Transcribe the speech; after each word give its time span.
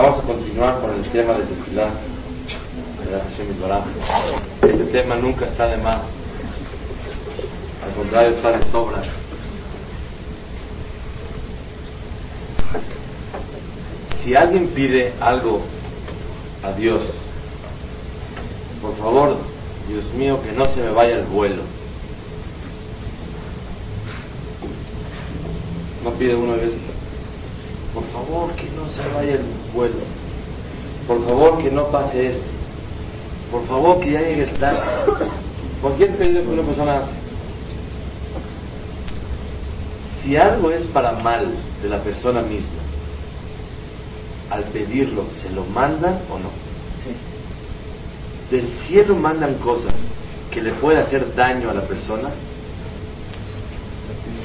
Vamos 0.00 0.20
a 0.20 0.22
continuar 0.22 0.80
con 0.80 0.94
el 0.94 1.10
tema 1.10 1.34
de 1.34 1.44
Tefilá, 1.44 1.90
de 4.62 4.70
Este 4.70 4.84
tema 4.92 5.16
nunca 5.16 5.46
está 5.46 5.66
de 5.66 5.76
más, 5.78 6.02
al 7.84 7.92
contrario, 7.96 8.36
está 8.36 8.52
de 8.52 8.64
sobra. 8.70 9.02
Si 14.22 14.36
alguien 14.36 14.68
pide 14.68 15.14
algo 15.18 15.62
a 16.62 16.70
Dios, 16.74 17.02
por 18.80 18.96
favor, 18.98 19.36
Dios 19.88 20.04
mío, 20.14 20.40
que 20.44 20.52
no 20.52 20.64
se 20.66 20.80
me 20.80 20.90
vaya 20.90 21.16
el 21.16 21.26
vuelo. 21.26 21.62
No 26.04 26.12
pide 26.12 26.36
una 26.36 26.54
vez, 26.54 26.70
por 27.98 28.06
favor, 28.12 28.52
que 28.52 28.70
no 28.70 28.88
se 28.90 29.02
vaya 29.12 29.32
el 29.32 29.44
vuelo. 29.74 29.96
Por 31.08 31.26
favor, 31.26 31.58
que 31.58 31.70
no 31.70 31.86
pase 31.86 32.30
esto. 32.30 32.44
Por 33.50 33.66
favor, 33.66 33.98
que 33.98 34.12
ya 34.12 34.20
llegue 34.20 34.44
el 34.44 34.58
taxi. 34.58 34.88
Cualquier 35.82 36.16
pedido 36.16 36.42
que 36.42 36.48
una 36.48 36.62
persona 36.62 36.98
hace. 36.98 37.12
Si 40.22 40.36
algo 40.36 40.70
es 40.70 40.84
para 40.86 41.12
mal 41.12 41.48
de 41.82 41.88
la 41.88 41.98
persona 41.98 42.42
misma, 42.42 42.82
al 44.50 44.64
pedirlo, 44.64 45.24
¿se 45.42 45.50
lo 45.50 45.64
mandan 45.64 46.20
o 46.30 46.38
no? 46.38 46.50
Del 48.50 48.68
cielo 48.86 49.16
mandan 49.16 49.54
cosas 49.54 49.94
que 50.52 50.62
le 50.62 50.72
puede 50.74 51.00
hacer 51.00 51.34
daño 51.34 51.70
a 51.70 51.74
la 51.74 51.82
persona. 51.82 52.30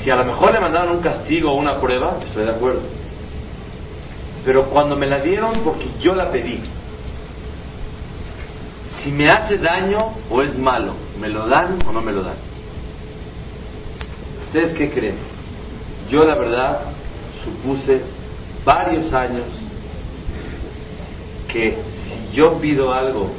Si 0.01 0.09
a 0.09 0.15
lo 0.15 0.25
mejor 0.25 0.53
le 0.53 0.59
mandaron 0.59 0.97
un 0.97 1.01
castigo 1.03 1.51
o 1.51 1.55
una 1.55 1.79
prueba, 1.79 2.17
estoy 2.25 2.45
de 2.45 2.51
acuerdo. 2.51 3.02
Pero 4.45 4.65
cuando 4.69 4.95
me 4.95 5.07
la 5.07 5.19
dieron 5.19 5.61
porque 5.63 5.87
yo 6.01 6.15
la 6.15 6.31
pedí, 6.31 6.59
si 9.01 9.11
me 9.11 9.29
hace 9.29 9.57
daño 9.57 10.13
o 10.29 10.41
es 10.41 10.57
malo, 10.57 10.93
¿me 11.19 11.29
lo 11.29 11.47
dan 11.47 11.79
o 11.87 11.91
no 11.91 12.01
me 12.01 12.11
lo 12.11 12.23
dan? 12.23 12.35
¿Ustedes 14.47 14.73
qué 14.73 14.89
creen? 14.89 15.15
Yo 16.09 16.23
la 16.23 16.35
verdad 16.35 16.81
supuse 17.43 18.01
varios 18.63 19.11
años 19.13 19.45
que 21.51 21.77
si 22.05 22.35
yo 22.35 22.59
pido 22.59 22.93
algo 22.93 23.29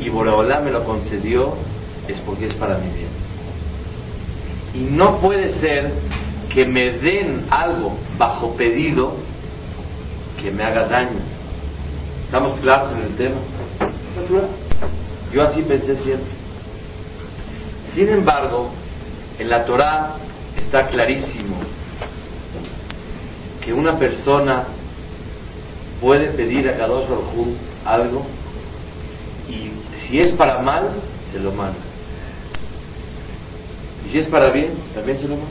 y 0.00 0.08
Boreolá 0.08 0.60
me 0.60 0.70
lo 0.70 0.84
concedió, 0.84 1.54
es 2.08 2.20
porque 2.20 2.46
es 2.46 2.54
para 2.54 2.78
mi 2.78 2.90
bien. 2.90 3.08
Y 4.74 4.78
no 4.94 5.18
puede 5.20 5.58
ser 5.60 5.92
que 6.52 6.64
me 6.64 6.92
den 6.92 7.46
algo 7.50 7.96
bajo 8.18 8.54
pedido 8.56 9.14
que 10.40 10.50
me 10.50 10.62
haga 10.62 10.86
daño. 10.86 11.20
¿Estamos 12.24 12.58
claros 12.60 12.92
en 12.92 13.02
el 13.02 13.16
tema? 13.16 13.36
Yo 15.32 15.42
así 15.42 15.62
pensé 15.62 15.96
siempre. 15.96 16.30
Sin 17.94 18.08
embargo, 18.08 18.70
en 19.38 19.48
la 19.48 19.64
Torah 19.64 20.16
está 20.56 20.88
clarísimo 20.88 21.56
que 23.64 23.72
una 23.72 23.98
persona 23.98 24.64
puede 26.00 26.26
pedir 26.28 26.68
a 26.68 26.76
Kadosh 26.76 27.08
Baruj 27.08 27.48
algo 27.84 28.26
y 29.48 29.70
si 30.06 30.20
es 30.20 30.32
para 30.32 30.60
mal, 30.60 30.90
se 31.30 31.38
lo 31.38 31.52
manda. 31.52 31.78
Y 34.06 34.10
si 34.10 34.18
es 34.18 34.26
para 34.26 34.50
bien, 34.50 34.72
también 34.94 35.18
se 35.18 35.24
lo 35.24 35.36
manda. 35.36 35.50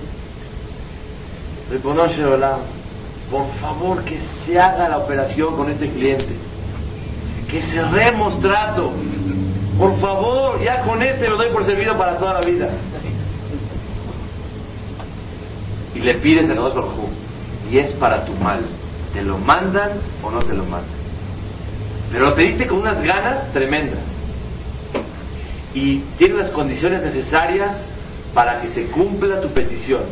Por 3.29 3.47
favor 3.59 4.03
que 4.03 4.19
se 4.45 4.59
haga 4.59 4.87
la 4.87 4.99
operación 4.99 5.55
con 5.55 5.69
este 5.69 5.89
cliente. 5.89 6.35
Que 7.49 7.61
cerremos 7.61 8.39
trato. 8.39 8.91
Por 9.77 9.99
favor, 9.99 10.61
ya 10.63 10.81
con 10.81 11.01
este 11.01 11.27
lo 11.27 11.37
doy 11.37 11.49
por 11.49 11.65
servido 11.65 11.97
para 11.97 12.17
toda 12.17 12.35
la 12.35 12.41
vida. 12.41 12.69
Y 15.93 15.99
le 15.99 16.15
pides 16.15 16.49
a 16.49 16.53
Dios 16.53 16.73
y 17.71 17.77
es 17.79 17.91
para 17.93 18.23
tu 18.25 18.33
mal. 18.33 18.61
¿Te 19.13 19.21
lo 19.23 19.37
mandan 19.37 19.91
o 20.21 20.29
no 20.29 20.39
te 20.39 20.53
lo 20.53 20.63
mandan? 20.63 21.05
Pero 22.11 22.29
lo 22.29 22.35
pediste 22.35 22.67
con 22.67 22.79
unas 22.79 23.01
ganas 23.03 23.51
tremendas. 23.53 24.03
Y 25.73 25.99
tiene 26.17 26.35
las 26.35 26.51
condiciones 26.51 27.01
necesarias 27.01 27.75
para 28.33 28.61
que 28.61 28.69
se 28.69 28.85
cumpla 28.87 29.41
tu 29.41 29.49
petición. 29.49 30.03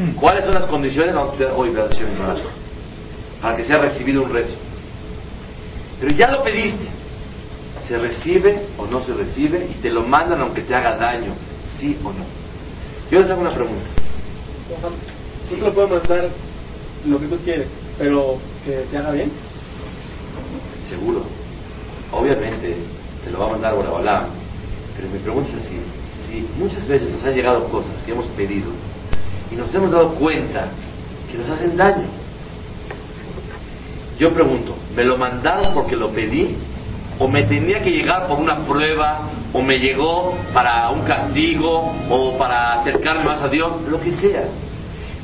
¿Cuáles 0.20 0.44
son 0.44 0.54
las 0.54 0.66
condiciones? 0.66 1.14
Vamos 1.14 1.40
a 1.40 1.54
hoy, 1.54 1.70
para 3.40 3.56
que 3.56 3.64
sea 3.64 3.78
recibido 3.78 4.22
un 4.22 4.30
rezo. 4.30 4.56
Pero 5.98 6.12
ya 6.12 6.30
lo 6.30 6.42
pediste. 6.42 6.86
¿Se 7.86 7.98
recibe 7.98 8.66
o 8.78 8.86
no 8.86 9.02
se 9.02 9.12
recibe? 9.12 9.68
Y 9.70 9.80
te 9.80 9.90
lo 9.90 10.02
mandan 10.02 10.40
aunque 10.40 10.62
te 10.62 10.74
haga 10.74 10.96
daño, 10.96 11.32
sí 11.78 11.98
o 12.04 12.08
no. 12.12 12.24
Yo 13.10 13.20
les 13.20 13.30
hago 13.30 13.40
una 13.40 13.54
pregunta. 13.54 13.86
Sí, 15.48 15.56
te 15.56 15.62
lo 15.62 15.72
puedo 15.72 15.88
mandar 15.88 16.28
lo 17.04 17.18
que 17.18 17.26
tú 17.26 17.36
quieres, 17.38 17.66
pero 17.98 18.38
que 18.64 18.84
te 18.90 18.96
haga 18.96 19.10
bien. 19.10 19.32
Seguro. 20.88 21.24
Obviamente 22.12 22.76
te 23.24 23.30
lo 23.30 23.40
va 23.40 23.46
a 23.46 23.52
mandar 23.52 23.74
Borabalá. 23.74 24.28
Pero 24.96 25.08
mi 25.08 25.18
pregunta 25.18 25.50
es 25.56 25.64
así. 25.64 25.80
Si 26.28 26.60
muchas 26.60 26.86
veces 26.86 27.10
nos 27.10 27.24
han 27.24 27.34
llegado 27.34 27.68
cosas 27.68 28.00
que 28.04 28.12
hemos 28.12 28.26
pedido 28.28 28.70
y 29.50 29.54
nos 29.54 29.74
hemos 29.74 29.90
dado 29.90 30.14
cuenta 30.14 30.68
que 31.30 31.38
nos 31.38 31.50
hacen 31.50 31.76
daño. 31.76 32.06
Yo 34.18 34.32
pregunto, 34.32 34.76
¿me 34.94 35.04
lo 35.04 35.16
mandaron 35.16 35.72
porque 35.72 35.96
lo 35.96 36.10
pedí? 36.10 36.54
¿O 37.18 37.28
me 37.28 37.42
tenía 37.44 37.80
que 37.80 37.90
llegar 37.90 38.28
por 38.28 38.38
una 38.38 38.64
prueba? 38.66 39.30
¿O 39.52 39.62
me 39.62 39.78
llegó 39.78 40.34
para 40.52 40.90
un 40.90 41.02
castigo? 41.02 41.94
¿O 42.08 42.36
para 42.38 42.80
acercarme 42.80 43.24
más 43.24 43.42
a 43.42 43.48
Dios? 43.48 43.72
Lo 43.88 44.00
que 44.00 44.12
sea. 44.12 44.44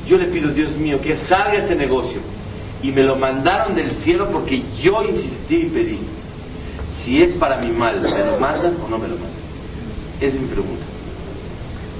Yo 0.07 0.17
le 0.17 0.25
pido, 0.25 0.51
Dios 0.51 0.75
mío, 0.75 0.99
que 1.01 1.15
salga 1.15 1.55
este 1.55 1.75
negocio. 1.75 2.19
Y 2.81 2.91
me 2.91 3.01
lo 3.01 3.15
mandaron 3.15 3.75
del 3.75 3.91
cielo 3.97 4.29
porque 4.31 4.61
yo 4.81 5.03
insistí 5.03 5.55
y 5.55 5.69
pedí. 5.69 5.99
Si 7.03 7.21
es 7.21 7.33
para 7.35 7.57
mi 7.59 7.71
mal, 7.71 8.01
¿me 8.01 8.25
lo 8.25 8.39
mandan 8.39 8.77
o 8.83 8.89
no 8.89 8.97
me 8.97 9.07
lo 9.07 9.15
mandan? 9.15 9.31
Esa 10.19 10.35
es 10.35 10.41
mi 10.41 10.47
pregunta. 10.47 10.85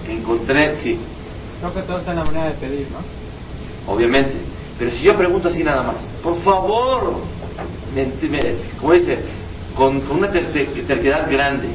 Encontré, 0.10 0.76
sí. 0.76 0.98
Creo 1.60 1.74
que 1.74 1.82
todo 1.82 1.98
está 2.00 2.12
en 2.12 2.18
la 2.18 2.26
manera 2.26 2.46
de 2.46 2.54
pedir, 2.54 2.88
¿no? 2.92 3.94
Obviamente. 3.94 4.36
Pero 4.78 4.92
si 4.92 5.04
yo 5.04 5.16
pregunto 5.16 5.48
así 5.48 5.64
nada 5.64 5.82
más, 5.82 5.98
por 6.22 6.40
favor, 6.44 7.16
como 8.80 8.94
dice, 8.94 9.18
con, 9.76 10.04
una 10.12 10.30
terquedad 10.32 11.32
grande, 11.32 11.70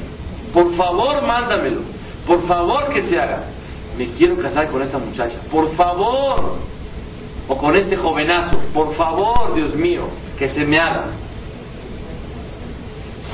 por 0.52 0.72
favor 0.76 1.22
mándamelo, 1.22 1.80
por 2.26 2.46
favor 2.46 2.90
que 2.90 3.02
se 3.02 3.18
haga. 3.18 3.44
Me 3.98 4.06
quiero 4.10 4.36
casar 4.36 4.68
con 4.68 4.82
esta 4.82 4.98
muchacha, 4.98 5.38
por 5.50 5.74
favor. 5.74 6.58
O 7.48 7.56
con 7.56 7.74
este 7.74 7.96
jovenazo, 7.96 8.56
por 8.72 8.94
favor, 8.94 9.54
Dios 9.54 9.74
mío, 9.74 10.06
que 10.38 10.48
se 10.48 10.64
me 10.64 10.78
haga. 10.78 11.06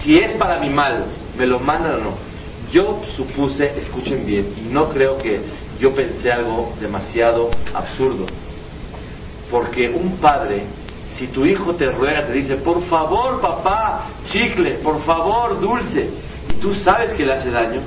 Si 0.02 0.18
es 0.18 0.32
para 0.32 0.60
mi 0.60 0.70
mal, 0.70 1.04
¿me 1.36 1.46
lo 1.46 1.60
mandan 1.60 1.94
o 1.94 1.98
no? 1.98 2.28
Yo 2.72 3.02
supuse, 3.16 3.78
escuchen 3.78 4.24
bien, 4.26 4.54
y 4.56 4.72
no 4.72 4.88
creo 4.88 5.18
que 5.18 5.40
yo 5.80 5.94
pensé 5.94 6.30
algo 6.30 6.74
demasiado 6.80 7.50
absurdo. 7.74 8.26
Porque 9.50 9.88
un 9.88 10.16
padre, 10.16 10.64
si 11.16 11.28
tu 11.28 11.46
hijo 11.46 11.74
te 11.74 11.90
ruega, 11.90 12.26
te 12.26 12.32
dice, 12.32 12.56
por 12.56 12.82
favor 12.84 13.40
papá, 13.40 14.06
chicle, 14.26 14.74
por 14.82 15.02
favor 15.02 15.60
dulce, 15.60 16.10
y 16.50 16.54
tú 16.60 16.74
sabes 16.74 17.12
que 17.12 17.24
le 17.24 17.34
hace 17.34 17.50
daño, 17.50 17.80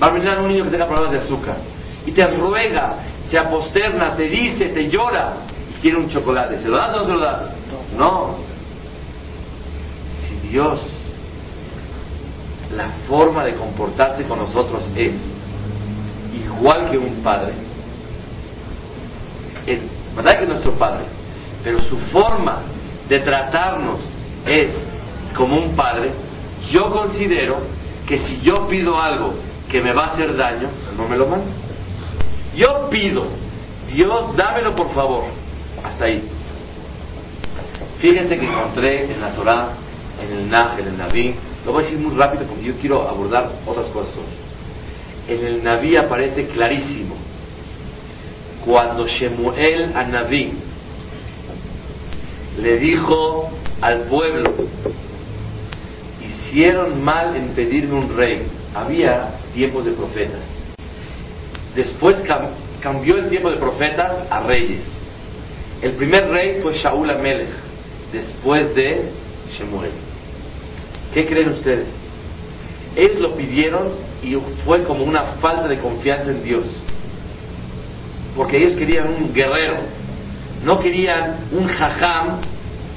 va 0.00 0.08
a 0.08 0.10
venir 0.10 0.30
un 0.38 0.48
niño 0.48 0.64
que 0.64 0.70
tenga 0.70 0.86
problemas 0.86 1.12
de 1.12 1.18
azúcar, 1.18 1.56
y 2.04 2.12
te 2.12 2.24
ruega, 2.26 2.96
se 3.28 3.38
aposterna, 3.38 4.14
te 4.14 4.24
dice, 4.24 4.66
te 4.66 4.88
llora, 4.88 5.32
y 5.70 5.80
quiere 5.80 5.96
un 5.96 6.08
chocolate, 6.08 6.58
¿se 6.58 6.68
lo 6.68 6.76
das 6.76 6.94
o 6.94 6.98
no 6.98 7.04
se 7.04 7.12
lo 7.12 7.20
das? 7.20 7.50
No. 7.96 8.36
Si 10.20 10.48
Dios, 10.48 10.80
la 12.76 12.90
forma 13.08 13.44
de 13.44 13.54
comportarse 13.54 14.24
con 14.24 14.38
nosotros 14.38 14.84
es 14.94 15.14
igual 16.44 16.90
que 16.90 16.98
un 16.98 17.22
padre, 17.22 17.52
es 19.66 19.80
verdad 20.14 20.36
que 20.36 20.42
es 20.42 20.48
nuestro 20.48 20.72
padre, 20.72 21.04
pero 21.62 21.80
su 21.82 21.96
forma 22.12 22.62
de 23.08 23.20
tratarnos 23.20 24.00
es 24.46 24.70
como 25.34 25.56
un 25.56 25.74
padre, 25.74 26.10
yo 26.70 26.90
considero 26.90 27.58
que 28.06 28.18
si 28.18 28.40
yo 28.40 28.66
pido 28.68 29.00
algo 29.00 29.34
que 29.68 29.80
me 29.80 29.92
va 29.92 30.04
a 30.04 30.06
hacer 30.12 30.36
daño, 30.36 30.68
no 30.96 31.08
me 31.08 31.16
lo 31.16 31.26
manda. 31.26 31.46
Yo 32.54 32.88
pido, 32.88 33.24
Dios, 33.92 34.34
dámelo 34.36 34.74
por 34.74 34.92
favor. 34.94 35.24
Hasta 35.84 36.06
ahí. 36.06 36.22
Fíjense 37.98 38.38
que 38.38 38.46
encontré 38.46 39.12
en 39.12 39.20
la 39.20 39.32
Torah, 39.32 39.68
en 40.22 40.38
el 40.38 40.50
Nah, 40.50 40.78
en 40.78 40.86
el 40.86 40.96
Naví, 40.98 41.34
lo 41.64 41.72
voy 41.72 41.82
a 41.82 41.84
decir 41.84 41.98
muy 41.98 42.16
rápido 42.16 42.44
porque 42.44 42.64
yo 42.64 42.74
quiero 42.80 43.08
abordar 43.08 43.50
otras 43.66 43.86
cosas 43.88 44.16
hoy 44.16 44.45
en 45.28 45.44
el 45.44 45.64
Naví 45.64 45.96
aparece 45.96 46.46
clarísimo. 46.48 47.16
Cuando 48.64 49.06
Shemuel 49.06 49.92
a 49.94 50.02
Naví 50.04 50.52
le 52.60 52.78
dijo 52.78 53.50
al 53.80 54.02
pueblo, 54.02 54.54
hicieron 56.26 57.02
mal 57.02 57.36
en 57.36 57.48
pedirme 57.48 57.94
un 57.94 58.16
rey. 58.16 58.42
Había 58.74 59.30
tiempos 59.54 59.84
de 59.84 59.92
profetas. 59.92 60.40
Después 61.74 62.22
cambió 62.80 63.16
el 63.16 63.28
tiempo 63.28 63.50
de 63.50 63.56
profetas 63.56 64.30
a 64.30 64.40
reyes. 64.40 64.82
El 65.82 65.92
primer 65.92 66.28
rey 66.30 66.60
fue 66.62 66.72
Shaul 66.72 67.10
Amelech, 67.10 67.48
después 68.12 68.74
de 68.74 69.10
Shemuel. 69.56 69.90
¿Qué 71.12 71.26
creen 71.26 71.50
ustedes? 71.50 71.88
Ellos 72.96 73.20
lo 73.20 73.36
pidieron 73.36 74.05
y 74.22 74.36
fue 74.64 74.82
como 74.84 75.04
una 75.04 75.22
falta 75.40 75.68
de 75.68 75.78
confianza 75.78 76.30
en 76.30 76.42
Dios. 76.42 76.64
Porque 78.34 78.58
ellos 78.58 78.76
querían 78.76 79.08
un 79.08 79.32
guerrero, 79.32 79.78
no 80.64 80.78
querían 80.78 81.36
un 81.52 81.66
jajam 81.66 82.40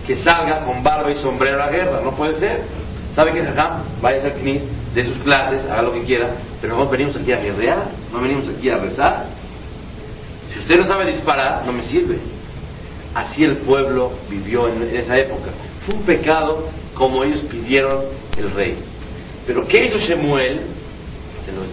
que 0.06 0.16
salga 0.16 0.64
con 0.66 0.84
barba 0.84 1.12
y 1.12 1.16
sombrero 1.16 1.62
a 1.62 1.68
la 1.68 1.72
guerra, 1.72 2.02
no 2.04 2.12
puede 2.12 2.36
ser. 2.36 2.62
¿Sabe 3.16 3.32
qué 3.34 3.44
jajam? 3.44 3.84
Vaya 4.02 4.18
a 4.18 4.22
ser 4.22 4.34
knis 4.34 4.64
de 4.94 5.06
sus 5.06 5.18
clases, 5.20 5.64
haga 5.66 5.84
lo 5.84 5.94
que 5.94 6.02
quiera, 6.02 6.30
pero 6.62 6.76
no 6.76 6.88
venimos 6.88 7.16
aquí 7.16 7.32
a 7.32 7.38
guerrear, 7.38 7.86
no 8.12 8.20
venimos 8.22 8.46
aquí 8.50 8.70
a 8.70 8.78
rezar. 8.78 9.26
Si 10.52 10.60
usted 10.60 10.78
no 10.78 10.84
sabe 10.86 11.06
disparar, 11.06 11.64
no 11.66 11.72
me 11.72 11.84
sirve. 11.84 12.18
Así 13.14 13.44
el 13.44 13.58
pueblo 13.58 14.12
vivió 14.30 14.68
en 14.68 14.96
esa 14.96 15.18
época. 15.18 15.52
Fue 15.86 15.96
un 15.96 16.04
pecado 16.04 16.70
como 16.94 17.24
ellos 17.24 17.42
pidieron 17.50 18.04
el 18.38 18.52
rey. 18.52 18.78
Pero 19.46 19.68
¿qué 19.68 19.86
hizo 19.86 19.98
Shemuel? 19.98 20.60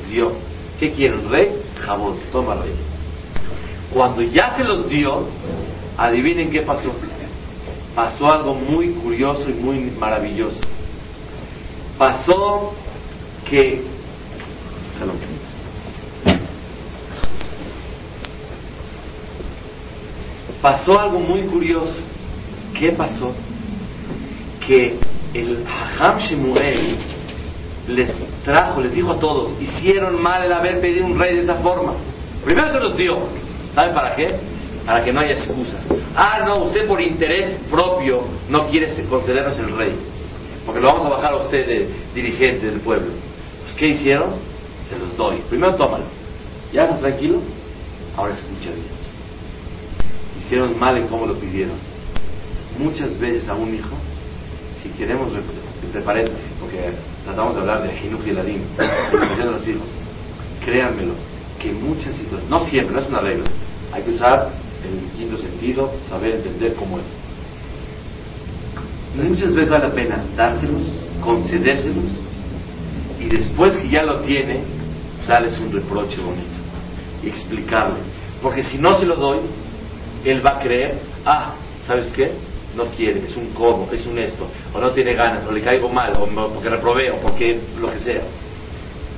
Dio. 0.09 0.33
¿Qué 0.79 0.93
quiere 0.93 1.15
el 1.15 1.29
rey? 1.29 1.63
Jabón, 1.85 2.19
toma 2.33 2.55
rey. 2.55 2.73
Cuando 3.93 4.23
ya 4.23 4.57
se 4.57 4.65
los 4.65 4.89
dio, 4.89 5.27
adivinen 5.97 6.51
qué 6.51 6.63
pasó. 6.63 6.93
Pasó 7.95 8.31
algo 8.31 8.55
muy 8.55 8.89
curioso 8.89 9.49
y 9.49 9.55
muy 9.55 9.79
maravilloso. 9.99 10.61
Pasó 11.97 12.75
que 13.49 13.83
pasó 20.61 20.99
algo 20.99 21.21
muy 21.21 21.43
curioso. 21.43 22.01
¿Qué 22.79 22.93
pasó? 22.93 23.33
Que 24.67 24.99
el 25.33 25.65
Hajam 25.67 26.19
Shemuel 26.19 26.97
les 27.89 28.11
trajo, 28.45 28.81
les 28.81 28.95
dijo 28.95 29.13
a 29.13 29.21
todos, 29.21 29.53
hicieron 29.61 30.21
mal 30.21 30.43
el 30.45 30.53
haber 30.53 30.81
pedido 30.81 31.07
un 31.07 31.19
rey 31.19 31.37
de 31.37 31.43
esa 31.43 31.57
forma. 31.57 31.95
Primero 32.45 32.73
se 32.73 32.81
los 32.81 32.97
dio. 32.97 33.19
¿Saben 33.75 33.95
para 33.95 34.15
qué? 34.15 34.29
Para 34.85 35.05
que 35.05 35.13
no 35.13 35.21
haya 35.21 35.33
excusas. 35.33 35.87
Ah, 36.15 36.43
no, 36.47 36.65
usted 36.65 36.87
por 36.87 37.01
interés 37.01 37.61
propio 37.71 38.23
no 38.49 38.69
quiere 38.69 38.93
concedernos 39.05 39.59
el 39.59 39.77
rey. 39.77 39.95
Porque 40.65 40.81
lo 40.81 40.89
vamos 40.89 41.07
a 41.07 41.11
bajar 41.11 41.33
a 41.33 41.37
usted 41.37 41.67
de 41.67 41.89
dirigente 42.15 42.67
del 42.67 42.81
pueblo. 42.81 43.09
Pues, 43.63 43.75
¿qué 43.77 43.89
hicieron? 43.89 44.31
Se 44.89 44.99
los 44.99 45.17
doy. 45.17 45.37
Primero 45.49 45.75
tómalo. 45.75 46.05
¿Ya 46.73 46.85
estás 46.85 47.01
tranquilo? 47.01 47.41
Ahora 48.17 48.35
escucha 48.35 48.71
bien. 48.71 48.97
Hicieron 50.41 50.79
mal 50.79 50.97
en 50.97 51.07
cómo 51.09 51.27
lo 51.27 51.35
pidieron. 51.35 51.75
Muchas 52.79 53.19
veces 53.19 53.49
a 53.49 53.55
un 53.55 53.75
hijo, 53.75 53.97
si 54.83 54.89
queremos, 54.91 55.33
entre 55.83 56.01
paréntesis, 56.03 56.53
porque 56.61 56.91
tratamos 57.27 57.57
de 57.57 57.61
hablar 57.61 57.83
de 57.83 57.91
Jinuj 57.99 58.25
y 58.25 58.33
Ladim, 58.33 58.63
de 58.79 59.45
de 59.45 59.51
los 59.51 59.69
hijos, 59.69 59.89
créanmelo, 60.65 61.13
que 61.61 61.73
muchas 61.73 62.15
situaciones, 62.15 62.49
no 62.49 62.61
siempre, 62.61 62.95
no 62.95 63.01
es 63.01 63.09
una 63.09 63.19
regla, 63.19 63.45
hay 63.93 64.03
que 64.03 64.13
usar 64.13 64.51
el 64.85 65.11
quinto 65.19 65.37
sentido, 65.37 65.91
saber 66.09 66.37
entender 66.37 66.75
cómo 66.75 66.99
es. 66.99 67.05
Muchas 69.29 69.55
veces 69.55 69.71
vale 69.71 69.89
la 69.89 69.95
pena 69.95 70.25
dárselos, 70.37 70.83
concedérselos, 71.21 72.13
y 73.19 73.29
después 73.29 73.77
que 73.77 73.89
ya 73.89 74.03
lo 74.03 74.21
tiene, 74.21 74.61
darles 75.27 75.59
un 75.59 75.73
reproche 75.73 76.21
bonito 76.21 76.45
y 77.25 77.29
explicarle. 77.29 77.97
Porque 78.41 78.63
si 78.63 78.79
no 78.79 78.97
se 78.97 79.05
lo 79.05 79.17
doy, 79.17 79.39
él 80.25 80.47
va 80.47 80.51
a 80.51 80.59
creer, 80.61 81.01
ah, 81.25 81.55
¿sabes 81.89 82.09
qué? 82.11 82.31
No 82.77 82.85
quiere, 82.97 83.25
es 83.25 83.35
un 83.37 83.49
codo, 83.55 83.89
es 83.91 84.05
un 84.05 84.19
esto, 84.19 84.47
o 84.75 84.79
no 84.79 84.91
tiene 84.91 85.15
ganas, 85.15 85.47
o 85.47 85.53
le 85.53 85.63
caigo 85.63 85.89
mal, 85.89 86.13
o 86.21 86.27
porque 86.53 86.69
reprobé, 86.69 87.11
o 87.11 87.17
porque 87.17 87.59
lo 87.81 87.91
que 87.91 87.99
sea. 88.01 88.23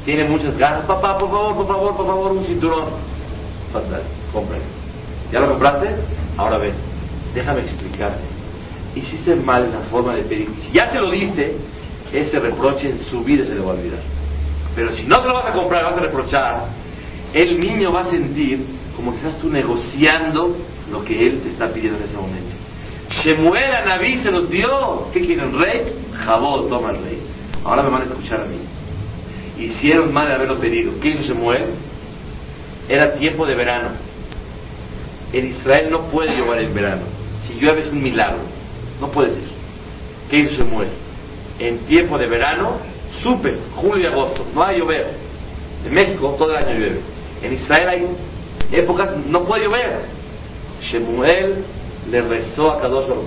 Tiene 0.04 0.24
muchas 0.24 0.56
ganas, 0.56 0.84
papá, 0.84 1.18
por 1.18 1.28
favor, 1.28 1.56
por 1.56 1.66
favor, 1.66 1.96
por 1.96 2.06
favor, 2.06 2.32
un 2.32 2.44
cinturón. 2.44 2.84
Fatal, 3.72 4.02
cómpralo. 4.32 4.62
¿Ya 5.32 5.40
lo 5.40 5.48
compraste? 5.48 5.88
Ahora 6.36 6.58
ven, 6.58 6.72
déjame 7.34 7.62
explicarte. 7.62 8.22
Hiciste 8.94 9.34
mal 9.34 9.70
la 9.72 9.80
forma 9.90 10.14
de 10.14 10.22
pedir. 10.22 10.48
Si 10.62 10.72
ya 10.72 10.86
se 10.86 10.98
lo 11.00 11.10
diste, 11.10 11.56
ese 12.12 12.38
reproche 12.38 12.90
en 12.90 12.98
su 12.98 13.22
vida 13.22 13.44
se 13.44 13.54
le 13.54 13.60
va 13.60 13.72
a 13.72 13.74
olvidar. 13.74 14.00
Pero 14.74 14.92
si 14.92 15.04
no 15.04 15.20
se 15.20 15.28
lo 15.28 15.34
vas 15.34 15.46
a 15.46 15.52
comprar, 15.52 15.84
vas 15.84 15.96
a 15.96 16.00
reprochar, 16.00 16.66
el 17.34 17.58
niño 17.58 17.92
va 17.92 18.00
a 18.00 18.04
sentir 18.04 18.64
como 18.94 19.10
que 19.10 19.18
estás 19.18 19.38
tú 19.38 19.50
negociando 19.50 20.56
lo 20.90 21.04
que 21.04 21.26
él 21.26 21.40
te 21.42 21.50
está 21.50 21.68
pidiendo 21.68 21.98
en 21.98 22.04
ese 22.04 22.16
momento. 22.16 22.57
Shemuel 23.22 23.72
a 23.74 23.84
Naví 23.84 24.18
se 24.18 24.30
los 24.30 24.48
dio. 24.50 25.08
¿Qué 25.12 25.20
quieren? 25.20 25.58
¿Rey? 25.58 25.92
Jabot, 26.24 26.68
toma 26.68 26.90
el 26.90 27.02
rey. 27.02 27.18
Ahora 27.64 27.82
me 27.82 27.90
van 27.90 28.02
a 28.02 28.04
escuchar 28.04 28.42
a 28.42 28.44
mí. 28.44 28.58
Hicieron 29.58 30.12
mal 30.12 30.28
de 30.28 30.34
haberlo 30.34 30.58
pedido. 30.58 30.92
¿Qué 31.00 31.08
hizo 31.08 31.22
Shemuel? 31.22 31.64
Era 32.88 33.14
tiempo 33.14 33.44
de 33.46 33.54
verano. 33.54 33.88
En 35.32 35.46
Israel 35.46 35.88
no 35.90 36.02
puede 36.10 36.36
llover 36.36 36.64
en 36.64 36.74
verano. 36.74 37.02
Si 37.46 37.54
llueve 37.54 37.80
es 37.80 37.88
un 37.88 38.02
milagro. 38.02 38.40
No 39.00 39.08
puede 39.08 39.34
ser. 39.34 39.44
¿Qué 40.30 40.38
hizo 40.38 40.62
Shemuel? 40.62 40.88
En 41.58 41.78
tiempo 41.80 42.16
de 42.18 42.26
verano, 42.26 42.76
supe, 43.22 43.56
julio 43.74 44.04
y 44.04 44.06
agosto, 44.06 44.46
no 44.54 44.64
hay 44.64 44.78
llover. 44.78 45.06
En 45.84 45.92
México 45.92 46.36
todo 46.38 46.52
el 46.52 46.56
año 46.58 46.78
llueve. 46.78 47.00
En 47.42 47.52
Israel 47.52 47.88
hay 47.88 48.78
épocas 48.78 49.10
no 49.26 49.44
puede 49.44 49.64
llover. 49.64 50.02
Shemuel 50.80 51.64
le 52.10 52.22
rezó 52.22 52.72
a 52.72 52.80
Kadosh 52.80 53.06
Baruch 53.06 53.26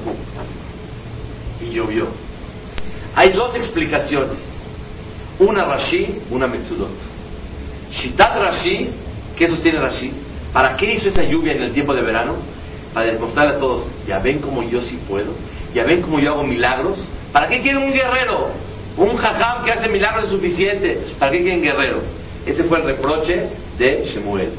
y 1.61 1.73
llovió. 1.73 2.07
Hay 3.15 3.31
dos 3.33 3.55
explicaciones. 3.55 4.39
Una 5.39 5.65
Rashi, 5.65 6.21
una 6.29 6.47
Metzudot. 6.47 6.89
Shitat 7.91 8.37
Rashi, 8.37 8.89
¿qué 9.37 9.47
sostiene 9.47 9.79
Rashi? 9.79 10.11
¿Para 10.53 10.75
qué 10.75 10.93
hizo 10.93 11.09
esa 11.09 11.23
lluvia 11.23 11.53
en 11.53 11.63
el 11.63 11.71
tiempo 11.71 11.93
de 11.93 12.01
verano? 12.01 12.35
Para 12.93 13.07
demostrarle 13.07 13.55
a 13.55 13.59
todos, 13.59 13.87
ya 14.07 14.19
ven 14.19 14.39
como 14.39 14.63
yo 14.63 14.81
sí 14.81 14.99
puedo, 15.07 15.33
ya 15.73 15.83
ven 15.83 16.01
como 16.01 16.19
yo 16.19 16.31
hago 16.31 16.43
milagros. 16.43 16.99
¿Para 17.31 17.47
qué 17.47 17.61
quieren 17.61 17.83
un 17.83 17.91
guerrero? 17.91 18.49
Un 18.97 19.15
jajam 19.15 19.63
que 19.63 19.71
hace 19.71 19.87
milagros 19.87 20.25
es 20.25 20.31
suficiente. 20.31 20.99
¿Para 21.17 21.31
qué 21.31 21.41
quieren 21.41 21.61
guerrero? 21.61 22.01
Ese 22.45 22.65
fue 22.65 22.79
el 22.79 22.85
reproche 22.85 23.47
de 23.77 24.03
Shemuel. 24.05 24.51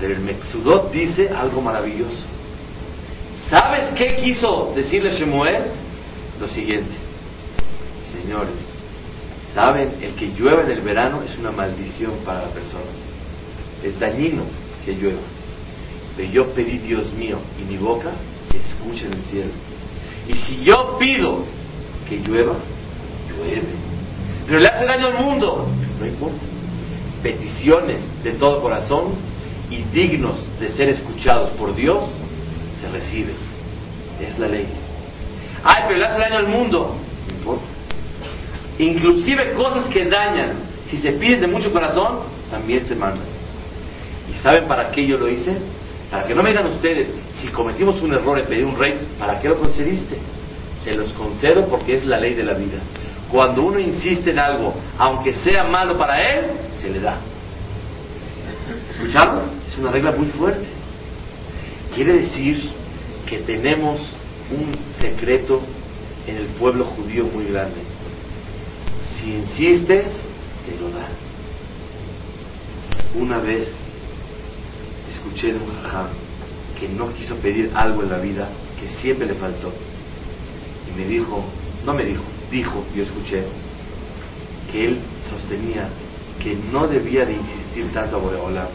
Pero 0.00 0.14
el 0.14 0.20
Mexudot 0.20 0.92
dice 0.92 1.28
algo 1.28 1.60
maravilloso. 1.60 2.31
¿Sabes 3.52 3.90
qué 3.98 4.16
quiso 4.16 4.72
decirle 4.74 5.10
Shemuel? 5.10 5.64
Lo 6.40 6.48
siguiente. 6.48 6.94
Señores, 8.10 8.54
¿saben? 9.54 9.90
El 10.00 10.14
que 10.14 10.28
llueva 10.28 10.62
en 10.62 10.70
el 10.70 10.80
verano 10.80 11.20
es 11.22 11.38
una 11.38 11.50
maldición 11.50 12.12
para 12.24 12.46
la 12.46 12.48
persona. 12.48 12.90
Es 13.84 14.00
dañino 14.00 14.44
que 14.86 14.94
llueva. 14.94 15.20
Pero 16.16 16.30
yo 16.30 16.46
pedí, 16.54 16.78
Dios 16.78 17.12
mío, 17.12 17.40
y 17.60 17.70
mi 17.70 17.76
boca 17.76 18.12
que 18.50 18.56
escuche 18.56 19.04
en 19.04 19.12
el 19.12 19.24
cielo. 19.24 19.50
Y 20.26 20.32
si 20.32 20.64
yo 20.64 20.96
pido 20.98 21.44
que 22.08 22.20
llueva, 22.20 22.54
llueve. 23.28 23.68
Pero 24.46 24.60
le 24.60 24.68
hace 24.68 24.86
daño 24.86 25.08
al 25.08 25.22
mundo, 25.22 25.68
no 26.00 26.06
importa. 26.06 26.40
Peticiones 27.22 28.00
de 28.24 28.30
todo 28.30 28.62
corazón 28.62 29.12
y 29.68 29.82
dignos 29.94 30.38
de 30.58 30.70
ser 30.70 30.88
escuchados 30.88 31.50
por 31.50 31.76
Dios, 31.76 32.02
se 32.82 32.88
reciben. 32.88 33.36
Es 34.20 34.38
la 34.38 34.48
ley. 34.48 34.66
Ay, 35.64 35.84
pero 35.86 36.00
le 36.00 36.06
hace 36.06 36.20
daño 36.20 36.36
al 36.38 36.48
mundo. 36.48 36.96
No 37.28 37.34
importa. 37.34 37.64
Inclusive 38.78 39.52
cosas 39.52 39.86
que 39.88 40.06
dañan, 40.06 40.54
si 40.90 40.96
se 40.96 41.12
piden 41.12 41.40
de 41.40 41.46
mucho 41.46 41.72
corazón, 41.72 42.20
también 42.50 42.84
se 42.84 42.94
mandan. 42.94 43.26
¿Y 44.30 44.34
saben 44.42 44.66
para 44.66 44.90
qué 44.90 45.06
yo 45.06 45.16
lo 45.16 45.28
hice? 45.28 45.56
Para 46.10 46.24
que 46.24 46.34
no 46.34 46.42
me 46.42 46.50
digan 46.50 46.66
ustedes, 46.66 47.08
si 47.32 47.48
cometimos 47.48 48.02
un 48.02 48.12
error 48.12 48.38
en 48.38 48.46
pedir 48.46 48.64
un 48.64 48.76
rey, 48.76 48.94
¿para 49.18 49.40
qué 49.40 49.48
lo 49.48 49.58
concediste? 49.58 50.18
Se 50.82 50.92
los 50.94 51.12
concedo 51.12 51.66
porque 51.66 51.96
es 51.96 52.04
la 52.04 52.18
ley 52.18 52.34
de 52.34 52.44
la 52.44 52.54
vida. 52.54 52.78
Cuando 53.30 53.62
uno 53.62 53.78
insiste 53.78 54.30
en 54.30 54.38
algo, 54.38 54.74
aunque 54.98 55.32
sea 55.32 55.64
malo 55.64 55.96
para 55.96 56.20
él, 56.20 56.46
se 56.80 56.90
le 56.90 57.00
da. 57.00 57.16
¿Escucharon? 58.90 59.42
Es 59.66 59.78
una 59.78 59.90
regla 59.90 60.10
muy 60.10 60.26
fuerte. 60.26 60.81
Quiere 61.94 62.20
decir 62.20 62.70
que 63.28 63.38
tenemos 63.38 64.00
un 64.50 64.74
secreto 65.00 65.60
en 66.26 66.36
el 66.36 66.46
pueblo 66.58 66.84
judío 66.84 67.24
muy 67.26 67.46
grande. 67.46 67.80
Si 69.16 69.30
insistes, 69.30 70.10
te 70.66 70.80
lo 70.80 70.90
dan. 70.90 71.12
Una 73.14 73.38
vez 73.40 73.68
escuché 75.10 75.52
de 75.52 75.58
un 75.58 75.82
jajam 75.82 76.08
que 76.80 76.88
no 76.88 77.12
quiso 77.12 77.36
pedir 77.36 77.70
algo 77.74 78.02
en 78.02 78.10
la 78.10 78.18
vida 78.18 78.48
que 78.80 78.88
siempre 78.88 79.26
le 79.26 79.34
faltó. 79.34 79.70
Y 80.88 80.98
me 80.98 81.06
dijo, 81.06 81.44
no 81.84 81.92
me 81.92 82.04
dijo, 82.04 82.22
dijo, 82.50 82.84
yo 82.96 83.02
escuché, 83.02 83.44
que 84.70 84.86
él 84.86 84.98
sostenía 85.28 85.88
que 86.42 86.56
no 86.72 86.88
debía 86.88 87.24
de 87.24 87.34
insistir 87.34 87.92
tanto 87.92 88.16
a 88.16 88.20
Boreola, 88.20 88.68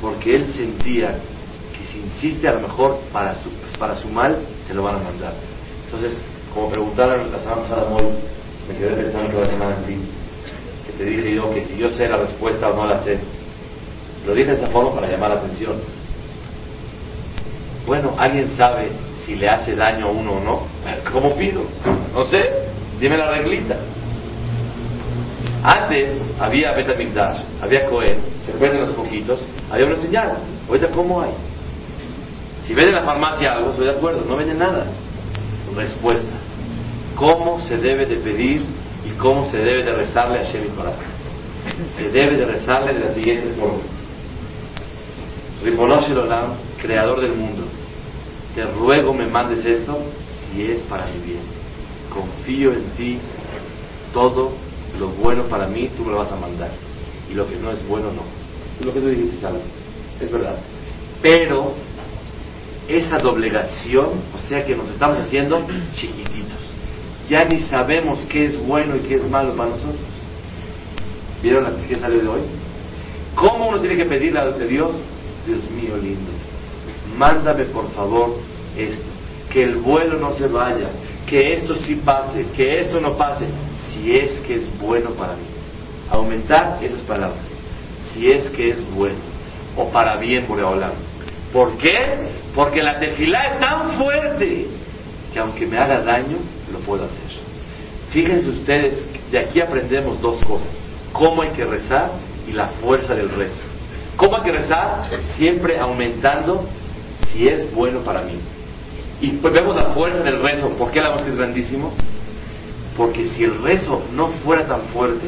porque 0.00 0.36
él 0.36 0.52
sentía 0.54 1.18
si 1.96 2.26
insiste 2.26 2.48
a 2.48 2.52
lo 2.52 2.60
mejor 2.60 2.98
para 3.12 3.34
su, 3.42 3.50
para 3.78 3.94
su 3.94 4.08
mal, 4.08 4.36
se 4.66 4.74
lo 4.74 4.82
van 4.82 4.96
a 4.96 4.98
mandar. 4.98 5.32
Entonces, 5.86 6.18
como 6.52 6.68
preguntaron 6.68 7.30
la 7.30 7.38
semana 7.38 7.62
pasada, 7.62 7.88
me 8.68 8.76
quedé 8.76 8.96
pensando 8.96 9.30
toda 9.30 9.44
la 9.44 9.50
semana 9.50 9.76
en 9.76 9.84
ti, 9.84 9.96
que 10.86 10.92
te 10.92 11.04
dije 11.04 11.34
yo 11.34 11.52
que 11.54 11.64
si 11.64 11.76
yo 11.76 11.90
sé 11.90 12.08
la 12.08 12.18
respuesta 12.18 12.68
o 12.68 12.76
no 12.76 12.86
la 12.86 13.02
sé, 13.04 13.18
lo 14.26 14.34
dije 14.34 14.50
de 14.50 14.56
esa 14.56 14.68
forma 14.68 14.94
para 14.94 15.08
llamar 15.08 15.30
la 15.30 15.36
atención. 15.36 15.74
Bueno, 17.86 18.14
¿alguien 18.18 18.48
sabe 18.56 18.88
si 19.24 19.36
le 19.36 19.48
hace 19.48 19.76
daño 19.76 20.06
a 20.06 20.10
uno 20.10 20.32
o 20.32 20.40
no? 20.40 20.62
¿Cómo 21.12 21.34
pido? 21.36 21.62
No 22.12 22.24
sé, 22.24 22.50
dime 23.00 23.16
la 23.16 23.30
reglita. 23.30 23.76
Antes 25.62 26.20
había 26.38 26.72
Betamigdash, 26.72 27.42
había 27.60 27.86
Cohen, 27.86 28.18
se 28.44 28.52
venden 28.52 28.80
los 28.82 28.90
poquitos, 28.90 29.40
había 29.70 29.86
una 29.86 29.96
señal. 29.96 30.38
Ahorita, 30.68 30.88
¿cómo 30.88 31.22
hay? 31.22 31.30
Si 32.66 32.74
venden 32.74 32.94
en 32.96 33.00
la 33.00 33.02
farmacia 33.02 33.52
algo, 33.52 33.70
estoy 33.70 33.86
de 33.86 33.92
acuerdo, 33.92 34.24
no 34.28 34.36
venden 34.36 34.58
nada. 34.58 34.86
Respuesta. 35.74 36.36
¿Cómo 37.14 37.60
se 37.60 37.76
debe 37.76 38.06
de 38.06 38.16
pedir 38.16 38.62
y 39.06 39.10
cómo 39.18 39.48
se 39.50 39.58
debe 39.58 39.84
de 39.84 39.92
rezarle 39.92 40.40
a 40.40 40.42
Shem 40.42 40.64
Se 41.96 42.10
debe 42.10 42.36
de 42.36 42.44
rezarle 42.44 42.94
de 42.94 43.00
la 43.00 43.14
siguiente 43.14 43.54
forma. 43.58 43.78
Ribonosh 45.62 46.10
Olam, 46.12 46.54
creador 46.82 47.20
del 47.20 47.32
mundo, 47.32 47.64
te 48.54 48.64
ruego 48.64 49.12
me 49.12 49.26
mandes 49.26 49.64
esto 49.64 49.98
si 50.52 50.62
es 50.62 50.80
para 50.82 51.06
mi 51.06 51.20
bien. 51.24 51.42
Confío 52.12 52.72
en 52.72 52.84
ti, 52.96 53.18
todo 54.12 54.52
lo 54.98 55.08
bueno 55.08 55.44
para 55.44 55.66
mí 55.66 55.90
tú 55.96 56.04
me 56.04 56.12
lo 56.12 56.18
vas 56.18 56.32
a 56.32 56.36
mandar. 56.36 56.70
Y 57.30 57.34
lo 57.34 57.48
que 57.48 57.56
no 57.56 57.70
es 57.70 57.86
bueno, 57.86 58.06
no. 58.12 58.22
Lo 58.84 58.92
que 58.92 59.00
tú 59.00 59.08
dijiste 59.08 59.36
es 59.36 59.44
algo. 59.44 59.60
Es 60.20 60.30
verdad. 60.30 60.56
Pero 61.22 61.74
esa 62.88 63.18
doblegación, 63.18 64.10
o 64.34 64.38
sea 64.38 64.64
que 64.64 64.74
nos 64.74 64.88
estamos 64.88 65.18
haciendo 65.18 65.66
chiquititos. 65.94 66.58
Ya 67.28 67.44
ni 67.44 67.60
sabemos 67.60 68.20
qué 68.28 68.46
es 68.46 68.66
bueno 68.66 68.96
y 68.96 69.00
qué 69.00 69.16
es 69.16 69.28
malo 69.28 69.54
para 69.54 69.70
nosotros. 69.70 70.00
¿Vieron 71.42 71.64
la 71.64 71.70
que 71.86 71.96
salió 71.96 72.20
de 72.20 72.28
hoy? 72.28 72.40
¿Cómo 73.34 73.68
uno 73.68 73.80
tiene 73.80 73.96
que 73.96 74.04
pedirle 74.04 74.40
a 74.40 74.50
Dios? 74.50 74.96
Dios 75.46 75.70
mío 75.70 75.96
lindo, 75.96 76.30
mándame 77.16 77.66
por 77.66 77.88
favor 77.92 78.36
esto, 78.76 79.04
que 79.52 79.62
el 79.62 79.76
vuelo 79.76 80.18
no 80.18 80.34
se 80.34 80.48
vaya, 80.48 80.88
que 81.26 81.52
esto 81.52 81.76
sí 81.76 81.96
pase, 82.04 82.46
que 82.56 82.80
esto 82.80 83.00
no 83.00 83.16
pase, 83.16 83.46
si 83.88 84.12
es 84.12 84.40
que 84.40 84.56
es 84.56 84.78
bueno 84.80 85.10
para 85.10 85.34
mí. 85.34 85.44
Aumentar 86.10 86.78
esas 86.82 87.00
palabras, 87.02 87.38
si 88.12 88.30
es 88.30 88.48
que 88.50 88.70
es 88.70 88.90
bueno, 88.94 89.18
o 89.76 89.88
para 89.90 90.16
bien, 90.16 90.46
Boreolam. 90.48 91.05
¿Por 91.56 91.78
qué? 91.78 91.94
Porque 92.54 92.82
la 92.82 92.98
tefilá 92.98 93.54
es 93.54 93.58
tan 93.58 93.92
fuerte 93.98 94.66
que 95.32 95.38
aunque 95.38 95.66
me 95.66 95.78
haga 95.78 96.02
daño, 96.02 96.36
lo 96.70 96.80
puedo 96.80 97.06
hacer. 97.06 97.40
Fíjense 98.10 98.50
ustedes, 98.50 99.02
de 99.32 99.38
aquí 99.38 99.62
aprendemos 99.62 100.20
dos 100.20 100.38
cosas. 100.44 100.68
Cómo 101.14 101.40
hay 101.40 101.48
que 101.52 101.64
rezar 101.64 102.10
y 102.46 102.52
la 102.52 102.66
fuerza 102.82 103.14
del 103.14 103.30
rezo. 103.30 103.62
¿Cómo 104.18 104.36
hay 104.36 104.42
que 104.42 104.52
rezar? 104.52 105.08
Siempre 105.38 105.78
aumentando 105.80 106.68
si 107.32 107.48
es 107.48 107.74
bueno 107.74 108.00
para 108.00 108.20
mí. 108.20 108.38
Y 109.22 109.30
pues 109.30 109.54
vemos 109.54 109.76
la 109.76 109.94
fuerza 109.94 110.22
del 110.22 110.42
rezo. 110.42 110.68
¿Por 110.76 110.90
qué 110.90 111.00
la 111.00 111.08
voz 111.08 111.22
que 111.22 111.30
es 111.30 111.36
grandísimo? 111.38 111.90
Porque 112.98 113.28
si 113.28 113.44
el 113.44 113.62
rezo 113.62 114.02
no 114.14 114.26
fuera 114.44 114.66
tan 114.66 114.82
fuerte, 114.92 115.26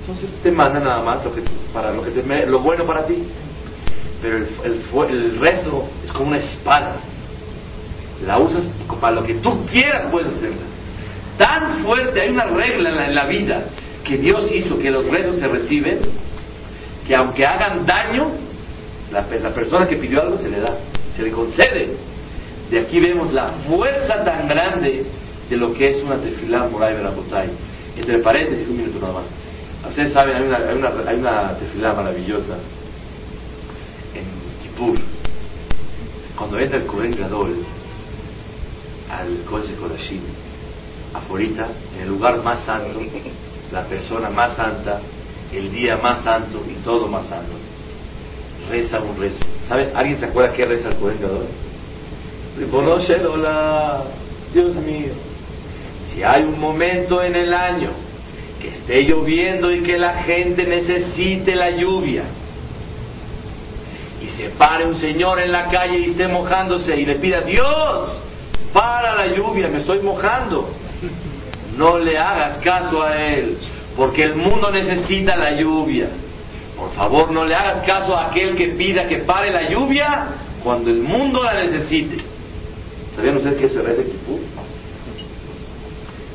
entonces 0.00 0.30
te 0.44 0.52
manda 0.52 0.78
nada 0.78 1.02
más 1.02 1.18
para 1.74 1.92
lo, 1.92 2.04
que 2.04 2.12
te, 2.12 2.46
lo 2.46 2.60
bueno 2.60 2.84
para 2.84 3.04
ti. 3.04 3.16
Pero 4.20 4.38
el, 4.38 4.48
el, 4.64 5.10
el 5.10 5.40
rezo 5.40 5.88
es 6.04 6.12
como 6.12 6.28
una 6.28 6.38
espada. 6.38 6.96
La 8.26 8.38
usas 8.38 8.66
para 9.00 9.14
lo 9.14 9.24
que 9.24 9.34
tú 9.34 9.64
quieras, 9.66 10.06
puedes 10.10 10.34
hacerla. 10.34 10.66
Tan 11.36 11.84
fuerte, 11.84 12.20
hay 12.20 12.30
una 12.30 12.46
regla 12.46 12.88
en 12.88 12.96
la, 12.96 13.06
en 13.06 13.14
la 13.14 13.26
vida 13.26 13.64
que 14.04 14.16
Dios 14.16 14.50
hizo 14.52 14.78
que 14.78 14.90
los 14.90 15.06
rezos 15.06 15.38
se 15.38 15.46
reciben 15.46 16.00
que 17.06 17.14
aunque 17.14 17.46
hagan 17.46 17.86
daño, 17.86 18.30
la, 19.12 19.22
persona 19.22 19.86
que 19.86 19.96
pidió 19.96 20.20
algo 20.20 20.36
se 20.36 20.48
le 20.48 20.60
da, 20.60 20.76
se 21.14 21.22
le 21.22 21.30
concede. 21.30 21.88
De 22.70 22.80
aquí 22.80 23.00
vemos 23.00 23.32
la 23.32 23.48
fuerza 23.66 24.22
tan 24.24 24.46
grande 24.46 25.06
de 25.48 25.56
lo 25.56 25.72
que 25.72 25.90
es 25.90 26.02
una 26.02 26.16
tefilá 26.16 26.68
moray 26.68 26.94
verabotay. 26.96 27.48
Entre 27.96 28.18
paréntesis, 28.18 28.68
un 28.68 28.76
minuto 28.76 28.98
nada 29.00 29.14
más. 29.14 29.24
Ustedes 29.88 30.12
saben, 30.12 30.36
hay 30.36 30.42
una, 30.42 30.56
hay 30.56 30.76
una, 30.76 30.92
hay 31.06 31.16
una 31.18 31.58
tefilá 31.58 31.94
maravillosa 31.94 32.56
Cuando 36.36 36.58
entra 36.58 36.78
el 36.78 36.86
Kohen 36.86 37.16
Gadol 37.16 37.64
al 39.10 39.44
Kodesh 39.48 39.74
Kodashim, 39.76 40.20
afuera, 41.12 41.68
en 41.96 42.02
el 42.02 42.08
lugar 42.08 42.42
más 42.44 42.64
santo, 42.64 43.00
la 43.72 43.82
persona 43.84 44.30
más 44.30 44.54
santa, 44.54 45.00
el 45.52 45.72
día 45.72 45.96
más 45.96 46.22
santo 46.22 46.62
y 46.68 46.74
todo 46.84 47.08
más 47.08 47.26
santo. 47.26 47.52
Reza 48.70 49.00
un 49.00 49.18
rezo. 49.18 49.38
¿Alguien 49.94 50.18
se 50.20 50.26
acuerda 50.26 50.52
qué 50.52 50.64
reza 50.64 50.90
el 50.90 50.96
Kohen 50.96 51.18
hola, 53.26 54.04
Dios 54.52 54.74
mío, 54.76 55.12
si 56.12 56.22
hay 56.22 56.42
un 56.44 56.60
momento 56.60 57.22
en 57.22 57.34
el 57.36 57.52
año 57.52 57.90
que 58.60 58.68
esté 58.68 59.04
lloviendo 59.04 59.72
y 59.72 59.82
que 59.82 59.98
la 59.98 60.22
gente 60.22 60.66
necesite 60.66 61.54
la 61.54 61.70
lluvia, 61.70 62.24
y 64.24 64.28
se 64.30 64.50
pare 64.50 64.84
un 64.84 64.98
señor 64.98 65.40
en 65.40 65.52
la 65.52 65.68
calle 65.68 65.98
y 65.98 66.10
esté 66.10 66.26
mojándose 66.28 66.96
y 66.96 67.04
le 67.04 67.16
pida, 67.16 67.40
Dios, 67.42 68.20
para 68.72 69.14
la 69.14 69.34
lluvia, 69.34 69.68
me 69.68 69.78
estoy 69.78 70.00
mojando. 70.00 70.70
No 71.76 71.98
le 71.98 72.18
hagas 72.18 72.58
caso 72.58 73.02
a 73.02 73.16
él 73.16 73.56
porque 73.96 74.24
el 74.24 74.36
mundo 74.36 74.70
necesita 74.70 75.36
la 75.36 75.52
lluvia. 75.52 76.08
Por 76.76 76.92
favor, 76.92 77.30
no 77.30 77.44
le 77.44 77.54
hagas 77.54 77.84
caso 77.84 78.16
a 78.16 78.28
aquel 78.28 78.54
que 78.54 78.68
pida 78.68 79.06
que 79.06 79.18
pare 79.18 79.50
la 79.50 79.68
lluvia 79.68 80.26
cuando 80.62 80.90
el 80.90 81.02
mundo 81.02 81.42
la 81.42 81.54
necesite. 81.54 82.18
¿Sabían 83.16 83.36
ustedes 83.36 83.58
que 83.58 83.66
eso 83.66 83.86
es 83.86 83.96
Kipur? 83.96 84.38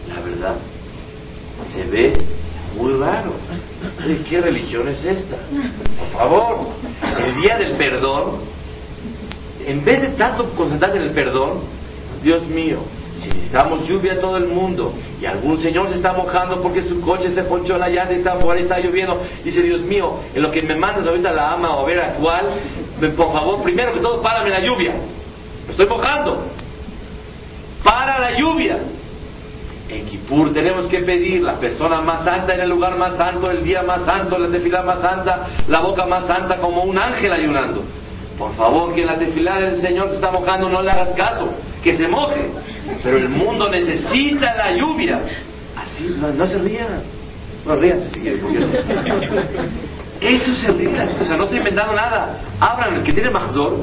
La 0.09 0.21
verdad, 0.21 0.55
se 1.73 1.83
ve 1.85 2.13
muy 2.75 2.93
raro. 2.93 3.33
¿Qué 4.29 4.41
religión 4.41 4.87
es 4.87 5.03
esta? 5.03 5.37
Por 5.99 6.19
favor, 6.19 6.57
el 7.25 7.41
día 7.41 7.57
del 7.57 7.73
perdón, 7.73 8.39
en 9.65 9.83
vez 9.83 10.01
de 10.01 10.09
tanto 10.09 10.45
concentrarte 10.55 10.97
en 10.97 11.03
el 11.03 11.11
perdón, 11.11 11.61
Dios 12.21 12.45
mío, 12.47 12.79
si 13.19 13.29
necesitamos 13.29 13.87
lluvia 13.87 14.13
a 14.13 14.19
todo 14.19 14.37
el 14.37 14.47
mundo 14.47 14.93
y 15.21 15.25
algún 15.25 15.57
señor 15.59 15.87
se 15.89 15.95
está 15.95 16.13
mojando 16.13 16.61
porque 16.61 16.81
su 16.81 16.99
coche 17.01 17.29
se 17.31 17.43
ponchó 17.43 17.77
la 17.77 17.89
llanta 17.89 18.13
y 18.13 18.17
está 18.17 18.33
afuera 18.33 18.59
y 18.59 18.63
está 18.63 18.79
lloviendo, 18.79 19.21
dice 19.43 19.61
Dios 19.61 19.81
mío, 19.81 20.19
en 20.33 20.41
lo 20.41 20.51
que 20.51 20.61
me 20.61 20.75
mandas 20.75 21.05
ahorita 21.05 21.31
la 21.31 21.49
ama 21.49 21.75
o 21.75 21.81
a 21.81 21.85
ver 21.85 21.99
a 21.99 22.13
cuál, 22.15 22.45
por 23.15 23.31
favor, 23.31 23.61
primero 23.61 23.93
que 23.93 23.99
todo, 23.99 24.21
párame 24.21 24.49
la 24.49 24.59
lluvia. 24.61 24.93
Me 25.65 25.71
estoy 25.71 25.87
mojando. 25.87 26.43
Para 27.83 28.19
la 28.19 28.37
lluvia. 28.37 28.79
En 29.93 30.07
Kipur 30.07 30.51
tenemos 30.51 30.87
que 30.87 30.99
pedir 30.99 31.43
la 31.43 31.59
persona 31.59 32.01
más 32.01 32.23
santa 32.23 32.55
en 32.55 32.61
el 32.61 32.69
lugar 32.69 32.97
más 32.97 33.15
santo, 33.15 33.51
el 33.51 33.63
día 33.63 33.83
más 33.83 34.03
santo, 34.03 34.39
la 34.39 34.47
tefilá 34.47 34.81
más 34.81 35.01
santa, 35.01 35.47
la 35.67 35.81
boca 35.81 36.07
más 36.07 36.25
santa, 36.25 36.57
como 36.57 36.83
un 36.83 36.97
ángel 36.97 37.31
ayunando. 37.31 37.83
Por 38.37 38.55
favor, 38.55 38.95
que 38.95 39.05
la 39.05 39.15
tefilá 39.19 39.59
del 39.59 39.79
Señor 39.79 40.09
se 40.09 40.15
está 40.15 40.31
mojando 40.31 40.67
no 40.67 40.81
le 40.81 40.89
hagas 40.89 41.09
caso, 41.09 41.47
que 41.83 41.95
se 41.95 42.07
moje. 42.07 42.49
Pero 43.03 43.17
el 43.17 43.29
mundo 43.29 43.69
necesita 43.69 44.55
la 44.55 44.75
lluvia. 44.75 45.19
Así, 45.75 46.15
no, 46.35 46.47
se 46.47 46.57
rían. 46.57 47.03
No 47.65 47.75
ríanse 47.75 48.09
si 48.09 48.19
quieren. 48.19 48.41
Eso 50.21 50.53
se 50.55 50.71
rían. 50.71 51.07
O 51.21 51.25
sea, 51.25 51.37
no 51.37 51.43
estoy 51.43 51.59
inventando 51.59 51.93
nada. 51.93 52.39
Abran 52.59 52.95
el 52.95 53.03
que 53.03 53.13
tiene 53.13 53.29
Mahzor, 53.29 53.77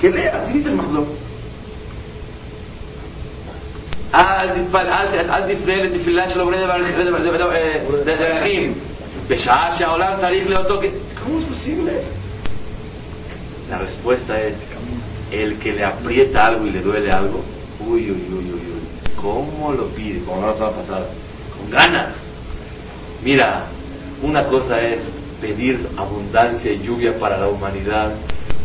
que 0.00 0.10
lea. 0.10 0.42
Así 0.42 0.54
dice 0.54 0.70
el. 0.70 0.76
אל 4.13 4.49
תפנה 5.47 5.75
לתפילה 5.83 6.29
של 6.29 6.39
עוברי 6.39 6.57
דרכים 8.05 8.73
בשעה 9.27 9.77
שהעולם 9.77 10.13
צריך 10.21 10.49
לאותו... 10.49 10.79
¿Cómo 11.25 11.39
es 11.39 11.45
posible? 11.45 11.93
La 13.69 13.77
respuesta 13.77 14.41
es, 14.41 14.55
el 15.31 15.57
que 15.57 15.71
le 15.71 15.83
aprieta 15.85 16.45
algo 16.45 16.67
y 16.67 16.71
le 16.71 16.81
duele 16.81 17.09
algo, 17.11 17.41
uy, 17.79 18.11
uy, 18.11 18.27
uy, 18.29 18.51
uy, 18.53 18.61
uy, 18.73 19.15
¿cómo 19.15 19.71
lo 19.71 19.87
pide? 19.95 20.23
Como 20.25 20.45
la 20.45 20.53
semana 20.53 20.73
pasada, 20.73 21.07
con 21.57 21.71
ganas. 21.71 22.13
Mira, 23.23 23.67
una 24.21 24.43
cosa 24.43 24.79
es 24.81 24.99
pedir 25.41 25.87
abundancia 25.97 26.71
y 26.71 26.83
lluvia 26.83 27.17
para 27.17 27.37
la 27.37 27.47
humanidad, 27.47 28.11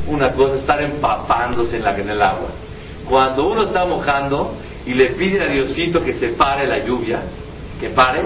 una 0.08 0.32
cosa 0.32 0.54
es 0.54 0.60
estar 0.60 0.82
empapándose 0.82 1.76
en, 1.76 1.84
la, 1.84 1.96
en 1.96 2.10
el 2.10 2.20
agua. 2.20 2.50
Cuando 3.08 3.48
uno 3.48 3.62
está 3.62 3.86
mojando, 3.86 4.54
y 4.85 4.93
le 4.93 5.11
piden 5.11 5.41
a 5.41 5.45
Diosito 5.45 6.03
que 6.03 6.13
se 6.13 6.29
pare 6.29 6.67
la 6.67 6.79
lluvia, 6.79 7.21
que 7.79 7.89
pare, 7.89 8.23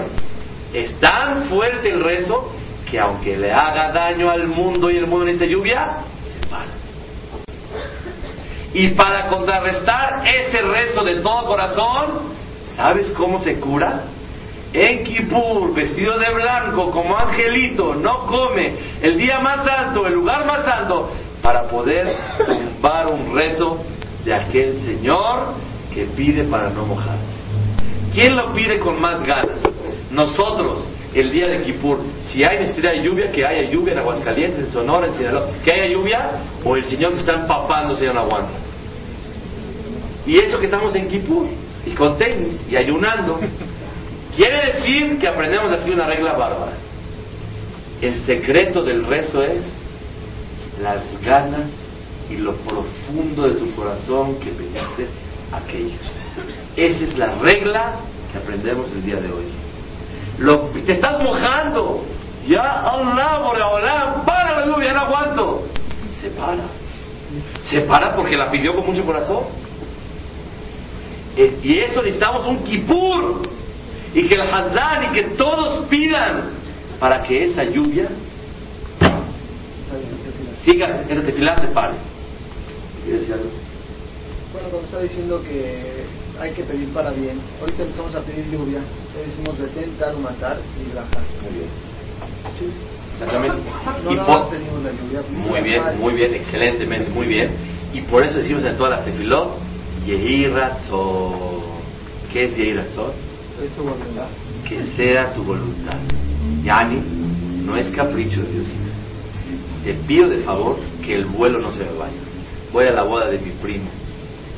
es 0.72 0.98
tan 1.00 1.44
fuerte 1.44 1.90
el 1.90 2.02
rezo 2.02 2.52
que 2.90 2.98
aunque 2.98 3.36
le 3.36 3.52
haga 3.52 3.92
daño 3.92 4.30
al 4.30 4.48
mundo 4.48 4.90
y 4.90 4.96
el 4.96 5.06
mundo 5.06 5.26
necesita 5.26 5.50
lluvia, 5.50 5.88
se 6.22 6.46
para. 6.48 6.66
Y 8.74 8.88
para 8.88 9.28
contrarrestar 9.28 10.22
ese 10.26 10.62
rezo 10.62 11.04
de 11.04 11.16
todo 11.16 11.44
corazón, 11.46 12.34
¿sabes 12.76 13.12
cómo 13.12 13.38
se 13.38 13.54
cura? 13.54 14.04
En 14.72 15.04
Kippur, 15.04 15.74
vestido 15.74 16.18
de 16.18 16.30
blanco, 16.30 16.90
como 16.90 17.16
angelito, 17.16 17.94
no 17.94 18.26
come, 18.26 18.74
el 19.00 19.16
día 19.16 19.38
más 19.40 19.64
santo, 19.64 20.06
el 20.06 20.14
lugar 20.14 20.44
más 20.44 20.64
santo, 20.64 21.10
para 21.42 21.62
poder 21.62 22.06
tumbar 22.46 23.06
un 23.06 23.34
rezo 23.34 23.78
de 24.24 24.34
aquel 24.34 24.80
Señor 24.82 25.67
que 25.92 26.04
pide 26.16 26.44
para 26.44 26.70
no 26.70 26.86
mojarse. 26.86 27.38
¿Quién 28.12 28.36
lo 28.36 28.52
pide 28.52 28.78
con 28.78 29.00
más 29.00 29.24
ganas? 29.26 29.58
Nosotros, 30.10 30.88
el 31.14 31.30
día 31.30 31.48
de 31.48 31.62
Kippur, 31.62 32.00
si 32.28 32.42
hay 32.42 32.58
necesidad 32.58 32.92
de 32.92 33.02
lluvia, 33.02 33.30
que 33.30 33.44
haya 33.44 33.70
lluvia 33.70 33.92
en 33.92 33.98
Aguascalientes, 33.98 34.66
en 34.66 34.72
Sonora, 34.72 35.06
en 35.06 35.14
Sinaloa, 35.14 35.48
que 35.64 35.72
haya 35.72 35.86
lluvia, 35.86 36.30
o 36.64 36.76
el 36.76 36.84
Señor 36.84 37.12
que 37.12 37.20
está 37.20 37.34
empapándose 37.34 38.04
ya 38.04 38.12
no 38.12 38.20
aguanta. 38.20 38.52
Y 40.26 40.38
eso 40.38 40.58
que 40.58 40.66
estamos 40.66 40.94
en 40.94 41.08
Kippur, 41.08 41.46
y 41.84 41.90
con 41.90 42.16
tenis, 42.18 42.60
y 42.70 42.76
ayunando, 42.76 43.38
quiere 44.36 44.72
decir 44.72 45.18
que 45.18 45.28
aprendemos 45.28 45.72
aquí 45.72 45.90
una 45.90 46.06
regla 46.06 46.32
bárbara. 46.32 46.72
El 48.00 48.20
secreto 48.24 48.82
del 48.82 49.04
rezo 49.06 49.42
es 49.42 49.64
las 50.82 51.02
ganas 51.22 51.68
y 52.30 52.36
lo 52.36 52.54
profundo 52.56 53.48
de 53.48 53.54
tu 53.54 53.74
corazón 53.74 54.38
que 54.38 54.50
pediste 54.50 55.08
aquello. 55.52 55.96
Esa 56.76 57.04
es 57.04 57.18
la 57.18 57.34
regla 57.36 57.96
que 58.32 58.38
aprendemos 58.38 58.86
el 58.92 59.04
día 59.04 59.16
de 59.16 59.32
hoy. 59.32 59.46
Lo, 60.38 60.58
te 60.84 60.92
estás 60.92 61.22
mojando. 61.22 62.04
Ya 62.46 62.60
Allah, 62.60 63.40
hola, 63.40 64.22
para 64.24 64.60
la 64.60 64.66
lluvia, 64.66 64.92
no 64.92 65.00
aguanto. 65.00 65.68
Se 66.20 66.28
para. 66.30 66.64
Se 67.64 67.80
para 67.82 68.14
porque 68.14 68.36
la 68.36 68.50
pidió 68.50 68.74
con 68.74 68.86
mucho 68.86 69.04
corazón. 69.04 69.44
Eh, 71.36 71.58
y 71.62 71.78
eso 71.78 72.02
necesitamos 72.02 72.46
un 72.46 72.64
kipur. 72.64 73.42
Y 74.14 74.26
que 74.26 74.34
el 74.34 74.40
Hazán 74.40 75.04
y 75.04 75.08
que 75.08 75.22
todos 75.36 75.86
pidan 75.86 76.50
para 76.98 77.22
que 77.22 77.44
esa 77.44 77.62
lluvia 77.64 78.08
siga, 80.64 81.02
esa 81.08 81.22
tefilá 81.22 81.56
se 81.60 81.66
pare. 81.68 81.94
¿Quieres 83.04 83.20
decir 83.20 83.34
algo? 83.34 83.67
Bueno, 84.58 84.70
cuando 84.70 84.88
está 84.88 85.00
diciendo 85.02 85.40
que 85.42 86.04
hay 86.40 86.50
que 86.52 86.64
pedir 86.64 86.88
para 86.92 87.10
bien, 87.12 87.38
ahorita 87.60 87.82
empezamos 87.84 88.12
a 88.16 88.20
pedir 88.22 88.44
lluvia, 88.50 88.80
le 89.14 89.26
decimos 89.26 89.56
detén, 89.56 89.96
dar, 90.00 90.16
matar 90.16 90.56
y 90.82 90.94
bajar. 90.96 91.22
Muy 91.42 91.58
bien. 91.58 91.70
Sí. 92.58 92.66
Exactamente. 93.14 93.56
No, 94.04 94.12
Y 94.12 94.16
por- 94.16 94.48
pedimos 94.50 94.82
la 94.82 94.90
lluvia. 94.90 95.22
muy 95.30 95.60
bien, 95.60 95.82
muy 96.00 96.14
bien, 96.14 96.34
excelentemente, 96.34 97.08
muy 97.10 97.26
bien. 97.28 97.50
Y 97.94 98.00
por 98.02 98.24
eso 98.24 98.38
decimos 98.38 98.64
en 98.64 98.76
todas 98.76 98.98
las 98.98 99.04
tefilot, 99.04 99.58
Yehi 100.06 100.46
Ratzon. 100.48 101.62
¿Qué 102.32 102.44
es 102.46 102.56
Yehi 102.56 102.72
Ratzon? 102.74 103.12
Es 103.64 103.70
tu 103.76 103.82
voluntad. 103.84 104.26
Que 104.68 104.82
sea 104.96 105.32
tu 105.34 105.44
voluntad. 105.44 105.98
Yani, 106.64 107.00
no 107.64 107.76
es 107.76 107.88
capricho 107.90 108.40
de 108.42 108.48
Diosito. 108.50 108.74
Te 109.84 109.94
pido 109.94 110.28
de 110.28 110.38
favor 110.38 110.78
que 111.04 111.14
el 111.14 111.26
vuelo 111.26 111.60
no 111.60 111.70
se 111.72 111.84
me 111.84 111.92
vaya. 111.96 112.18
Voy 112.72 112.86
a 112.86 112.90
la 112.92 113.04
boda 113.04 113.28
de 113.28 113.38
mi 113.38 113.50
primo 113.62 113.88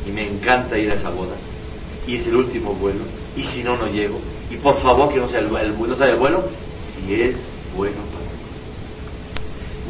y 0.07 0.11
me 0.11 0.27
encanta 0.27 0.79
ir 0.79 0.91
a 0.91 0.95
esa 0.95 1.11
boda. 1.11 1.35
Y 2.07 2.17
es 2.17 2.27
el 2.27 2.37
último 2.37 2.75
vuelo. 2.75 3.05
Y 3.37 3.45
si 3.45 3.63
no, 3.63 3.77
no 3.77 3.87
llego. 3.87 4.19
Y 4.51 4.57
por 4.57 4.81
favor 4.81 5.13
que 5.13 5.21
no 5.21 5.29
sea 5.29 5.41
el, 5.41 5.47
el, 5.57 5.79
no 5.79 5.95
sea 5.95 6.09
el 6.09 6.17
vuelo 6.17 6.45
si 6.95 7.15
es 7.15 7.37
bueno 7.77 7.97
para 8.13 8.25
mí. 8.25 8.31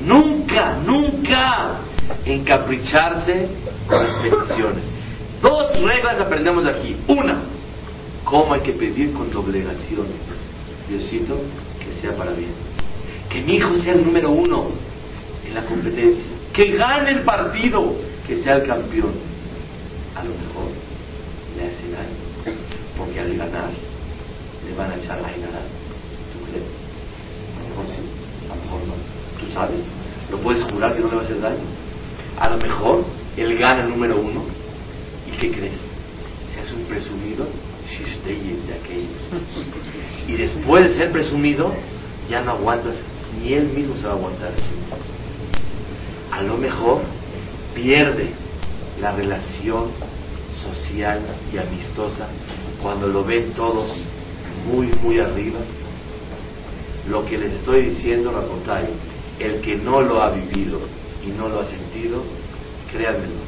Nunca, 0.07 0.79
nunca 0.85 1.79
encapricharse 2.25 3.49
con 3.87 4.05
las 4.05 4.15
peticiones. 4.17 4.85
Dos 5.41 5.81
reglas 5.81 6.21
aprendemos 6.21 6.65
de 6.65 6.71
aquí. 6.71 6.97
Una, 7.09 7.39
cómo 8.25 8.53
hay 8.53 8.61
que 8.61 8.73
pedir 8.73 9.13
con 9.13 9.31
doblegación. 9.31 10.07
Diosito, 10.89 11.41
que 11.79 12.01
sea 12.01 12.15
para 12.17 12.33
bien. 12.33 12.51
Que 13.29 13.41
mi 13.43 13.55
hijo 13.55 13.75
sea 13.77 13.95
el 13.95 14.05
número 14.05 14.31
uno 14.31 14.71
en 15.47 15.55
la 15.55 15.65
competencia. 15.65 16.25
Que 16.53 16.73
gane 16.77 17.11
el 17.11 17.21
partido, 17.21 17.95
que 18.27 18.39
sea 18.39 18.57
el 18.57 18.67
campeón. 18.67 19.30
A 20.21 20.23
lo 20.23 20.35
mejor 20.37 20.69
le 21.57 21.65
hace 21.65 21.91
daño, 21.91 22.59
porque 22.99 23.21
al 23.21 23.35
ganar 23.39 23.71
le 24.67 24.75
van 24.77 24.91
a 24.91 24.97
echar 24.97 25.19
a 25.19 25.23
ganar. 25.23 25.65
¿Tú 26.31 26.45
crees? 26.45 26.69
A 27.57 27.63
lo 27.63 27.69
mejor 27.71 27.87
sí, 27.89 28.03
a 28.45 28.55
lo 28.55 28.63
mejor 28.63 28.81
no. 28.87 28.95
¿Tú 29.41 29.51
sabes? 29.55 29.81
¿Lo 30.31 30.37
puedes 30.41 30.63
jurar 30.65 30.95
que 30.95 31.01
no 31.01 31.09
le 31.09 31.17
va 31.17 31.23
a 31.23 31.25
hacer 31.25 31.41
daño? 31.41 31.65
A 32.39 32.51
lo 32.51 32.59
mejor 32.59 33.05
él 33.35 33.57
gana 33.57 33.85
el 33.85 33.89
número 33.89 34.21
uno. 34.21 34.45
¿Y 35.27 35.39
qué 35.39 35.51
crees? 35.53 35.81
Se 36.55 36.61
hace 36.61 36.75
un 36.75 36.85
presumido 36.85 37.47
de 38.27 38.75
aquellos. 38.75 39.43
Y 40.29 40.33
después 40.35 40.91
de 40.91 40.97
ser 40.99 41.13
presumido, 41.13 41.73
ya 42.29 42.43
no 42.43 42.51
aguantas, 42.51 42.97
ni 43.41 43.55
él 43.55 43.69
mismo 43.69 43.97
se 43.97 44.05
va 44.05 44.11
a 44.11 44.17
aguantar. 44.17 44.53
A 46.31 46.43
lo 46.43 46.59
mejor 46.59 47.01
pierde 47.75 48.35
la 49.01 49.13
relación 49.13 49.91
social 50.63 51.21
y 51.53 51.59
amistosa 51.59 52.27
cuando 52.83 53.09
lo 53.09 53.25
ven 53.25 53.53
todos 53.55 53.91
muy, 54.67 54.89
muy 55.03 55.19
arriba. 55.19 55.61
Lo 57.09 57.25
que 57.25 57.39
les 57.39 57.53
estoy 57.55 57.87
diciendo, 57.87 58.31
Rabotai, 58.31 58.87
el 59.39 59.61
que 59.63 59.77
no 59.77 60.01
lo 60.01 60.23
ha 60.23 60.31
vivido 60.31 60.81
y 61.27 61.31
no 61.31 61.49
lo 61.49 61.61
ha 61.61 61.65
sentido, 61.65 62.23
créanmelo, 62.93 63.41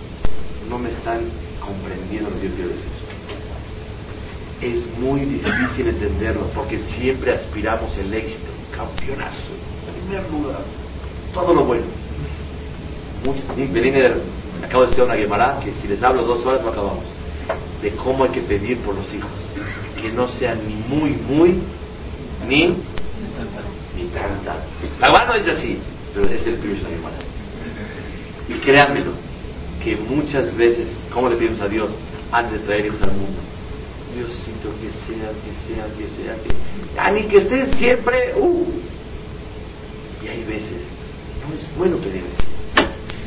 no 0.69 0.79
me 0.79 0.91
están 0.91 1.21
comprendiendo 1.61 2.31
lo 2.31 2.41
que 2.41 2.49
yo 2.49 2.55
quiero 2.55 2.71
decir. 2.71 2.91
Es 4.63 4.99
muy 4.99 5.21
difícil 5.21 5.89
entenderlo 5.89 6.47
porque 6.55 6.79
siempre 6.79 7.33
aspiramos 7.33 7.97
el 7.99 8.13
éxito, 8.15 8.51
campeonazo, 8.75 9.53
primer 10.07 10.31
lugar, 10.31 10.63
todo 11.35 11.53
lo 11.53 11.65
bueno. 11.65 11.85
Beliner, 13.73 14.17
acabo 14.63 14.85
de 14.85 14.91
estudiar 14.91 15.07
una 15.07 15.17
Gemara 15.17 15.61
que 15.63 15.73
si 15.81 15.89
les 15.89 16.03
hablo 16.03 16.25
dos 16.25 16.45
horas 16.47 16.63
no 16.63 16.71
acabamos. 16.71 17.05
De 17.83 17.91
cómo 17.93 18.25
hay 18.25 18.31
que 18.31 18.43
pedir 18.43 18.79
por 18.79 18.95
los 18.95 19.13
hijos. 19.13 19.31
Que 20.01 20.11
no 20.11 20.29
sean 20.29 20.59
ni 20.67 20.75
muy, 20.75 21.11
muy, 21.11 21.59
ni, 22.49 22.67
ni 22.67 24.09
tan. 24.15 24.31
La 25.01 25.07
Gemara 25.09 25.27
no 25.27 25.35
dice 25.39 25.51
así, 25.51 25.79
pero 26.15 26.29
es 26.29 26.47
el 26.47 26.55
Pirush 26.55 26.79
de 26.79 26.83
la 26.83 26.89
Gemara. 26.91 27.17
Y 28.49 28.55
créanmelo, 28.55 29.13
que 29.83 29.97
muchas 29.97 30.57
veces, 30.57 30.97
¿cómo 31.13 31.29
le 31.29 31.37
pedimos 31.37 31.61
a 31.61 31.69
Dios 31.69 31.93
antes 32.31 32.61
de 32.61 32.67
traer 32.67 32.87
hijos 32.87 33.03
al 33.03 33.13
mundo? 33.13 33.41
Diosito, 34.15 34.69
que 34.81 34.91
sea, 34.91 35.31
que 35.43 35.53
sea, 35.67 35.87
que 35.97 36.07
sea, 36.09 36.37
que... 36.43 37.13
Ni 37.13 37.29
que 37.29 37.39
estén 37.39 37.73
siempre, 37.75 38.35
uh. 38.37 38.67
Y 40.23 40.29
hay 40.29 40.45
veces, 40.45 40.83
no 41.49 41.55
es 41.55 41.67
bueno 41.77 41.97
pedir 41.97 42.23
así. 42.33 42.47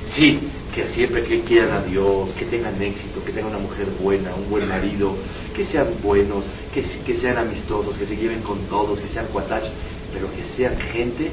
Sí, 0.05 0.39
que 0.75 0.89
siempre 0.89 1.23
que 1.23 1.39
quieran 1.41 1.71
a 1.71 1.81
Dios, 1.81 2.31
que 2.37 2.43
tengan 2.45 2.79
éxito, 2.81 3.23
que 3.23 3.31
tengan 3.31 3.51
una 3.51 3.59
mujer 3.59 3.87
buena, 3.97 4.35
un 4.35 4.49
buen 4.49 4.67
marido, 4.67 5.15
que 5.55 5.63
sean 5.63 5.87
buenos, 6.03 6.43
que, 6.73 6.81
que 6.81 7.15
sean 7.15 7.37
amistosos, 7.37 7.95
que 7.95 8.05
se 8.05 8.17
lleven 8.17 8.41
con 8.41 8.59
todos, 8.67 8.99
que 8.99 9.07
sean 9.07 9.27
cuatach, 9.31 9.63
pero 10.11 10.29
que 10.33 10.43
sean 10.43 10.77
gente 10.77 11.31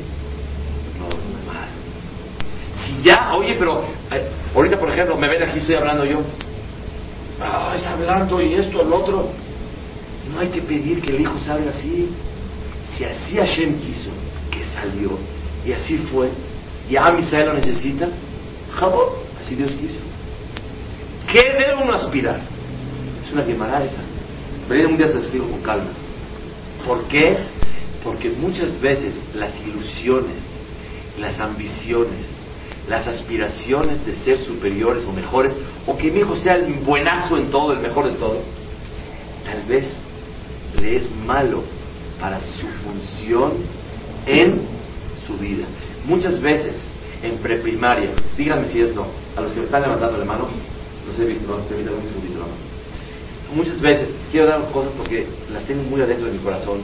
normal. 0.96 1.68
Si 2.86 3.02
ya, 3.02 3.34
oye, 3.34 3.56
pero 3.58 3.82
eh, 4.12 4.28
ahorita 4.54 4.78
por 4.78 4.88
ejemplo 4.90 5.16
me 5.16 5.26
ven 5.26 5.42
aquí, 5.42 5.58
estoy 5.58 5.74
hablando 5.74 6.04
yo. 6.04 6.20
Ah, 7.40 7.74
está 7.74 7.94
hablando 7.94 8.40
y 8.40 8.54
esto, 8.54 8.80
el 8.80 8.92
otro. 8.92 9.28
No 10.32 10.38
hay 10.38 10.48
que 10.50 10.62
pedir 10.62 11.02
que 11.02 11.10
el 11.10 11.20
hijo 11.20 11.40
salga 11.44 11.70
así. 11.70 12.10
Si 12.96 13.04
así 13.04 13.36
Hashem 13.38 13.80
quiso, 13.80 14.10
que 14.52 14.62
salió, 14.62 15.18
y 15.66 15.72
así 15.72 15.98
fue, 16.12 16.28
y 16.88 16.94
a 16.94 17.12
Israel 17.18 17.48
lo 17.48 17.54
necesita, 17.54 18.06
jabón, 18.78 19.22
así 19.42 19.54
Dios 19.54 19.70
quiso. 19.72 19.98
¿Qué 21.30 21.40
debe 21.40 21.82
uno 21.82 21.92
aspirar? 21.92 22.40
Es 23.24 23.32
una 23.32 23.44
quemará 23.44 23.84
esa. 23.84 24.02
Pero 24.68 24.88
un 24.88 24.96
día 24.96 25.08
se 25.08 25.18
explico 25.18 25.48
con 25.48 25.60
calma. 25.62 25.90
¿Por 26.86 27.04
qué? 27.04 27.38
Porque 28.04 28.30
muchas 28.30 28.80
veces 28.80 29.14
las 29.34 29.52
ilusiones, 29.60 30.36
las 31.18 31.38
ambiciones, 31.40 32.26
las 32.88 33.06
aspiraciones 33.06 34.04
de 34.04 34.14
ser 34.24 34.38
superiores 34.38 35.04
o 35.04 35.12
mejores, 35.12 35.52
o 35.86 35.96
que 35.96 36.10
mi 36.10 36.20
hijo 36.20 36.36
sea 36.36 36.56
el 36.56 36.72
buenazo 36.84 37.36
en 37.36 37.50
todo, 37.50 37.72
el 37.72 37.80
mejor 37.80 38.10
de 38.10 38.16
todo, 38.16 38.40
tal 39.44 39.62
vez 39.68 39.88
le 40.80 40.96
es 40.96 41.10
malo 41.24 41.62
para 42.20 42.40
su 42.40 42.66
función 42.84 43.52
en 44.26 44.60
su 45.26 45.36
vida. 45.38 45.64
Muchas 46.04 46.40
veces 46.40 46.74
en 47.22 47.36
preprimaria, 47.38 48.10
díganme 48.36 48.68
si 48.68 48.80
es 48.80 48.94
no, 48.94 49.06
a 49.36 49.40
los 49.40 49.52
que 49.52 49.60
me 49.60 49.64
están 49.66 49.82
levantando 49.82 50.18
la 50.18 50.24
mano, 50.24 50.48
los 51.06 51.18
he 51.18 51.24
visto, 51.32 51.46
no, 51.46 51.62
permítanme 51.64 51.98
un 51.98 52.08
segundito 52.08 52.40
más. 52.40 53.56
muchas 53.56 53.80
veces 53.80 54.08
quiero 54.30 54.46
dar 54.46 54.70
cosas 54.72 54.92
porque 54.96 55.26
las 55.52 55.64
tengo 55.64 55.82
muy 55.84 56.00
adentro 56.00 56.26
de 56.26 56.32
mi 56.32 56.38
corazón 56.38 56.80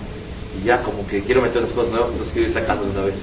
y 0.59 0.65
ya 0.67 0.83
como 0.83 1.07
que 1.07 1.23
quiero 1.23 1.43
meter 1.43 1.63
las 1.63 1.73
cosas 1.73 1.91
nuevas, 1.91 2.11
entonces 2.11 2.33
quiero 2.33 2.49
ir 2.49 2.55
sacando 2.55 2.85
de 2.85 2.91
una 2.91 3.03
vez. 3.03 3.15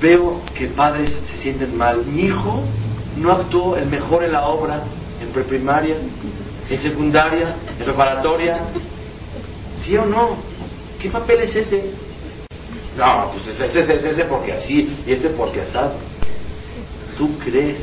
Veo 0.00 0.40
que 0.56 0.68
padres 0.68 1.16
se 1.26 1.38
sienten 1.38 1.76
mal. 1.76 2.04
Mi 2.06 2.26
hijo 2.26 2.62
no 3.16 3.32
actuó 3.32 3.76
el 3.76 3.86
mejor 3.86 4.24
en 4.24 4.32
la 4.32 4.46
obra, 4.46 4.82
en 5.20 5.28
preprimaria, 5.30 5.96
en 6.70 6.80
secundaria, 6.80 7.56
en 7.78 7.84
preparatoria. 7.84 8.60
¿Sí 9.82 9.96
o 9.96 10.06
no? 10.06 10.36
¿Qué 11.00 11.08
papel 11.10 11.40
es 11.40 11.56
ese? 11.56 12.07
No, 12.98 13.30
pues 13.30 13.60
ese, 13.60 13.80
ese, 13.80 14.10
ese 14.10 14.24
porque 14.24 14.52
así 14.52 14.98
y 15.06 15.12
este 15.12 15.28
porque 15.30 15.62
asado. 15.62 15.92
¿Tú 17.16 17.30
crees? 17.38 17.78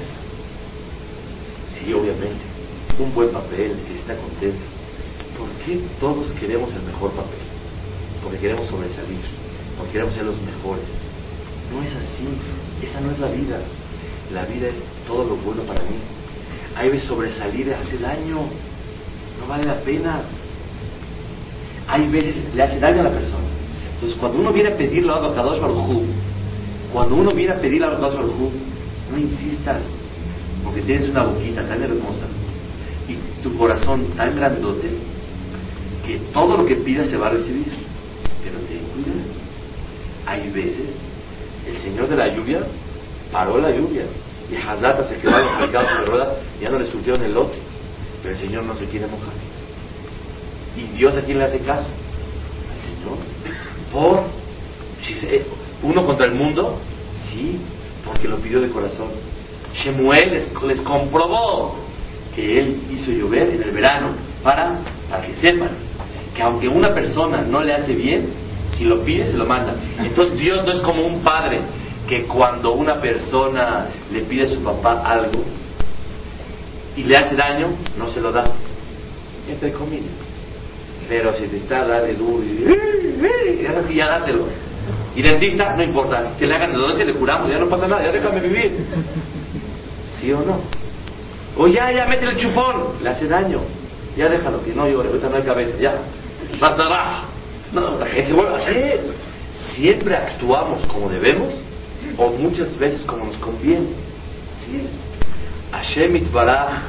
Sí, 1.69 1.93
obviamente. 1.93 2.43
Un 2.99 3.13
buen 3.15 3.29
papel, 3.29 3.77
que 3.87 3.95
está 3.95 4.15
contento. 4.17 4.65
¿Por 5.37 5.47
qué 5.65 5.79
todos 6.01 6.33
queremos 6.33 6.73
el 6.73 6.81
mejor 6.83 7.11
papel? 7.11 7.39
Porque 8.21 8.39
queremos 8.39 8.67
sobresalir, 8.67 9.21
porque 9.77 9.93
queremos 9.93 10.13
ser 10.13 10.25
los 10.25 10.41
mejores. 10.41 10.87
No 11.71 11.81
es 11.81 11.91
así, 11.95 12.27
esa 12.83 12.99
no 12.99 13.11
es 13.11 13.19
la 13.19 13.27
vida. 13.27 13.59
La 14.33 14.45
vida 14.45 14.67
es 14.67 14.75
todo 15.07 15.23
lo 15.23 15.35
bueno 15.37 15.63
para 15.63 15.79
mí. 15.81 15.95
Hay 16.75 16.89
veces 16.89 17.07
sobresalir 17.07 17.73
hace 17.73 17.97
daño, 17.99 18.41
no 19.39 19.47
vale 19.47 19.63
la 19.63 19.75
pena. 19.75 20.23
Hay 21.87 22.07
veces 22.09 22.35
le 22.53 22.63
hace 22.63 22.79
daño 22.79 22.99
a 22.99 23.03
la 23.03 23.11
persona. 23.11 23.44
Entonces, 23.95 24.17
cuando 24.19 24.39
uno 24.39 24.51
viene 24.51 24.69
a 24.69 24.77
pedirle 24.77 25.11
a 25.11 25.33
Kadosh 25.33 25.59
Baruj 25.59 26.03
cuando 26.91 27.15
uno 27.15 27.31
viene 27.31 27.53
a 27.53 27.59
pedirle 27.59 27.87
a 27.87 27.91
Kadosh 27.91 28.15
Baruj 28.15 28.51
no 29.11 29.17
insistas, 29.17 29.81
porque 30.63 30.81
tienes 30.81 31.09
una 31.09 31.23
boquita 31.23 31.67
tan 31.67 31.81
hermosa 31.81 32.25
y 33.07 33.43
tu 33.43 33.55
corazón 33.57 34.05
tan 34.17 34.35
grandote 34.35 34.89
que 36.05 36.19
todo 36.33 36.57
lo 36.57 36.65
que 36.65 36.75
pidas 36.75 37.09
se 37.09 37.17
va 37.17 37.27
a 37.27 37.31
recibir. 37.31 37.67
Pero 38.43 38.59
ten 38.67 38.79
cuidado. 38.93 39.21
Hay 40.25 40.49
veces, 40.51 40.89
el 41.67 41.77
Señor 41.79 42.07
de 42.07 42.15
la 42.15 42.33
lluvia 42.33 42.61
paró 43.31 43.59
la 43.59 43.71
lluvia 43.71 44.03
y 44.51 44.55
Hazata 44.55 45.07
se 45.07 45.15
los 45.15 45.59
mercados 45.59 45.89
de 45.99 46.05
ruedas 46.05 46.29
y 46.59 46.63
ya 46.63 46.69
no 46.69 46.79
le 46.79 46.85
surtieron 46.85 47.23
el 47.23 47.33
lote. 47.33 47.57
Pero 48.21 48.35
el 48.35 48.41
Señor 48.41 48.63
no 48.63 48.75
se 48.75 48.85
quiere 48.85 49.07
mojar. 49.07 49.33
¿Y 50.77 50.97
Dios 50.97 51.15
a 51.15 51.21
quién 51.21 51.39
le 51.39 51.45
hace 51.45 51.59
caso? 51.59 51.87
Al 51.87 52.81
Señor. 52.83 53.34
Por 53.95 54.23
uno 55.81 56.05
contra 56.05 56.25
el 56.25 56.33
mundo, 56.33 56.77
sí, 57.29 57.57
porque 58.05 58.27
lo 58.27 58.37
pidió 58.37 58.59
de 58.59 58.67
corazón. 58.69 59.07
Shemuel 59.73 60.31
les, 60.67 60.81
comprobó 60.81 61.75
que 62.35 62.59
él 62.59 62.81
hizo 62.91 63.11
llover 63.11 63.49
en 63.51 63.63
el 63.63 63.71
verano 63.71 64.09
para, 64.43 64.79
para 65.09 65.25
que 65.25 65.35
sepan 65.35 65.69
que 66.35 66.41
aunque 66.41 66.67
una 66.67 66.93
persona 66.93 67.41
no 67.41 67.61
le 67.61 67.73
hace 67.73 67.93
bien, 67.93 68.27
si 68.73 68.83
lo 68.83 69.01
pide 69.05 69.31
se 69.31 69.37
lo 69.37 69.45
manda. 69.45 69.75
Entonces 69.97 70.37
Dios 70.37 70.65
no 70.65 70.73
es 70.73 70.81
como 70.81 71.05
un 71.05 71.21
padre 71.21 71.59
que 72.09 72.23
cuando 72.23 72.73
una 72.73 72.99
persona 72.99 73.87
le 74.11 74.21
pide 74.23 74.43
a 74.43 74.49
su 74.49 74.59
papá 74.61 75.03
algo 75.05 75.41
y 76.97 77.03
le 77.03 77.15
hace 77.15 77.35
daño, 77.35 77.69
no 77.97 78.09
se 78.09 78.19
lo 78.19 78.33
da. 78.33 78.43
Entre 79.49 79.71
comillas. 79.71 80.24
Pero 81.07 81.33
si 81.35 81.47
te 81.47 81.57
está 81.57 81.85
dando 81.85 82.13
duro 82.13 82.43
y 82.43 83.95
ya 83.95 84.07
dáselo. 84.07 84.45
Y 85.15 85.21
dentista, 85.21 85.75
no 85.75 85.83
importa, 85.83 86.33
que 86.37 86.45
le 86.45 86.55
hagan 86.55 86.71
el 86.71 86.77
dolor, 86.77 86.97
se 86.97 87.05
le 87.05 87.13
curamos, 87.13 87.49
ya 87.49 87.57
no 87.57 87.67
pasa 87.67 87.87
nada, 87.87 88.03
ya 88.03 88.11
déjame 88.11 88.41
vivir. 88.41 88.71
¿Sí 90.19 90.31
o 90.31 90.39
no? 90.39 90.59
O 91.57 91.67
ya, 91.67 91.91
ya, 91.91 92.05
mete 92.05 92.25
el 92.25 92.37
chupón, 92.37 93.01
le 93.01 93.09
hace 93.09 93.27
daño. 93.27 93.61
Ya 94.17 94.27
déjalo, 94.27 94.63
que 94.63 94.73
no 94.73 94.87
llore, 94.87 95.09
ahorita 95.09 95.29
no 95.29 95.35
hay 95.37 95.43
cabeza, 95.43 95.77
ya. 95.79 95.93
Basta, 96.59 97.23
No, 97.71 97.97
la 97.97 98.05
gente 98.07 98.29
se 98.29 98.33
vuelve 98.33 98.55
así 98.55 98.75
es. 98.75 98.99
Siempre 99.75 100.15
actuamos 100.15 100.85
como 100.85 101.09
debemos 101.09 101.53
o 102.17 102.29
muchas 102.29 102.77
veces 102.77 103.01
como 103.03 103.25
nos 103.25 103.37
conviene. 103.37 103.87
Así 104.57 104.81
es. 104.85 105.05
Hashem 105.71 106.15
Itbaraj 106.17 106.83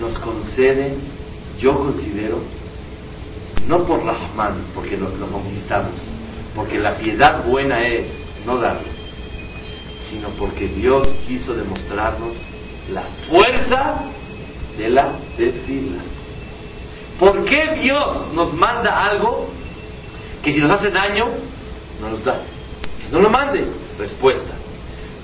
nos 0.00 0.18
concede, 0.18 0.94
yo 1.58 1.78
considero, 1.78 2.38
no 3.66 3.84
por 3.84 4.04
Rahman, 4.04 4.66
porque 4.74 4.96
nos 4.96 5.18
lo 5.18 5.26
conquistamos, 5.28 5.92
porque 6.54 6.78
la 6.78 6.96
piedad 6.96 7.44
buena 7.44 7.86
es 7.86 8.06
no 8.44 8.58
darlo, 8.58 8.88
sino 10.10 10.28
porque 10.30 10.68
Dios 10.68 11.14
quiso 11.26 11.54
demostrarnos 11.54 12.32
la 12.92 13.02
fuerza 13.28 14.02
de 14.76 14.90
la 14.90 15.12
tefila. 15.36 16.02
¿Por 17.18 17.44
qué 17.44 17.78
Dios 17.80 18.32
nos 18.34 18.52
manda 18.52 19.04
algo 19.04 19.48
que 20.42 20.52
si 20.52 20.60
nos 20.60 20.70
hace 20.70 20.90
daño, 20.90 21.28
no 22.00 22.10
nos 22.10 22.24
da? 22.24 22.40
No 23.10 23.20
lo 23.20 23.30
mande. 23.30 23.64
Respuesta. 23.98 24.52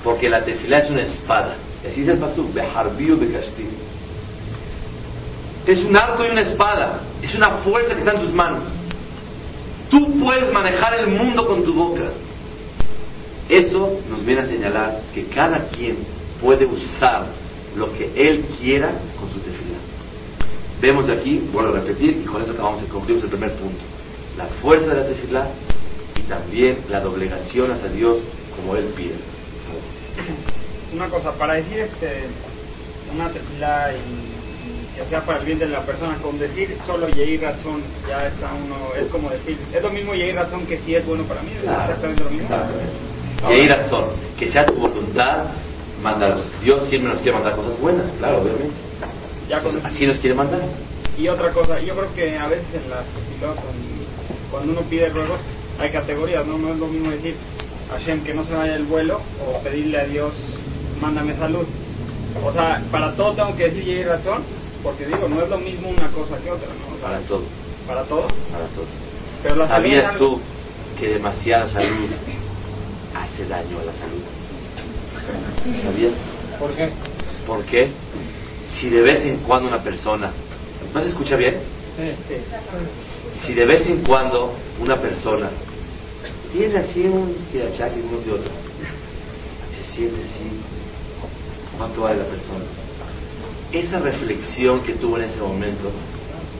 Porque 0.04 0.30
la 0.30 0.42
tefila 0.42 0.78
es 0.78 0.90
una 0.90 1.02
espada. 1.02 1.56
Así 1.86 2.00
dice 2.00 2.12
el 2.12 2.18
pasú, 2.18 2.50
Beharbiu 2.52 3.18
Bekashtim. 3.18 3.68
Es 5.70 5.84
un 5.84 5.96
arco 5.96 6.24
y 6.24 6.30
una 6.30 6.40
espada. 6.40 6.98
Es 7.22 7.32
una 7.36 7.58
fuerza 7.58 7.94
que 7.94 8.00
está 8.00 8.14
en 8.14 8.22
tus 8.22 8.32
manos. 8.32 8.64
Tú 9.88 10.18
puedes 10.18 10.52
manejar 10.52 10.94
el 10.94 11.06
mundo 11.06 11.46
con 11.46 11.62
tu 11.62 11.72
boca. 11.72 12.10
Eso 13.48 14.00
nos 14.10 14.26
viene 14.26 14.42
a 14.42 14.46
señalar 14.46 15.00
que 15.14 15.26
cada 15.26 15.68
quien 15.68 15.98
puede 16.40 16.66
usar 16.66 17.26
lo 17.76 17.92
que 17.92 18.10
él 18.16 18.46
quiera 18.60 18.90
con 19.16 19.30
su 19.32 19.38
tefila. 19.38 19.78
Vemos 20.80 21.06
de 21.06 21.12
aquí, 21.12 21.48
vuelvo 21.52 21.76
a 21.76 21.80
repetir, 21.80 22.20
y 22.20 22.24
con 22.24 22.42
eso 22.42 22.50
acabamos 22.50 22.82
de 22.82 22.88
concluir 22.88 23.22
el 23.22 23.30
primer 23.30 23.52
punto. 23.52 23.80
La 24.36 24.46
fuerza 24.60 24.88
de 24.88 24.94
la 24.96 25.06
tefila 25.06 25.46
y 26.16 26.22
también 26.22 26.78
la 26.88 27.00
doblegación 27.00 27.70
hacia 27.70 27.90
Dios 27.90 28.18
como 28.56 28.74
él 28.74 28.86
pide. 28.96 29.14
Una 30.92 31.08
cosa, 31.08 31.30
para 31.32 31.54
decir 31.54 31.78
este, 31.78 32.24
una 33.14 33.28
tefila 33.28 33.92
que 35.00 35.08
sea 35.08 35.24
para 35.24 35.38
el 35.38 35.46
bien 35.46 35.58
de 35.58 35.66
la 35.66 35.80
persona, 35.80 36.16
con 36.16 36.38
decir 36.38 36.76
solo 36.86 37.08
y 37.08 37.36
razón, 37.38 37.82
ya 38.06 38.26
está 38.26 38.50
uno, 38.52 38.94
es 39.00 39.08
como 39.08 39.30
decir, 39.30 39.56
es 39.72 39.82
lo 39.82 39.90
mismo 39.90 40.14
y 40.14 40.30
razón 40.32 40.66
que 40.66 40.78
si 40.80 40.94
es 40.94 41.06
bueno 41.06 41.24
para 41.24 41.40
mí, 41.40 41.52
es 41.56 41.62
exactamente 41.62 42.24
lo 42.24 42.30
mismo. 42.30 42.48
Y 43.50 43.68
razón, 43.68 44.04
que 44.38 44.50
sea 44.50 44.66
tu 44.66 44.74
voluntad, 44.74 45.46
mandar. 46.02 46.36
Dios 46.62 46.86
quiere, 46.90 47.04
nos 47.04 47.20
quiere 47.20 47.32
mandar 47.32 47.56
cosas 47.56 47.80
buenas, 47.80 48.12
claro, 48.18 48.42
obviamente. 48.42 48.74
Ya 49.48 49.62
así 49.84 50.06
nos 50.06 50.18
quiere 50.18 50.36
mandar. 50.36 50.60
Y 51.16 51.28
otra 51.28 51.50
cosa, 51.52 51.80
yo 51.80 51.94
creo 51.94 52.14
que 52.14 52.36
a 52.36 52.48
veces 52.48 52.66
en 52.74 52.90
las 52.90 53.04
cuando 54.50 54.72
uno 54.72 54.82
pide 54.82 55.08
ruegos, 55.08 55.40
hay 55.78 55.90
categorías, 55.90 56.44
¿no? 56.46 56.58
No 56.58 56.74
es 56.74 56.78
lo 56.78 56.86
mismo 56.88 57.10
decir, 57.10 57.36
Hashem 57.90 58.22
que 58.22 58.34
no 58.34 58.44
se 58.44 58.54
vaya 58.54 58.76
el 58.76 58.84
vuelo 58.84 59.20
o 59.46 59.62
pedirle 59.62 59.98
a 59.98 60.04
Dios 60.04 60.34
mándame 61.00 61.34
salud. 61.36 61.66
O 62.44 62.52
sea, 62.52 62.82
para 62.92 63.14
todo 63.16 63.32
tengo 63.32 63.56
que 63.56 63.70
decir 63.70 63.88
y 63.88 63.96
hay 63.96 64.04
razón, 64.04 64.42
porque 64.82 65.06
digo, 65.06 65.28
no 65.28 65.42
es 65.42 65.48
lo 65.48 65.58
mismo 65.58 65.90
una 65.90 66.08
cosa 66.10 66.38
que 66.38 66.50
otra, 66.50 66.68
¿no? 66.68 66.96
para 66.96 67.20
todo. 67.20 67.44
¿Para 67.86 68.04
todo? 68.04 68.26
Para 68.50 68.66
todo. 68.68 68.86
Pero 69.42 69.66
¿Sabías 69.66 70.16
tú 70.16 70.40
que 70.98 71.08
demasiada 71.08 71.68
salud 71.68 72.10
hace 73.14 73.46
daño 73.46 73.78
a 73.80 73.84
la 73.84 73.92
salud? 73.92 74.22
¿Sabías? 75.82 76.12
¿Por 76.58 76.70
qué? 76.72 76.90
¿Por 77.46 77.64
qué? 77.64 77.90
Si 78.68 78.88
de 78.88 79.02
vez 79.02 79.24
en 79.24 79.38
cuando 79.38 79.68
una 79.68 79.82
persona, 79.82 80.30
¿no 80.94 81.02
se 81.02 81.08
escucha 81.08 81.36
bien? 81.36 81.56
Sí. 81.96 82.36
Si 83.42 83.54
de 83.54 83.66
vez 83.66 83.86
en 83.86 84.02
cuando 84.04 84.54
una 84.80 84.96
persona 84.96 85.50
tiene 86.52 86.78
así 86.78 87.00
un 87.02 87.34
tirachaque 87.52 88.00
uno 88.00 88.20
de 88.20 88.32
otro. 88.32 88.50
Se 89.76 89.92
siente 89.94 90.20
así. 90.22 90.60
¿Cuánto 91.76 92.02
vale 92.02 92.18
la 92.18 92.24
persona? 92.24 92.64
Esa 93.72 93.98
reflexión 93.98 94.82
que 94.82 94.94
tuvo 94.94 95.18
en 95.18 95.24
ese 95.24 95.40
momento 95.40 95.90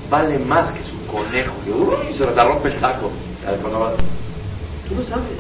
vale 0.09 0.39
más 0.39 0.73
que 0.73 0.83
su 0.83 0.97
conejo 1.07 1.55
que 1.65 1.71
uy, 1.71 2.15
se 2.15 2.25
le 2.25 2.35
rompe 2.35 2.69
el 2.69 2.81
saco. 2.81 3.11
Tú 4.89 4.95
lo 4.95 5.05
sabes. 5.05 5.39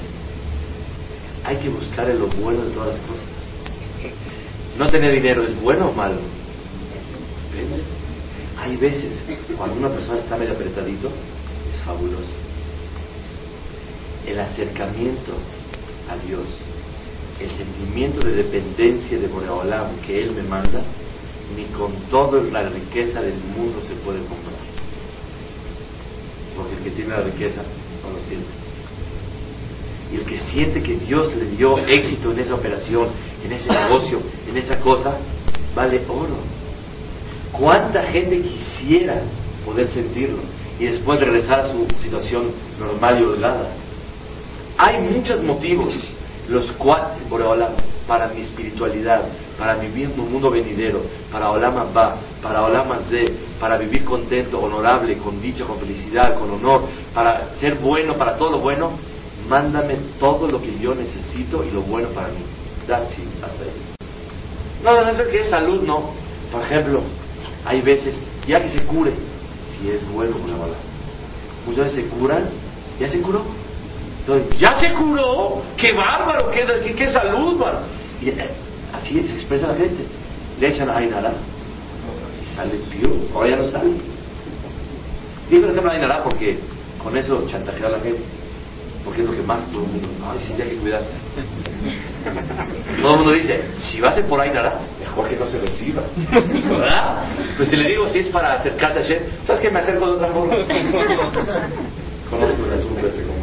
Hay 1.44 1.56
que 1.56 1.68
buscar 1.68 2.08
lo 2.08 2.26
bueno 2.26 2.64
de 2.64 2.70
todas 2.70 2.90
las 2.90 3.00
cosas. 3.00 3.28
No 4.78 4.88
tener 4.88 5.14
dinero 5.14 5.42
es 5.42 5.60
bueno 5.60 5.88
o 5.88 5.92
malo. 5.92 6.18
Hay 8.58 8.76
veces 8.76 9.22
cuando 9.56 9.76
una 9.76 9.88
persona 9.88 10.18
está 10.18 10.36
medio 10.36 10.52
apretadito, 10.52 11.08
es 11.72 11.80
fabuloso 11.82 12.50
el 14.26 14.38
acercamiento 14.40 15.32
a 16.08 16.26
Dios, 16.26 16.46
el 17.40 17.50
sentimiento 17.50 18.20
de 18.20 18.42
dependencia 18.42 19.18
de 19.18 19.26
Boreolam 19.26 19.96
que 20.06 20.22
Él 20.22 20.32
me 20.32 20.42
manda, 20.42 20.82
ni 21.56 21.64
con 21.76 21.92
toda 22.10 22.42
la 22.42 22.68
riqueza 22.68 23.20
del 23.20 23.34
mundo 23.56 23.80
se 23.86 23.94
puede 23.94 24.18
comprar. 24.20 24.60
Porque 26.56 26.74
el 26.76 26.82
que 26.82 26.90
tiene 26.90 27.10
la 27.10 27.22
riqueza 27.22 27.62
no 28.02 28.16
lo 28.16 28.24
siente. 28.26 28.48
Y 30.12 30.16
el 30.16 30.24
que 30.24 30.38
siente 30.50 30.82
que 30.82 30.96
Dios 30.96 31.34
le 31.36 31.46
dio 31.56 31.78
éxito 31.78 32.32
en 32.32 32.40
esa 32.40 32.54
operación, 32.54 33.08
en 33.44 33.52
ese 33.52 33.68
negocio, 33.68 34.20
en 34.48 34.56
esa 34.56 34.78
cosa, 34.80 35.16
vale 35.74 36.00
oro. 36.08 36.36
¿Cuánta 37.52 38.02
gente 38.04 38.40
quisiera 38.40 39.22
poder 39.64 39.88
sentirlo 39.88 40.38
y 40.78 40.86
después 40.86 41.20
regresar 41.20 41.60
a 41.60 41.72
su 41.72 41.86
situación 42.00 42.52
normal 42.78 43.20
y 43.20 43.24
holgada? 43.24 43.70
Hay 44.76 45.00
muchos 45.00 45.42
motivos 45.42 45.94
los 46.48 46.72
cuales, 46.72 47.22
por 47.28 47.42
ahora, 47.42 47.70
para 48.10 48.26
mi 48.26 48.40
espiritualidad, 48.40 49.22
para 49.56 49.76
un 49.76 50.32
mundo 50.32 50.50
venidero, 50.50 51.00
para 51.30 51.48
Olama 51.48 51.84
Ba, 51.84 52.16
para 52.42 52.64
Olama 52.64 52.98
Z, 53.08 53.32
para 53.60 53.78
vivir 53.78 54.04
contento, 54.04 54.58
honorable, 54.58 55.16
con 55.18 55.40
dicha, 55.40 55.64
con 55.64 55.78
felicidad, 55.78 56.36
con 56.36 56.50
honor, 56.50 56.88
para 57.14 57.54
ser 57.60 57.76
bueno, 57.76 58.14
para 58.14 58.36
todo 58.36 58.50
lo 58.50 58.58
bueno, 58.58 58.98
mándame 59.48 59.94
todo 60.18 60.48
lo 60.48 60.60
que 60.60 60.76
yo 60.80 60.92
necesito 60.92 61.64
y 61.64 61.70
lo 61.70 61.82
bueno 61.82 62.08
para 62.08 62.26
mí. 62.30 62.42
That's 62.88 63.16
it, 63.16 63.28
hasta 63.44 63.62
ahí. 63.62 63.70
No, 64.82 64.92
no, 64.92 65.08
es 65.08 65.28
que 65.28 65.42
es 65.42 65.48
salud, 65.48 65.82
no. 65.82 66.10
Por 66.50 66.62
ejemplo, 66.62 67.02
hay 67.64 67.80
veces, 67.80 68.20
ya 68.44 68.60
que 68.60 68.70
se 68.70 68.82
cure, 68.86 69.12
si 69.70 69.88
es 69.88 70.04
bueno 70.10 70.34
una 70.44 70.56
bala. 70.56 70.74
Muchas 71.64 71.84
veces 71.84 72.06
se 72.06 72.10
curan, 72.10 72.48
ya 72.98 73.08
se 73.08 73.20
curó. 73.20 73.44
Entonces, 74.20 74.58
ya 74.58 74.74
se 74.74 74.92
curó, 74.92 75.62
qué 75.76 75.92
bárbaro, 75.92 76.50
qué, 76.50 76.66
qué, 76.84 76.94
qué 76.94 77.08
salud, 77.08 77.56
man. 77.58 77.74
Y 78.20 78.28
eh, 78.28 78.50
así 78.92 79.14
se 79.26 79.34
expresa 79.34 79.68
la 79.68 79.74
gente. 79.74 80.04
Le 80.60 80.68
echan 80.68 80.90
Ainara 80.90 81.32
y 82.42 82.54
sale 82.54 82.76
pío, 82.90 83.10
ahora 83.34 83.50
ya 83.50 83.56
no 83.56 83.66
sale. 83.66 83.90
Digo 85.48 85.62
por 85.62 85.70
ejemplo 85.70 85.90
Ainara 85.90 86.22
porque 86.22 86.58
con 87.02 87.16
eso 87.16 87.46
chantajea 87.48 87.86
a 87.86 87.90
la 87.90 88.00
gente. 88.00 88.20
Porque 89.04 89.22
es 89.22 89.26
lo 89.26 89.32
que 89.34 89.42
más 89.42 89.64
todo 89.70 89.80
el 89.84 89.88
mundo, 89.88 90.08
ay, 90.30 90.38
sí, 90.38 90.52
hay 90.60 90.68
que 90.68 90.76
cuidarse. 90.76 91.16
Todo 93.00 93.12
el 93.12 93.16
mundo 93.16 93.32
dice, 93.32 93.64
si 93.78 93.98
va 93.98 94.10
a 94.10 94.14
ser 94.14 94.26
por 94.26 94.38
Ainara, 94.38 94.74
mejor 95.00 95.26
que 95.26 95.36
no 95.36 95.48
se 95.48 95.58
reciba. 95.58 96.02
¿Verdad? 96.30 97.24
Pues 97.56 97.70
si 97.70 97.76
le 97.76 97.88
digo, 97.88 98.06
si 98.08 98.18
es 98.18 98.28
para 98.28 98.52
acercarse 98.60 98.98
a 98.98 99.02
Shem, 99.02 99.22
¿sabes 99.46 99.62
que 99.62 99.70
me 99.70 99.78
acerco 99.78 100.06
de 100.06 100.12
otra 100.12 100.28
forma? 100.28 100.54
Conozco 102.30 102.64
el 102.66 102.78
asunto 102.78 103.06
este. 103.06 103.39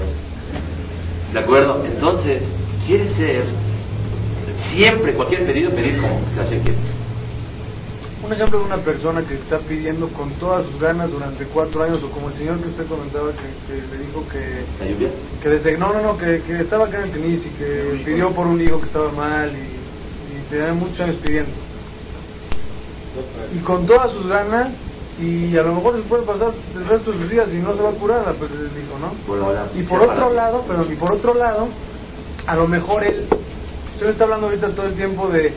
¿De 1.34 1.40
acuerdo? 1.40 1.84
Entonces, 1.86 2.44
quiere 2.86 3.08
ser 3.08 3.44
siempre, 4.72 5.14
cualquier 5.14 5.46
pedido, 5.46 5.72
pedir 5.72 5.98
como 6.00 6.22
se 6.34 6.40
hace 6.40 6.62
que. 6.62 6.72
Un 8.26 8.34
ejemplo 8.34 8.60
de 8.60 8.66
una 8.66 8.78
persona 8.78 9.22
que 9.22 9.36
está 9.36 9.60
pidiendo 9.60 10.08
con 10.10 10.32
todas 10.34 10.66
sus 10.66 10.80
ganas 10.80 11.10
durante 11.12 11.46
cuatro 11.46 11.84
años, 11.84 12.02
o 12.04 12.10
como 12.10 12.30
el 12.30 12.36
señor 12.36 12.58
que 12.60 12.70
usted 12.70 12.88
comentaba 12.88 13.32
que, 13.32 13.74
que 13.74 13.96
le 13.96 14.06
dijo 14.06 14.26
que, 14.32 14.84
¿La 14.84 14.92
lluvia? 14.92 15.10
que 15.42 15.50
desde, 15.50 15.78
no, 15.78 15.94
no, 15.94 16.02
no, 16.02 16.18
que, 16.18 16.42
que 16.42 16.62
estaba 16.62 16.86
acá 16.86 16.98
en 17.00 17.04
el 17.06 17.12
tenis 17.12 17.42
y 17.46 17.50
que 17.58 18.04
pidió 18.04 18.32
por 18.32 18.48
un 18.48 18.60
hijo 18.60 18.80
que 18.80 18.88
estaba 18.88 19.12
mal 19.12 19.52
y, 19.52 20.38
y 20.38 20.50
tenía 20.50 20.74
muchos 20.74 21.00
años 21.00 21.18
pidiendo. 21.24 21.52
Y 23.56 23.60
con 23.60 23.86
todas 23.86 24.12
sus 24.12 24.28
ganas, 24.28 24.70
y 25.20 25.58
a 25.58 25.64
lo 25.64 25.76
mejor 25.76 25.96
les 25.98 26.06
puede 26.08 26.24
pasar 26.24 26.52
el 26.76 26.86
resto 26.86 27.12
de 27.12 27.18
sus 27.20 27.30
días 27.30 27.50
y 27.52 27.58
no 27.58 27.76
se 27.76 27.82
va 27.82 27.90
a 27.90 27.94
curar, 27.94 28.36
pues 28.38 28.52
les 28.52 28.76
dijo, 28.76 29.00
¿no? 29.00 29.14
Y 29.76 29.84
por 29.84 30.00
otro 30.12 30.34
lado, 30.34 30.64
pero 30.68 30.84
y 30.92 30.96
por 30.96 31.14
otro 31.14 31.34
lado, 31.34 31.68
a 32.46 32.56
lo 32.56 32.68
mejor 32.68 33.04
él, 33.04 33.26
usted 33.94 34.10
está 34.10 34.26
hablando 34.26 34.48
ahorita 34.48 34.70
todo 34.76 34.86
el 34.86 34.94
tiempo 34.96 35.28
de, 35.30 35.54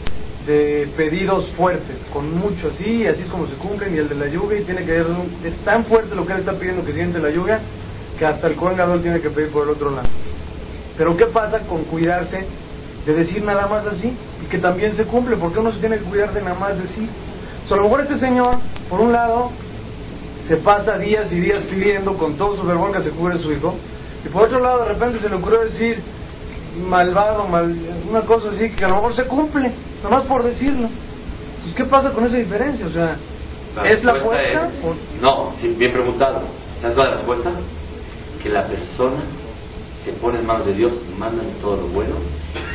de 0.46 0.90
pedidos 0.96 1.50
fuertes, 1.52 1.98
con 2.12 2.32
mucho, 2.34 2.72
sí, 2.72 3.06
así 3.06 3.22
es 3.22 3.28
como 3.28 3.46
se 3.46 3.54
cumplen, 3.56 3.94
y 3.94 3.98
el 3.98 4.08
de 4.08 4.14
la 4.14 4.28
lluvia, 4.28 4.60
y 4.60 4.64
tiene 4.64 4.84
que 4.84 4.92
ver, 4.92 5.06
un- 5.06 5.30
es 5.44 5.56
tan 5.64 5.84
fuerte 5.84 6.14
lo 6.14 6.24
que 6.26 6.32
él 6.32 6.38
está 6.40 6.54
pidiendo 6.58 6.82
que 6.84 6.94
siente 6.94 7.18
la 7.18 7.30
lluvia, 7.30 7.60
que 8.18 8.24
hasta 8.26 8.46
el 8.46 8.56
Cohen 8.56 8.78
tiene 9.02 9.20
que 9.20 9.30
pedir 9.30 9.50
por 9.50 9.64
el 9.64 9.70
otro 9.74 9.90
lado. 9.90 10.08
Pero 10.96 11.16
¿qué 11.16 11.26
pasa 11.26 11.60
con 11.60 11.84
cuidarse 11.84 12.46
de 13.06 13.14
decir 13.14 13.42
nada 13.42 13.66
más 13.66 13.86
así? 13.86 14.14
Y 14.42 14.46
que 14.46 14.58
también 14.58 14.94
se 14.96 15.04
cumple, 15.04 15.36
porque 15.36 15.58
uno 15.58 15.72
se 15.72 15.80
tiene 15.80 15.98
que 15.98 16.04
cuidar 16.04 16.32
de 16.32 16.42
nada 16.42 16.58
más 16.58 16.78
decir. 16.78 17.08
Sea, 17.70 17.76
a 17.76 17.82
lo 17.82 17.84
mejor 17.84 18.00
este 18.00 18.18
señor, 18.18 18.56
por 18.88 19.00
un 19.00 19.12
lado, 19.12 19.50
se 20.48 20.56
pasa 20.56 20.98
días 20.98 21.30
y 21.32 21.38
días 21.38 21.62
pidiendo 21.70 22.14
con 22.14 22.34
todo 22.36 22.56
su 22.56 22.64
fervor 22.64 22.90
que 22.92 23.00
se 23.00 23.10
cubre 23.10 23.38
su 23.38 23.52
hijo, 23.52 23.76
y 24.26 24.28
por 24.28 24.42
otro 24.46 24.58
lado 24.58 24.80
de 24.80 24.88
repente 24.88 25.20
se 25.20 25.28
le 25.28 25.36
ocurrió 25.36 25.60
decir 25.60 26.02
malvado, 26.88 27.46
mal, 27.46 27.72
una 28.08 28.22
cosa 28.22 28.48
así 28.50 28.70
que 28.70 28.84
a 28.84 28.88
lo 28.88 28.96
mejor 28.96 29.14
se 29.14 29.24
cumple, 29.24 29.72
nada 30.02 30.16
más 30.16 30.22
por 30.24 30.42
decirlo. 30.42 30.88
Entonces, 30.88 31.74
¿qué 31.76 31.84
pasa 31.84 32.10
con 32.10 32.24
esa 32.26 32.38
diferencia? 32.38 32.86
O 32.86 32.90
sea, 32.90 33.16
¿es 33.84 34.02
la 34.02 34.14
fuerza? 34.24 34.66
es- 34.66 34.84
o- 34.84 35.22
No, 35.22 35.52
sí, 35.60 35.68
bien 35.78 35.92
preguntado. 35.92 36.42
¿Sabes 36.82 36.96
cuál 36.96 37.06
es 37.08 37.12
la 37.12 37.16
respuesta? 37.18 37.50
Que 38.42 38.48
la 38.48 38.66
persona 38.66 39.20
se 40.04 40.10
pone 40.14 40.40
en 40.40 40.46
manos 40.46 40.66
de 40.66 40.72
Dios, 40.74 40.92
mandan 41.16 41.46
todo 41.62 41.76
lo 41.76 41.86
bueno, 41.86 42.14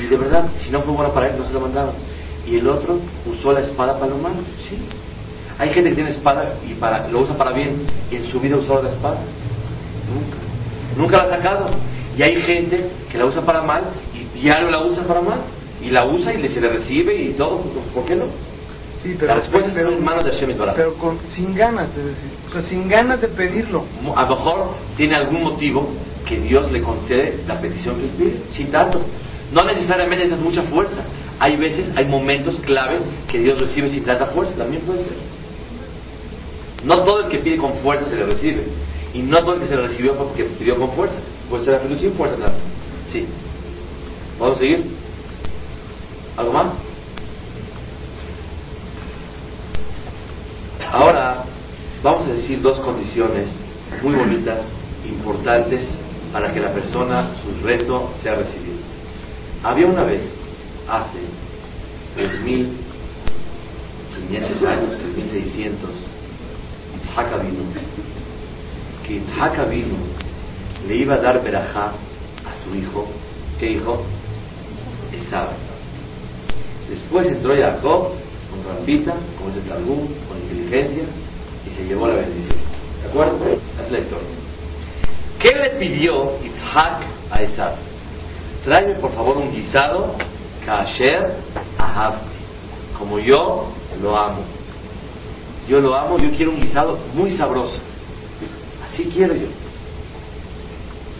y 0.02 0.06
de 0.06 0.16
verdad, 0.16 0.46
si 0.54 0.70
no 0.72 0.84
fue 0.84 0.94
bueno 0.94 1.12
para 1.14 1.32
él, 1.32 1.38
no 1.38 1.46
se 1.46 1.52
lo 1.52 1.60
mandaron. 1.60 1.96
Y 2.48 2.58
el 2.58 2.68
otro 2.68 3.00
usó 3.26 3.52
la 3.54 3.62
espada 3.62 3.94
para 4.00 4.12
lo 4.12 4.18
malo, 4.18 4.36
sí. 4.70 4.78
Hay 5.58 5.70
gente 5.70 5.90
que 5.90 5.96
tiene 5.96 6.10
espada 6.12 6.56
y 6.70 6.74
para, 6.74 7.08
lo 7.08 7.22
usa 7.22 7.36
para 7.38 7.52
bien, 7.54 7.86
y 8.12 8.16
en 8.18 8.26
su 8.26 8.40
vida 8.40 8.58
usó 8.58 8.82
la 8.82 8.90
espada. 8.90 9.18
Nunca. 10.14 10.38
Nunca 10.98 11.18
la 11.18 11.24
ha 11.24 11.30
sacado. 11.38 11.70
Y 12.18 12.22
hay 12.22 12.36
gente 12.42 12.90
que 13.12 13.18
la 13.18 13.26
usa 13.26 13.42
para 13.42 13.62
mal 13.62 13.84
y 14.14 14.40
diario 14.40 14.70
la 14.70 14.84
usa 14.84 15.04
para 15.04 15.22
mal. 15.22 15.40
Y 15.82 15.90
la 15.92 16.06
usa 16.06 16.34
y 16.34 16.38
le, 16.42 16.50
se 16.50 16.62
le 16.62 16.70
recibe 16.70 17.16
y 17.16 17.30
todo. 17.34 17.62
¿Por 17.94 18.06
qué 18.06 18.16
no? 18.16 18.26
Sí, 19.04 19.16
pero, 19.20 19.34
la 19.34 19.36
respuesta 19.40 19.72
pero- 19.74 19.90
está 19.90 20.00
en 20.00 20.04
manos 20.04 20.26
de 20.26 20.32
Hashem 20.32 20.50
Yitbaraj. 20.50 20.76
pero 20.76 20.94
con, 20.96 21.20
sin 21.30 21.54
ganas 21.54 21.94
de 21.96 22.04
decir, 22.04 22.30
sin 22.68 22.88
ganas 22.88 23.22
de 23.22 23.28
pedirlo. 23.28 23.84
A 24.16 24.24
lo 24.24 24.30
mejor 24.36 24.76
tiene 24.98 25.16
algún 25.16 25.44
motivo 25.44 25.90
que 26.26 26.40
Dios 26.40 26.72
le 26.72 26.82
concede 26.82 27.40
la 27.48 27.60
petición 27.60 27.98
que 27.98 28.08
pide, 28.18 28.42
sin 28.52 28.72
tanto. 28.72 29.02
No 29.52 29.64
necesariamente 29.64 30.26
necesitas 30.26 30.44
mucha 30.44 30.64
fuerza. 30.64 31.02
Hay 31.40 31.58
veces, 31.58 31.92
hay 31.96 32.06
momentos 32.06 32.60
claves 32.66 33.02
que 33.28 33.40
Dios 33.40 33.60
recibe 33.60 33.90
sin 33.90 34.04
tanta 34.04 34.28
fuerza, 34.28 34.56
también 34.56 34.84
puede 34.84 35.00
ser. 35.00 35.14
No 36.84 37.04
todo 37.04 37.22
el 37.22 37.30
que 37.30 37.40
pide 37.40 37.58
con 37.58 37.74
fuerza 37.78 38.10
se 38.10 38.16
le 38.16 38.26
recibe. 38.26 38.64
Y 39.14 39.20
no 39.20 39.40
todo 39.40 39.56
el 39.56 39.62
que 39.62 39.68
se 39.68 39.76
le 39.76 39.82
recibió 39.82 40.14
fue 40.16 40.28
porque 40.28 40.44
pidió 40.44 40.78
con 40.78 40.92
fuerza. 40.92 41.18
Puede 41.50 41.64
ser 41.64 41.82
la 41.82 41.98
sin 41.98 42.12
fuerza 42.14 42.36
tanto. 42.36 42.60
Sí. 43.12 43.26
¿Podemos 44.38 44.60
seguir? 44.60 44.84
¿Algo 46.38 46.52
más? 46.52 46.74
Ahora 50.92 51.44
vamos 52.04 52.28
a 52.28 52.34
decir 52.34 52.62
dos 52.62 52.80
condiciones 52.80 53.50
muy 54.04 54.16
bonitas, 54.16 54.64
importantes, 55.08 55.88
para 56.32 56.54
que 56.54 56.60
la 56.60 56.74
persona, 56.74 57.30
su 57.42 57.66
rezo, 57.66 58.12
sea 58.22 58.36
recibido. 58.36 58.76
Había 59.64 59.88
una 59.88 60.04
vez, 60.04 60.22
hace 60.88 61.20
3.500 62.18 64.68
años, 64.68 64.92
3.600, 65.16 65.74
Itzhak 67.02 67.30
vino, 67.44 67.64
que 69.06 69.14
Itzhak 69.16 69.70
vino 69.70 69.98
le 70.88 70.96
iba 70.96 71.16
a 71.16 71.22
dar 71.22 71.44
verajá 71.44 71.92
a 72.46 72.54
su 72.64 72.76
hijo, 72.76 73.08
¿qué 73.60 73.72
hijo? 73.72 74.04
Esab. 75.12 75.50
Después 76.90 77.28
entró 77.28 77.56
Jacob 77.56 78.12
con 78.50 78.76
rampita, 78.76 79.14
como 79.38 79.50
es 79.50 79.58
el 79.58 79.64
Talmud, 79.64 80.08
con 80.28 80.40
inteligencia, 80.42 81.04
y 81.66 81.72
se 81.72 81.86
llevó 81.86 82.08
la 82.08 82.16
bendición. 82.16 82.58
¿De 83.02 83.10
acuerdo? 83.10 83.38
Esa 83.76 83.84
es 83.84 83.92
la 83.92 84.00
historia. 84.00 84.28
¿Qué 85.40 85.52
le 85.52 85.70
pidió 85.80 86.34
Isaac 86.44 87.04
a 87.32 87.42
Esab? 87.42 87.76
Tráeme 88.66 88.96
por 88.96 89.12
favor 89.12 89.38
un 89.38 89.54
guisado, 89.54 90.16
kasher 90.66 91.36
ahavti, 91.78 92.36
como 92.98 93.20
yo 93.20 93.68
lo 94.02 94.18
amo. 94.18 94.40
Yo 95.70 95.80
lo 95.80 95.96
amo, 95.96 96.18
yo 96.18 96.32
quiero 96.32 96.52
un 96.52 96.60
guisado 96.60 96.98
muy 97.14 97.30
sabroso. 97.30 97.80
Así 98.84 99.06
quiero 99.14 99.36
yo. 99.36 99.48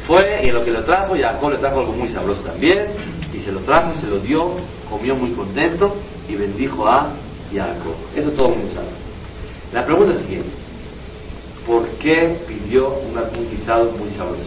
Fue 0.08 0.42
y 0.44 0.50
en 0.50 0.56
lo 0.56 0.66
que 0.66 0.72
lo 0.72 0.84
trajo, 0.84 1.16
Jacob 1.16 1.52
le 1.52 1.58
trajo 1.58 1.82
algo 1.82 1.94
muy 1.94 2.10
sabroso 2.10 2.42
también, 2.42 2.88
y 3.32 3.40
se 3.40 3.52
lo 3.52 3.60
trajo, 3.60 3.94
se 4.00 4.08
lo 4.08 4.18
dio, 4.20 4.54
comió 4.90 5.16
muy 5.16 5.32
contento 5.32 5.96
y 6.28 6.36
bendijo 6.36 6.88
a 6.88 7.12
Jacob. 7.54 7.96
Eso 8.16 8.32
todo 8.32 8.48
el 8.54 8.58
mundo 8.58 8.74
sabe. 8.74 8.88
La 9.72 9.86
pregunta 9.86 10.14
es 10.14 10.22
siguiente: 10.22 10.50
¿por 11.68 11.88
qué 12.00 12.40
pidió 12.48 12.90
un 12.90 13.50
guisado 13.52 13.92
muy 13.92 14.10
sabroso? 14.10 14.44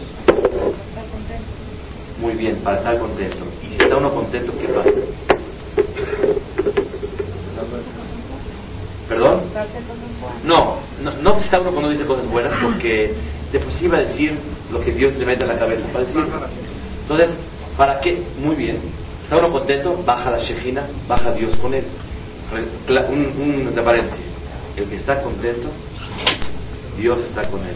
Muy 2.19 2.33
bien, 2.33 2.57
para 2.57 2.77
estar 2.77 2.99
contento. 2.99 3.45
Y 3.63 3.67
si 3.67 3.73
está 3.81 3.97
uno 3.97 4.13
contento, 4.13 4.53
¿qué 4.59 4.67
pasa? 4.67 4.89
¿Perdón? 9.07 9.41
No, 10.43 10.77
no, 11.01 11.11
no 11.21 11.37
está 11.37 11.59
uno 11.59 11.71
cuando 11.71 11.89
dice 11.89 12.05
cosas 12.05 12.27
buenas 12.27 12.53
porque 12.61 13.15
de 13.51 13.59
por 13.59 13.95
a 13.95 14.01
decir 14.01 14.37
lo 14.71 14.79
que 14.81 14.91
Dios 14.91 15.15
le 15.15 15.25
mete 15.25 15.43
en 15.43 15.47
la 15.47 15.57
cabeza 15.57 15.87
para 15.87 16.05
decir. 16.05 16.21
Entonces, 17.01 17.31
¿para 17.77 17.99
qué? 18.01 18.21
Muy 18.37 18.55
bien. 18.55 18.79
Está 19.23 19.37
uno 19.37 19.51
contento, 19.51 20.03
baja 20.05 20.29
la 20.31 20.39
Shejina, 20.39 20.87
baja 21.07 21.31
Dios 21.31 21.55
con 21.55 21.73
él. 21.73 21.85
Un, 23.09 23.41
un 23.41 23.75
de 23.75 23.81
paréntesis. 23.81 24.33
El 24.75 24.85
que 24.85 24.97
está 24.97 25.21
contento, 25.21 25.69
Dios 26.97 27.19
está 27.19 27.47
con 27.49 27.61
él. 27.61 27.75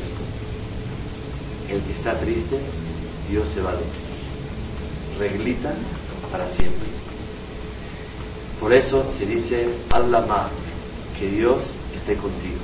El 1.70 1.82
que 1.82 1.94
está 1.94 2.20
triste, 2.20 2.60
Dios 3.30 3.48
se 3.54 3.62
va 3.62 3.72
de 3.72 3.80
él. 3.80 4.13
Reglita 5.20 5.74
para 6.32 6.50
siempre. 6.54 6.88
Por 8.60 8.74
eso 8.74 9.06
se 9.18 9.26
dice 9.26 9.68
Allah 9.92 10.50
que 11.20 11.30
Dios 11.30 11.62
esté 11.96 12.16
contigo. 12.16 12.60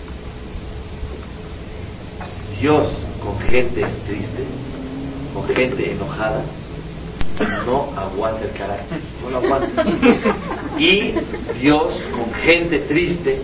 Dios 2.59 2.87
con 3.23 3.39
gente 3.39 3.85
triste, 4.05 4.43
con 5.33 5.47
gente 5.47 5.91
enojada, 5.91 6.43
no 7.65 7.93
aguanta 7.97 8.45
el 8.45 8.51
carácter, 8.51 8.99
no 9.23 9.29
lo 9.29 9.37
aguanta. 9.37 9.85
Y 10.77 11.13
Dios 11.59 11.93
con 12.11 12.33
gente 12.33 12.79
triste, 12.79 13.41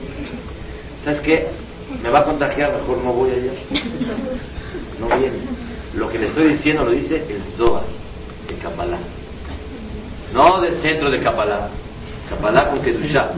¿sabes 1.04 1.22
qué? 1.22 1.48
Me 2.02 2.10
va 2.10 2.20
a 2.20 2.24
contagiar, 2.24 2.74
mejor 2.74 2.98
no 3.00 3.14
voy 3.14 3.32
allá. 3.32 3.52
No 5.00 5.08
viene. 5.08 5.40
Lo 5.94 6.10
que 6.10 6.20
le 6.20 6.28
estoy 6.28 6.50
diciendo 6.50 6.84
lo 6.84 6.92
dice 6.92 7.18
el 7.18 7.42
Zohar, 7.58 7.84
el 8.56 8.62
Kabbalah. 8.62 9.00
No 10.34 10.62
del 10.62 10.76
centro 10.82 11.12
de 11.12 11.20
Kabbalah. 11.20 11.70
Kabbalah 12.30 12.70
con 12.70 12.82
Kedushah. 12.82 13.32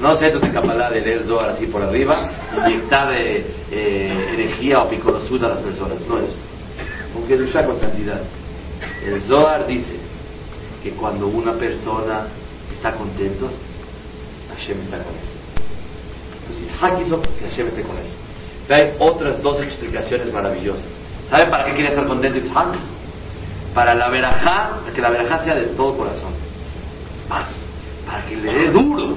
No 0.00 0.16
centros 0.16 0.42
de 0.42 0.50
Kabbalah 0.50 0.90
de 0.90 1.00
leer 1.00 1.24
Zohar 1.24 1.50
así 1.50 1.66
por 1.66 1.82
arriba, 1.82 2.30
inyectar 2.66 3.12
eh, 3.16 3.44
eh, 3.70 4.34
energía 4.34 4.80
o 4.80 4.88
picorosud 4.88 5.42
a 5.44 5.48
las 5.48 5.60
personas. 5.60 6.00
No 6.08 6.18
eso. 6.18 6.34
Con 7.12 7.26
Kedushah 7.26 7.64
con 7.64 7.78
santidad. 7.78 8.20
El 9.04 9.20
Zohar 9.22 9.66
dice 9.66 9.96
que 10.82 10.90
cuando 10.90 11.26
una 11.26 11.54
persona 11.54 12.26
está 12.72 12.92
contento, 12.92 13.48
Hashem 14.54 14.80
está 14.82 14.98
con 14.98 15.14
él. 15.14 15.36
Entonces 16.42 16.74
Isaac 16.74 16.98
hizo 17.04 17.22
que 17.22 17.44
Hashem 17.48 17.68
esté 17.68 17.82
con 17.82 17.96
él. 17.96 18.06
Hay 18.68 18.94
otras 18.98 19.42
dos 19.42 19.60
explicaciones 19.60 20.32
maravillosas. 20.32 21.05
¿Saben 21.30 21.50
para 21.50 21.64
qué 21.64 21.72
quería 21.72 21.90
estar 21.90 22.06
contento 22.06 22.38
Isaac? 22.38 22.74
Para 23.74 23.94
la 23.94 24.08
verajá, 24.08 24.80
que 24.94 25.00
la 25.00 25.10
verajá 25.10 25.44
sea 25.44 25.54
de 25.54 25.66
todo 25.68 25.96
corazón. 25.96 26.30
Más. 27.28 27.46
Para 28.06 28.24
que 28.26 28.36
le 28.36 28.52
dé 28.52 28.70
duro. 28.70 29.16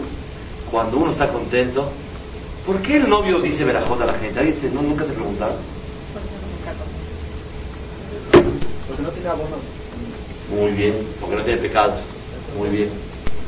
Cuando 0.71 0.97
uno 0.97 1.11
está 1.11 1.27
contento. 1.27 1.89
¿Por 2.65 2.81
qué 2.81 2.97
el 2.97 3.09
novio 3.09 3.39
dice 3.39 3.63
verajot 3.63 4.01
a 4.01 4.05
la 4.05 4.13
gente? 4.15 4.39
¿Alguien 4.39 4.73
no, 4.75 4.81
nunca 4.81 5.05
se 5.05 5.13
preguntaron? 5.13 5.55
Porque 8.87 9.01
no 9.03 9.09
tiene 9.09 9.29
abono. 9.29 9.57
Muy 10.49 10.71
bien, 10.71 11.07
porque 11.21 11.35
no 11.35 11.43
tiene 11.43 11.61
pecados. 11.61 11.99
Muy 12.57 12.69
bien. 12.69 12.89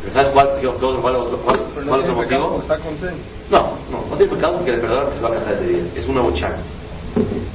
¿Pero 0.02 0.14
sabes 0.14 0.30
cuál, 0.30 0.48
otro, 0.66 1.02
cuál, 1.02 1.16
otro- 1.16 1.38
cuál- 1.40 1.60
cuál 1.88 2.00
otro 2.02 2.16
motivo? 2.16 2.60
Está 2.62 2.78
contento. 2.78 3.18
No, 3.50 3.78
no, 3.92 4.06
no 4.10 4.18
tiene 4.18 4.34
pecado 4.34 4.54
porque 4.58 4.72
le 4.72 4.78
perdonan 4.80 5.10
que 5.12 5.18
se 5.18 5.24
va 5.24 5.30
a 5.30 5.34
casar 5.34 5.54
ese 5.54 5.68
día. 5.68 5.84
Es 5.96 6.06
una 6.06 6.22
nuevo 6.22 6.36
chance. 6.36 6.64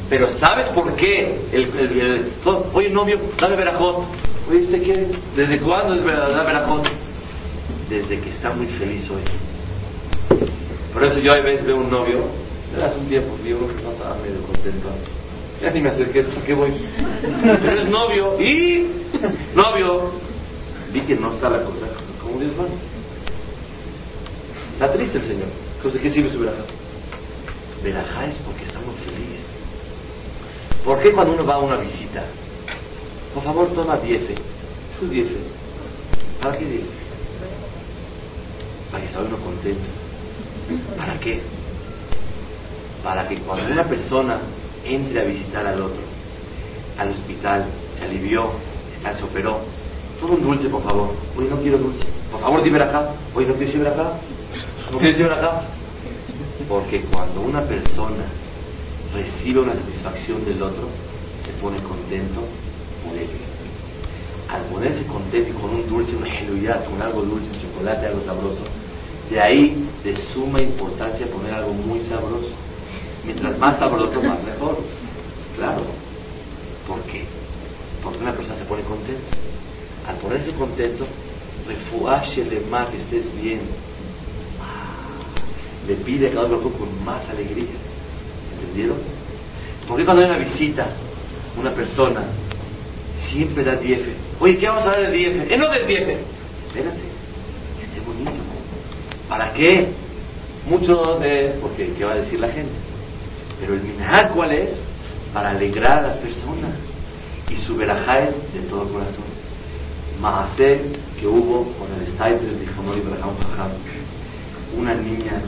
Pero 0.08 0.28
¿sabes 0.38 0.68
por 0.68 0.94
qué? 0.96 1.40
El, 1.52 1.62
el- 1.76 2.00
el- 2.00 2.32
Oye, 2.72 2.90
novio, 2.90 3.18
dame 3.40 3.56
verajot. 3.56 4.04
Oye, 4.48 4.60
¿usted 4.60 4.82
qué? 4.82 5.06
¿Desde 5.34 5.58
cuándo 5.58 5.94
es 5.94 6.04
verdad, 6.04 6.46
verajot? 6.46 6.86
Desde 7.90 8.20
que 8.20 8.30
está 8.30 8.50
muy 8.52 8.66
feliz 8.66 9.08
hoy. 9.10 9.22
Por 10.92 11.04
eso 11.04 11.18
yo 11.18 11.32
a 11.32 11.40
veces 11.40 11.66
veo 11.66 11.76
un 11.76 11.90
novio, 11.90 12.20
hace 12.82 12.96
un 12.98 13.06
tiempo 13.06 13.36
vi 13.42 13.52
uno 13.52 13.66
que 13.68 13.82
no 13.82 13.90
estaba 13.92 14.16
medio 14.16 14.40
contento. 14.46 14.88
Ya 15.60 15.70
ni 15.70 15.80
me 15.80 15.88
acerqué, 15.90 16.22
¿por 16.22 16.42
qué 16.42 16.54
voy? 16.54 16.72
Pero 17.62 17.80
es 17.80 17.88
novio 17.88 18.40
y 18.40 18.86
novio. 19.54 20.12
Vi 20.92 21.00
que 21.00 21.16
no 21.16 21.32
está 21.34 21.50
la 21.50 21.62
cosa 21.62 21.86
como 22.22 22.38
Dios 22.38 22.52
manda. 22.56 22.72
Está 24.74 24.92
triste 24.92 25.18
el 25.18 25.24
Señor. 25.24 25.48
Entonces, 25.76 26.00
¿qué 26.00 26.10
sirve 26.10 26.30
su 26.30 26.38
verajá? 26.40 26.62
Verajá 27.82 28.26
es 28.26 28.36
porque 28.46 28.64
está. 28.64 28.75
¿Por 30.86 31.00
qué 31.00 31.10
cuando 31.10 31.32
uno 31.34 31.44
va 31.44 31.54
a 31.54 31.58
una 31.58 31.78
visita? 31.78 32.22
Por 33.34 33.42
favor, 33.42 33.66
toma 33.74 33.96
diefe. 33.96 34.36
Su 35.00 35.08
diefe. 35.08 35.34
¿Para 36.40 36.56
qué 36.56 36.64
diefe? 36.64 36.86
Para 38.92 39.02
que 39.04 39.10
sea 39.10 39.20
uno 39.22 39.36
contento. 39.38 39.84
¿Para 40.96 41.18
qué? 41.18 41.42
Para 43.02 43.28
que 43.28 43.36
cuando 43.40 43.72
una 43.72 43.82
persona 43.82 44.38
entre 44.84 45.20
a 45.20 45.24
visitar 45.24 45.66
al 45.66 45.82
otro, 45.82 46.02
al 46.98 47.10
hospital, 47.10 47.66
se 47.98 48.04
alivió, 48.04 48.52
está, 48.94 49.12
se 49.12 49.24
operó, 49.24 49.62
toma 50.20 50.34
un 50.34 50.42
dulce, 50.42 50.68
por 50.68 50.84
favor. 50.84 51.16
Oye, 51.36 51.48
no 51.48 51.60
quiero 51.62 51.78
dulce. 51.78 52.06
Por 52.30 52.40
favor, 52.40 52.62
dime 52.62 52.80
acá. 52.80 53.08
Oye, 53.34 53.48
no 53.48 53.54
quiero 53.54 53.72
decir 53.72 53.88
acá. 53.88 54.12
No 54.92 54.98
quiero 54.98 55.18
decir 55.18 55.32
acá. 55.32 55.62
Porque 56.68 57.00
cuando 57.10 57.40
una 57.40 57.62
persona 57.62 58.24
recibe 59.16 59.60
una 59.60 59.74
satisfacción 59.74 60.44
del 60.44 60.62
otro, 60.62 60.88
se 61.44 61.50
pone 61.60 61.78
contento 61.82 62.42
por 63.04 63.16
él. 63.16 63.28
Al 64.48 64.62
ponerse 64.62 65.04
contento 65.06 65.58
con 65.58 65.70
un 65.70 65.88
dulce, 65.88 66.16
una 66.16 66.30
genuidad, 66.30 66.84
con 66.84 67.00
algo 67.00 67.22
dulce, 67.22 67.48
chocolate, 67.60 68.06
algo 68.06 68.22
sabroso, 68.24 68.62
de 69.30 69.40
ahí 69.40 69.88
de 70.04 70.14
suma 70.32 70.60
importancia 70.60 71.26
poner 71.26 71.54
algo 71.54 71.72
muy 71.72 72.00
sabroso. 72.00 72.52
Mientras 73.24 73.58
más 73.58 73.78
sabroso, 73.78 74.22
más 74.22 74.42
mejor. 74.44 74.78
Claro. 75.56 75.82
¿Por 76.86 77.00
qué? 77.10 77.24
Porque 78.02 78.20
una 78.20 78.32
persona 78.32 78.56
se 78.56 78.64
pone 78.66 78.82
contenta. 78.82 79.36
Al 80.06 80.16
ponerse 80.18 80.52
contento, 80.52 81.04
refuaje 81.66 82.44
más 82.70 82.88
que 82.90 82.98
estés 82.98 83.34
bien. 83.42 83.62
Le 85.88 85.96
pide 85.96 86.28
a 86.28 86.32
cada 86.32 86.46
uno 86.46 86.70
con 86.70 87.04
más 87.04 87.28
alegría. 87.28 87.74
¿Entendieron? 88.60 88.98
Porque 89.88 90.04
cuando 90.04 90.22
hay 90.22 90.30
una 90.30 90.38
visita, 90.38 90.88
una 91.58 91.70
persona 91.70 92.22
siempre 93.30 93.64
da 93.64 93.76
diefe. 93.76 94.12
Oye, 94.40 94.58
¿qué 94.58 94.66
vamos 94.68 94.84
a 94.84 94.90
dar 94.90 95.10
de 95.10 95.16
diefe? 95.16 95.54
Eh, 95.54 95.58
no 95.58 95.68
del 95.70 95.86
diefe. 95.86 96.16
Espérate, 96.66 97.00
que 97.78 97.86
esté 97.86 98.00
bonito. 98.00 98.42
¿Para 99.28 99.52
qué? 99.52 99.88
Muchos 100.68 101.22
es 101.22 101.54
porque 101.54 101.92
qué 101.96 102.04
va 102.04 102.12
a 102.12 102.16
decir 102.16 102.40
la 102.40 102.48
gente. 102.48 102.72
Pero 103.60 103.74
el 103.74 103.82
minhag, 103.82 104.32
¿cuál 104.32 104.52
es? 104.52 104.80
Para 105.32 105.50
alegrar 105.50 106.04
a 106.04 106.08
las 106.08 106.16
personas. 106.18 106.72
Y 107.48 107.56
su 107.56 107.76
verajá 107.76 108.20
es 108.20 108.34
de 108.52 108.60
todo 108.68 108.88
corazón. 108.92 109.24
Maasé 110.20 110.80
que 111.18 111.26
hubo 111.26 111.72
con 111.78 111.88
el 111.98 112.06
Stiples 112.08 112.60
dijo 112.60 112.82
no 112.82 112.96
Ibrahim 112.96 113.36
Jajam, 113.38 113.70
una 114.76 114.94
niña 114.94 115.40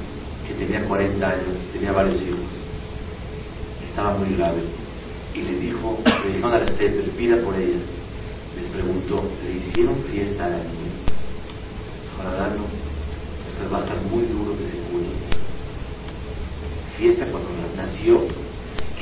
que 0.46 0.54
tenía 0.54 0.84
40 0.84 1.28
años, 1.28 1.56
tenía 1.72 1.92
varios 1.92 2.20
hijos, 2.22 2.38
estaba 3.98 4.16
muy 4.16 4.36
grave 4.36 4.62
y 5.34 5.42
le 5.42 5.58
dijo, 5.58 5.98
le 6.04 6.28
dijeron 6.28 6.52
a 6.52 6.58
la 6.58 6.68
Stiples, 6.68 7.10
pida 7.18 7.36
por 7.42 7.56
ella. 7.56 7.80
Les 8.56 8.68
preguntó, 8.68 9.24
¿le 9.42 9.58
hicieron 9.58 9.96
fiesta 10.04 10.46
a 10.46 10.50
la 10.50 10.58
niña? 10.58 10.94
Ojalá 12.14 12.48
no, 12.54 12.62
esto 13.50 13.72
va 13.72 13.78
a 13.78 13.80
estar 13.82 14.00
muy 14.02 14.22
duro 14.26 14.56
que 14.56 14.70
se 14.70 14.78
cure. 14.86 15.10
Fiesta 16.96 17.26
cuando 17.26 17.48
nació. 17.76 18.22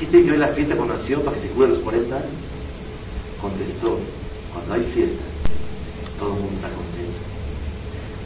¿Qué 0.01 0.07
te 0.07 0.23
dio 0.23 0.35
la 0.39 0.49
fiesta 0.49 0.75
cuando 0.75 0.95
nació 0.95 1.23
para 1.23 1.37
que 1.37 1.43
se 1.43 1.49
cure 1.49 1.67
a 1.67 1.71
los 1.73 1.81
40 1.81 2.17
años? 2.17 2.31
Contestó, 3.39 3.99
cuando 4.55 4.75
hay 4.75 4.83
fiesta, 4.95 5.25
todo 6.19 6.37
el 6.37 6.41
mundo 6.41 6.57
está 6.57 6.69
contento. 6.71 7.21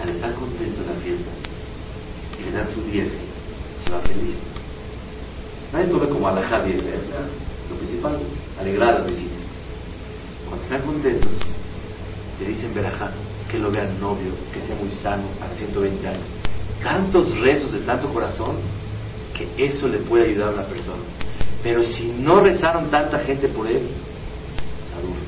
Al 0.01 0.09
estar 0.09 0.35
contento 0.35 0.83
en 0.83 0.87
la 0.87 1.01
fiesta 1.03 1.31
y 2.39 2.45
le 2.45 2.53
dan 2.53 2.73
su 2.73 2.81
10, 2.83 3.09
se 3.85 3.91
va 3.91 4.01
feliz. 4.03 4.60
Nadie 5.73 5.89
come 5.91 6.09
como 6.09 6.29
alajá 6.29 6.63
10, 6.63 6.77
¿eh? 6.77 6.81
o 6.81 7.09
sea, 7.09 7.21
lo 7.71 7.77
principal, 7.77 8.19
alegrar 8.61 8.89
a 8.89 8.99
las 9.01 9.07
visitas. 9.07 9.39
Cuando 10.49 10.65
están 10.65 10.83
contentos, 10.83 11.31
le 12.41 12.49
dicen 12.49 12.75
verajá, 12.75 13.11
que 13.51 13.59
lo 13.59 13.71
vean 13.71 14.01
novio, 14.01 14.33
que 14.53 14.59
esté 14.59 14.75
muy 14.75 14.91
sano 14.91 15.25
a 15.41 15.55
120 15.57 16.09
años. 16.09 16.23
Tantos 16.83 17.39
rezos 17.41 17.73
de 17.73 17.81
tanto 17.81 18.13
corazón 18.13 18.57
que 19.37 19.67
eso 19.67 19.87
le 19.87 19.99
puede 19.99 20.31
ayudar 20.31 20.49
a 20.49 20.53
una 20.55 20.65
persona. 20.65 21.03
Pero 21.63 21.83
si 21.83 22.07
no 22.07 22.41
rezaron 22.41 22.91
tanta 22.91 23.19
gente 23.21 23.49
por 23.49 23.67
él, 23.67 23.83
duro. 25.01 25.21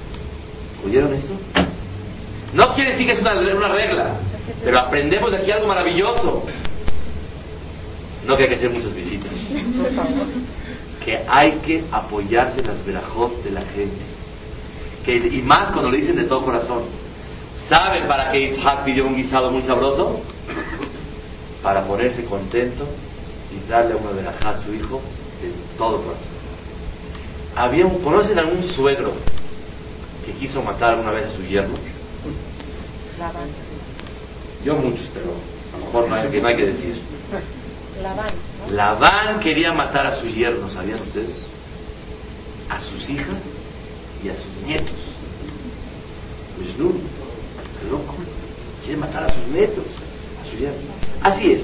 ¿Oyeron 0.84 1.14
esto? 1.14 1.34
No 2.52 2.74
quiere 2.74 2.90
decir 2.90 3.06
que 3.06 3.12
es 3.12 3.20
una, 3.20 3.38
una 3.38 3.68
regla, 3.68 4.16
pero 4.64 4.78
aprendemos 4.78 5.30
de 5.30 5.38
aquí 5.38 5.50
algo 5.50 5.66
maravilloso. 5.66 6.44
No 8.26 8.36
que 8.36 8.44
hay 8.44 8.48
que 8.50 8.54
hacer 8.56 8.70
muchas 8.70 8.94
visitas. 8.94 9.30
Que 11.04 11.18
hay 11.26 11.58
que 11.66 11.82
apoyarse 11.90 12.60
en 12.60 12.68
las 12.68 12.86
verajot 12.86 13.42
de 13.42 13.50
la 13.50 13.62
gente. 13.62 14.00
Que, 15.04 15.16
y 15.16 15.42
más 15.42 15.72
cuando 15.72 15.90
lo 15.90 15.96
dicen 15.96 16.14
de 16.14 16.24
todo 16.24 16.44
corazón. 16.44 16.82
¿Saben 17.68 18.06
para 18.06 18.30
qué 18.30 18.50
Isaac 18.50 18.84
pidió 18.84 19.04
un 19.08 19.16
guisado 19.16 19.50
muy 19.50 19.62
sabroso? 19.62 20.20
Para 21.60 21.84
ponerse 21.84 22.24
contento 22.24 22.86
y 23.50 23.68
darle 23.68 23.96
una 23.96 24.12
verajá 24.12 24.50
a 24.50 24.62
su 24.62 24.72
hijo 24.72 25.00
de 25.42 25.52
todo 25.76 26.02
corazón. 26.02 26.30
Había 27.56 27.86
un, 27.86 27.98
¿Conocen 27.98 28.38
a 28.38 28.46
un 28.46 28.62
suegro 28.70 29.12
que 30.24 30.32
quiso 30.34 30.62
matar 30.62 30.90
alguna 30.90 31.10
vez 31.10 31.26
a 31.26 31.36
su 31.36 31.42
yerno? 31.42 31.74
Yo 34.64 34.76
muchos, 34.76 35.06
pero 35.12 35.32
a 35.74 35.78
lo 35.78 35.86
mejor 35.86 36.08
no 36.08 36.14
hay 36.14 36.30
que, 36.30 36.40
no 36.40 36.48
hay 36.48 36.56
que 36.56 36.66
decir. 36.66 37.02
Labán, 38.70 39.40
quería 39.40 39.72
matar 39.72 40.06
a 40.06 40.12
su 40.12 40.26
yerno, 40.26 40.68
¿sabían 40.70 41.00
ustedes? 41.02 41.36
A 42.68 42.80
sus 42.80 43.08
hijas 43.10 43.36
y 44.24 44.28
a 44.28 44.36
sus 44.36 44.66
nietos. 44.66 44.96
Pues 46.56 46.76
no, 46.78 46.92
loco. 47.90 48.14
Quiere 48.84 48.98
matar 48.98 49.24
a 49.24 49.28
sus 49.28 49.46
nietos, 49.48 49.84
a 50.40 50.50
su 50.50 50.56
yerno. 50.56 50.92
Así 51.22 51.52
es. 51.52 51.62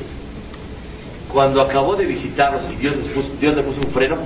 Cuando 1.32 1.60
acabó 1.60 1.96
de 1.96 2.06
visitarlos 2.06 2.62
y 2.72 2.76
Dios, 2.76 2.96
les 2.96 3.08
puso, 3.08 3.28
Dios 3.40 3.54
le 3.54 3.62
puso 3.62 3.80
un 3.80 3.92
freno, 3.92 4.16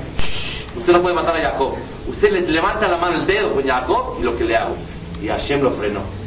usted 0.77 0.93
no 0.93 1.03
puede 1.03 1.15
matar 1.15 1.37
a 1.37 1.51
Jacob. 1.53 1.75
Usted 2.09 2.31
le 2.33 2.41
levanta 2.43 2.89
la 2.89 2.97
mano 2.97 3.17
el 3.21 3.27
dedo 3.27 3.55
con 3.55 3.67
Jacob 3.67 4.17
y 4.21 4.23
lo 4.23 4.37
que 4.37 4.45
le 4.45 4.57
hago. 4.57 4.77
Y 5.21 5.29
Hashem 5.29 5.63
lo 5.63 5.73
frenó. 5.73 6.22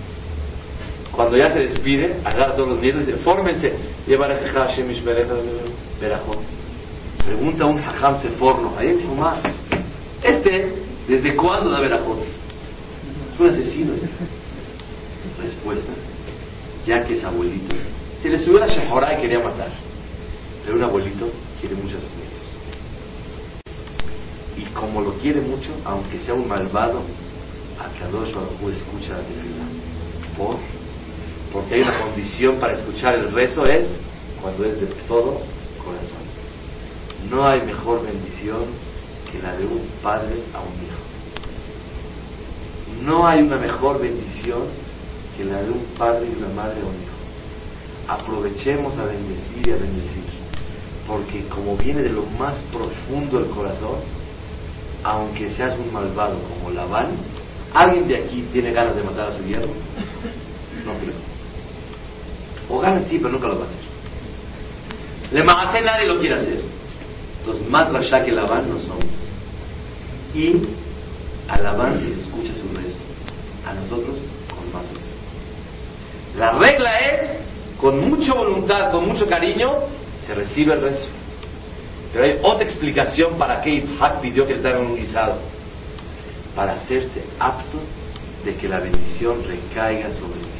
Cuando 1.15 1.37
ya 1.37 1.49
se 1.51 1.59
despide, 1.59 2.17
agarra 2.25 2.55
todos 2.55 2.69
los 2.69 2.81
nietos 2.81 3.03
y 3.03 3.05
dice, 3.05 3.17
fórmense. 3.23 3.71
Lleva 4.05 4.27
a. 6.01 6.37
Pregunta 7.25 7.65
un 7.65 7.79
hajam 7.79 8.21
seforno, 8.21 8.73
ahí 8.77 8.89
en 8.89 9.19
más. 9.19 9.39
Este, 10.21 10.73
¿desde 11.07 11.35
cuándo 11.35 11.71
da 11.71 11.79
Berajot? 11.79 12.19
Es 13.33 13.39
un 13.39 13.49
asesino. 13.49 13.93
Respuesta, 15.41 15.91
ya 16.85 17.03
que 17.05 17.17
es 17.17 17.23
abuelito. 17.23 17.75
Se 18.21 18.29
le 18.29 18.37
subió 18.39 18.59
la 18.59 18.67
y 19.17 19.21
quería 19.21 19.39
matar. 19.39 19.69
Pero 20.63 20.77
un 20.77 20.83
abuelito 20.83 21.29
quiere 21.59 21.75
mucho 21.75 21.95
a. 21.97 22.05
Y 24.57 24.63
como 24.73 25.01
lo 25.01 25.13
quiere 25.13 25.41
mucho, 25.41 25.71
aunque 25.85 26.19
sea 26.19 26.33
un 26.33 26.47
malvado, 26.47 27.01
a 27.79 27.99
Kadosh 27.99 28.33
Baruj 28.33 28.71
escucha 28.71 29.13
la 29.13 29.23
tefilá. 29.23 29.65
¿Por? 30.37 30.57
Porque 31.55 31.75
hay 31.75 31.81
una 31.83 32.01
condición 32.01 32.57
para 32.57 32.73
escuchar 32.73 33.15
el 33.15 33.31
rezo, 33.31 33.65
es 33.65 33.87
cuando 34.41 34.65
es 34.65 34.77
de 34.81 34.87
todo 35.07 35.39
corazón. 35.81 36.25
No 37.31 37.47
hay 37.47 37.61
mejor 37.61 38.05
bendición 38.05 38.65
que 39.31 39.39
la 39.39 39.55
de 39.55 39.65
un 39.65 39.87
padre 40.03 40.35
a 40.53 40.59
un 40.59 40.73
hijo. 40.83 40.99
No 43.05 43.25
hay 43.25 43.41
una 43.41 43.57
mejor 43.57 44.01
bendición 44.01 44.63
que 45.37 45.45
la 45.45 45.61
de 45.61 45.71
un 45.71 45.85
padre 45.97 46.27
y 46.27 46.35
una 46.37 46.53
madre 46.53 46.81
a 46.81 46.85
un 46.85 46.95
hijo. 46.95 47.15
Aprovechemos 48.09 48.97
a 48.97 49.05
bendecir 49.05 49.65
y 49.65 49.71
a 49.71 49.77
bendecir, 49.77 50.25
porque 51.07 51.47
como 51.47 51.77
viene 51.77 52.01
de 52.01 52.09
lo 52.09 52.25
más 52.37 52.57
profundo 52.73 53.39
del 53.39 53.49
corazón, 53.51 53.99
aunque 55.03 55.49
seas 55.51 55.79
un 55.79 55.93
malvado 55.93 56.37
como 56.49 56.71
Labán, 56.71 57.11
¿alguien 57.73 58.09
de 58.09 58.17
aquí 58.17 58.45
tiene 58.51 58.73
ganas 58.73 58.97
de 58.97 59.03
matar 59.03 59.29
a 59.29 59.37
su 59.37 59.43
hierro? 59.45 59.69
No 60.85 60.93
creo. 60.99 61.34
O 62.69 62.79
ganas 62.79 63.07
sí, 63.07 63.17
pero 63.17 63.29
nunca 63.29 63.47
lo 63.47 63.59
va 63.59 63.65
a 63.65 63.67
hacer. 63.67 63.85
Le 65.31 65.41
hace 65.41 65.81
nadie 65.81 66.07
lo 66.07 66.19
quiere 66.19 66.35
hacer. 66.35 66.61
Entonces, 67.39 67.69
más 67.69 67.91
rasha 67.91 68.23
que 68.23 68.31
Labán 68.31 68.69
no 68.69 68.79
somos. 68.79 69.05
Y 70.33 70.61
a 71.47 71.57
Labán 71.59 71.99
se 71.99 72.11
escucha 72.19 72.51
su 72.53 72.75
rezo. 72.75 72.97
A 73.67 73.73
nosotros 73.73 74.15
con 74.49 74.73
más 74.73 74.83
rezo. 74.93 75.05
La 76.37 76.51
regla 76.53 76.97
es, 76.99 77.21
con 77.79 78.09
mucha 78.09 78.33
voluntad, 78.33 78.91
con 78.91 79.07
mucho 79.07 79.27
cariño, 79.27 79.71
se 80.25 80.33
recibe 80.33 80.73
el 80.73 80.81
rezo. 80.81 81.07
Pero 82.13 82.25
hay 82.25 82.39
otra 82.41 82.63
explicación 82.63 83.37
para 83.37 83.61
qué 83.61 83.71
Isaac 83.71 84.21
pidió 84.21 84.47
que 84.47 84.55
le 84.55 84.61
traigan 84.61 84.85
un 84.85 84.95
guisado. 84.95 85.37
Para 86.55 86.73
hacerse 86.73 87.23
apto 87.39 87.77
de 88.45 88.55
que 88.55 88.67
la 88.67 88.79
bendición 88.79 89.43
recaiga 89.43 90.11
sobre 90.11 90.39
él. 90.39 90.54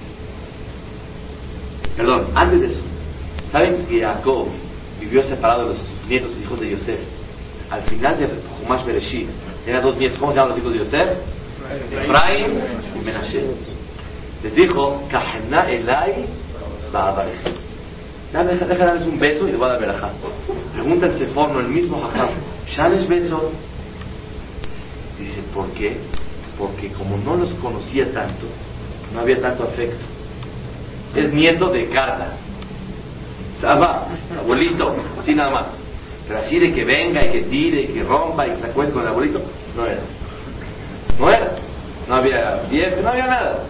Perdón, 1.95 2.27
antes 2.35 2.59
de 2.59 2.67
eso, 2.67 2.81
¿saben 3.51 3.85
que 3.85 4.01
Jacob 4.01 4.47
vivió 4.99 5.23
separado 5.23 5.63
de 5.63 5.69
los 5.69 5.91
nietos 6.09 6.31
y 6.37 6.43
hijos 6.43 6.59
de 6.59 6.71
Yosef? 6.71 6.99
Al 7.69 7.81
final 7.83 8.17
de 8.17 8.27
Humash 8.63 8.85
Bereshit, 8.85 9.27
tenía 9.63 9.81
dos 9.81 9.95
nietos, 9.97 10.17
¿cómo 10.19 10.31
se 10.31 10.37
llaman 10.37 10.49
los 10.51 10.59
hijos 10.59 10.73
de 10.73 10.79
Yosef? 10.79 11.09
Efraim 11.91 12.51
y 12.95 13.05
Menashe. 13.05 13.45
Les 14.43 14.55
dijo, 14.55 15.03
Kahena 15.09 15.69
Elai. 15.69 16.25
Dame, 18.31 18.53
deja, 18.55 18.85
darles 18.85 19.07
un 19.07 19.19
beso 19.19 19.47
y 19.47 19.51
le 19.51 19.57
voy 19.57 19.67
a 19.67 19.71
dar 19.71 19.79
verajá. 19.79 20.11
Pregunta 20.73 21.07
el 21.07 21.17
Seforno, 21.17 21.59
el 21.59 21.69
mismo 21.69 21.99
Jajam, 22.01 22.29
¿sabes 22.75 23.07
beso? 23.07 23.51
Dice, 25.19 25.41
¿por 25.53 25.67
qué? 25.71 25.97
Porque 26.57 26.91
como 26.91 27.17
no 27.17 27.35
los 27.35 27.53
conocía 27.55 28.11
tanto, 28.11 28.45
no 29.13 29.21
había 29.21 29.41
tanto 29.41 29.63
afecto. 29.63 30.14
Es 31.15 31.33
nieto 31.33 31.69
de 31.69 31.87
cartas. 31.87 32.33
Saba, 33.61 34.07
abuelito, 34.37 34.95
así 35.19 35.33
nada 35.33 35.49
más. 35.49 35.65
Pero 36.27 36.39
así 36.39 36.59
de 36.59 36.73
que 36.73 36.83
venga 36.83 37.25
y 37.25 37.31
que 37.31 37.41
tire 37.43 37.81
y 37.81 37.87
que 37.87 38.03
rompa 38.03 38.47
y 38.47 38.51
que 38.51 38.57
se 38.57 38.65
acueste 38.67 38.93
con 38.93 39.03
el 39.03 39.09
abuelito, 39.09 39.41
no 39.75 39.85
era. 39.85 40.01
No 41.19 41.29
era. 41.29 41.51
No 42.07 42.15
había 42.15 42.63
diez, 42.69 43.01
no 43.01 43.09
había 43.09 43.27
nada. 43.27 43.63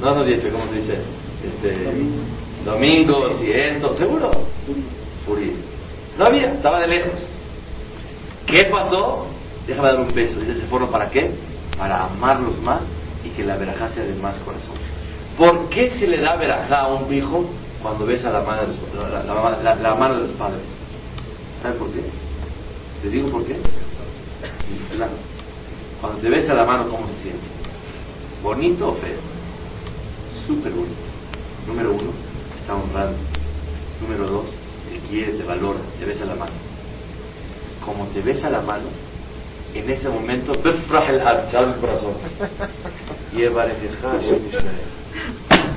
No, 0.00 0.14
no 0.14 0.24
diez, 0.24 0.40
¿cómo 0.52 0.66
se 0.68 0.74
dice? 0.76 0.98
Este, 1.44 1.76
domingos 2.64 3.42
y 3.42 3.50
esto, 3.50 3.96
seguro. 3.96 4.30
Furir. 5.24 5.54
No 6.18 6.26
había, 6.26 6.52
estaba 6.52 6.80
de 6.80 6.88
lejos. 6.88 7.18
¿Qué 8.46 8.64
pasó? 8.64 9.26
Déjame 9.66 9.88
dar 9.88 10.00
un 10.00 10.14
beso. 10.14 10.38
Dice 10.38 10.52
ese 10.52 10.66
forno, 10.66 10.88
¿para 10.88 11.10
qué? 11.10 11.30
Para 11.76 12.04
amarlos 12.04 12.60
más 12.62 12.82
y 13.24 13.30
que 13.30 13.44
la 13.44 13.56
verajá 13.56 13.88
de 13.88 14.14
más 14.14 14.38
corazón. 14.38 14.76
¿Por 15.36 15.68
qué 15.68 15.90
se 15.90 16.06
le 16.06 16.18
da 16.20 16.36
verajá 16.36 16.82
a 16.82 16.94
un 16.94 17.12
hijo 17.12 17.44
cuando 17.82 18.06
besa 18.06 18.30
la 18.30 18.40
mano 18.42 18.62
de 18.62 18.68
los, 18.68 18.78
la, 19.12 19.22
la- 19.22 19.62
la- 19.62 19.74
la 19.74 19.94
mano 19.94 20.14
de 20.14 20.20
los 20.22 20.30
padres? 20.32 20.62
¿Saben 21.62 21.78
por 21.78 21.90
qué? 21.92 22.02
¿Les 23.02 23.12
digo 23.12 23.28
por 23.28 23.44
qué? 23.44 23.56
Claro. 24.96 25.12
Cuando 26.00 26.18
te 26.20 26.28
besa 26.30 26.54
la 26.54 26.64
mano, 26.64 26.88
¿cómo 26.88 27.06
se 27.08 27.16
siente? 27.22 27.46
¿Bonito 28.42 28.88
o 28.88 28.94
feo? 28.94 29.18
Súper 30.46 30.72
bonito. 30.72 30.94
Número 31.66 31.90
uno, 31.92 32.12
está 32.60 32.74
honrado. 32.74 33.14
Número 34.00 34.26
dos, 34.26 34.46
te 34.88 34.98
quiere, 35.08 35.32
te 35.32 35.42
valora, 35.44 35.80
te 35.98 36.04
besa 36.04 36.24
la 36.24 36.34
mano. 36.34 36.52
Como 37.84 38.04
te 38.06 38.20
besa 38.20 38.48
la 38.50 38.60
mano, 38.62 38.86
en 39.74 39.90
ese 39.90 40.08
momento, 40.08 40.52
el 41.74 41.76
corazón. 41.80 42.14
Y. 44.36 45.05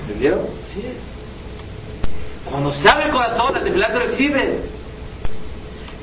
¿Entendieron? 0.01 0.45
Así 0.65 0.79
es. 0.79 1.19
Cuando 2.49 2.71
se 2.73 2.89
abre 2.89 3.05
el 3.05 3.11
corazón, 3.11 3.57
el 3.57 3.63
tefilá 3.63 3.91
te 3.91 3.99
recibe. 3.99 4.59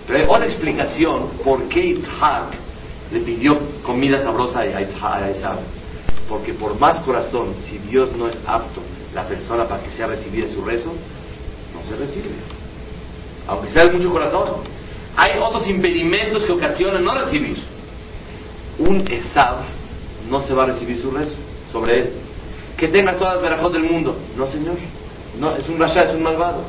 Pero 0.07 0.18
hay 0.18 0.24
otra 0.28 0.47
explicación 0.47 1.30
por 1.43 1.68
qué 1.68 1.95
Yitzhak 1.95 2.55
le 3.12 3.20
pidió 3.20 3.59
comida 3.82 4.22
sabrosa 4.22 4.61
a 4.61 5.30
Esaú. 5.30 5.59
Porque 6.28 6.55
por 6.55 6.78
más 6.78 7.01
corazón, 7.01 7.55
si 7.68 7.78
Dios 7.78 8.11
no 8.16 8.28
es 8.28 8.37
apto 8.47 8.80
la 9.14 9.24
persona 9.24 9.64
para 9.64 9.82
que 9.82 9.91
sea 9.91 10.07
recibida 10.07 10.49
su 10.49 10.64
rezo, 10.64 10.93
no 11.74 11.89
se 11.89 11.97
recibe. 11.97 12.30
Aunque 13.49 13.70
sea 13.70 13.84
de 13.84 13.93
mucho 13.93 14.11
corazón. 14.11 14.64
Hay 15.16 15.39
otros 15.41 15.66
impedimentos 15.68 16.45
que 16.45 16.53
ocasionan 16.53 17.03
no 17.03 17.14
recibir. 17.14 17.57
Un 18.78 19.01
Esaú 19.11 19.57
no 20.28 20.43
se 20.43 20.53
va 20.53 20.64
a 20.64 20.66
recibir 20.66 20.99
su 20.99 21.11
rezo 21.11 21.34
sobre 21.72 22.01
él. 22.01 22.11
Que 22.77 22.89
tengas 22.89 23.16
todas 23.18 23.35
las 23.35 23.43
verajos 23.43 23.72
del 23.72 23.85
mundo. 23.85 24.16
No, 24.37 24.47
señor. 24.47 24.77
No, 25.39 25.55
es 25.57 25.68
un 25.68 25.79
rasha, 25.79 26.03
es 26.05 26.14
un 26.14 26.22
malvado. 26.22 26.62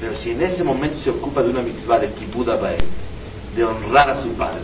Pero 0.00 0.16
si 0.16 0.30
en 0.30 0.42
ese 0.42 0.64
momento 0.64 0.98
se 0.98 1.10
ocupa 1.10 1.42
de 1.42 1.50
una 1.50 1.62
mitzvah 1.62 1.98
de 1.98 2.08
kibbud 2.12 2.48
abael, 2.48 2.82
de 3.54 3.64
honrar 3.64 4.10
a 4.10 4.22
su 4.22 4.30
padre 4.30 4.60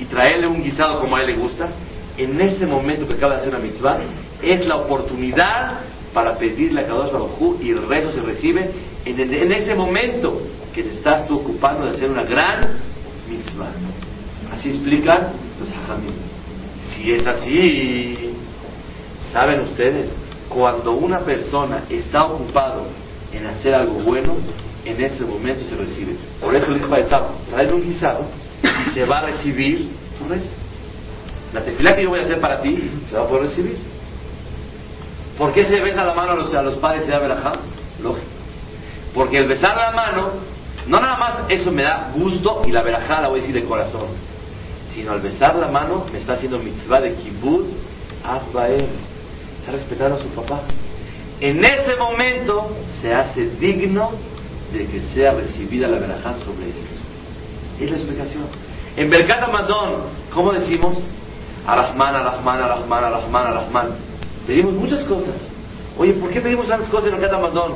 y 0.00 0.04
traerle 0.04 0.46
un 0.46 0.62
guisado 0.62 1.00
como 1.00 1.16
a 1.16 1.20
él 1.22 1.26
le 1.26 1.36
gusta, 1.36 1.68
en 2.16 2.40
ese 2.40 2.66
momento 2.66 3.06
que 3.06 3.14
acaba 3.14 3.34
de 3.34 3.40
hacer 3.40 3.54
una 3.54 3.62
mitzvah, 3.64 3.98
es 4.42 4.66
la 4.66 4.76
oportunidad 4.76 5.80
para 6.14 6.36
pedirle 6.38 6.80
a 6.80 6.86
Kadosh 6.86 7.12
Baruj 7.12 7.60
y 7.60 7.70
el 7.70 7.86
rezo 7.86 8.12
se 8.12 8.22
recibe 8.22 8.70
en, 9.04 9.20
en- 9.20 9.34
en 9.34 9.52
ese 9.52 9.74
momento 9.74 10.40
que 10.74 10.82
te 10.84 10.94
estás 10.94 11.26
tú 11.28 11.36
ocupando 11.36 11.84
de 11.84 11.90
hacer 11.96 12.10
una 12.10 12.22
gran 12.22 12.68
mitzvah. 13.28 13.70
Así 14.52 14.70
explican 14.70 15.28
los 15.60 15.68
hajamim. 15.68 16.12
Si 16.94 17.12
es 17.12 17.26
así, 17.26 18.27
¿saben 19.32 19.60
ustedes? 19.60 20.10
Cuando 20.48 20.92
una 20.92 21.20
persona 21.20 21.84
está 21.90 22.24
ocupado 22.24 22.86
en 23.32 23.46
hacer 23.46 23.74
algo 23.74 23.94
bueno, 24.00 24.34
en 24.84 25.04
ese 25.04 25.24
momento 25.24 25.64
se 25.64 25.76
recibe. 25.76 26.16
Por 26.40 26.54
eso 26.56 26.72
a 26.72 26.98
Esaú, 26.98 27.24
tráeme 27.50 27.72
un 27.74 27.82
guisado 27.82 28.24
y 28.62 28.90
se 28.90 29.04
va 29.04 29.18
a 29.18 29.26
recibir 29.26 29.90
tu 30.18 30.28
rezo. 30.28 30.50
La 31.52 31.62
tefilá 31.62 31.94
que 31.94 32.02
yo 32.02 32.10
voy 32.10 32.20
a 32.20 32.22
hacer 32.22 32.40
para 32.40 32.60
ti 32.60 32.90
se 33.08 33.16
va 33.16 33.22
a 33.22 33.26
poder 33.26 33.44
recibir. 33.44 33.76
¿Por 35.36 35.52
qué 35.52 35.64
se 35.64 35.80
besa 35.80 36.04
la 36.04 36.14
mano 36.14 36.32
a 36.32 36.62
los, 36.62 36.76
padres 36.76 37.06
y 37.06 37.10
da 37.10 37.18
verajá? 37.20 37.52
Lógico. 38.02 38.26
Porque 39.14 39.38
el 39.38 39.48
besar 39.48 39.76
la 39.76 39.92
mano, 39.92 40.30
no 40.86 41.00
nada 41.00 41.16
más 41.16 41.32
eso 41.48 41.70
me 41.70 41.82
da 41.82 42.10
gusto 42.14 42.62
y 42.66 42.72
la 42.72 42.82
verajá 42.82 43.20
la 43.20 43.28
voy 43.28 43.38
a 43.38 43.42
decir 43.42 43.54
de 43.54 43.64
corazón, 43.66 44.08
sino 44.92 45.12
al 45.12 45.20
besar 45.20 45.54
la 45.56 45.68
mano 45.68 46.06
me 46.12 46.18
está 46.18 46.34
haciendo 46.34 46.58
mitzvah 46.58 47.00
de 47.00 47.14
kibbutz 47.14 47.68
Afbael. 48.24 48.88
Está 49.68 49.76
respetando 49.76 50.16
a 50.16 50.18
su 50.18 50.28
papá. 50.28 50.62
En 51.40 51.62
ese 51.62 51.94
momento 51.96 52.70
se 53.02 53.12
hace 53.12 53.50
digno 53.60 54.12
de 54.72 54.86
que 54.86 55.00
sea 55.12 55.32
recibida 55.32 55.86
la 55.86 55.98
verajá 55.98 56.34
sobre 56.38 56.64
él. 56.64 56.74
Es 57.78 57.90
la 57.90 57.96
explicación. 57.98 58.44
En 58.96 59.10
Berkat 59.10 59.42
Amazon, 59.42 60.04
¿cómo 60.32 60.52
decimos? 60.52 60.96
Arahman, 61.66 62.14
Arahman, 62.14 62.62
Arahman, 62.62 63.04
Arahman, 63.04 63.46
Arahman. 63.46 63.86
Pedimos 64.46 64.72
muchas 64.72 65.04
cosas. 65.04 65.46
Oye, 65.98 66.14
¿por 66.14 66.30
qué 66.30 66.40
pedimos 66.40 66.66
tantas 66.66 66.88
cosas 66.88 67.12
en 67.12 67.20
Berkat 67.20 67.34
Amazon? 67.34 67.74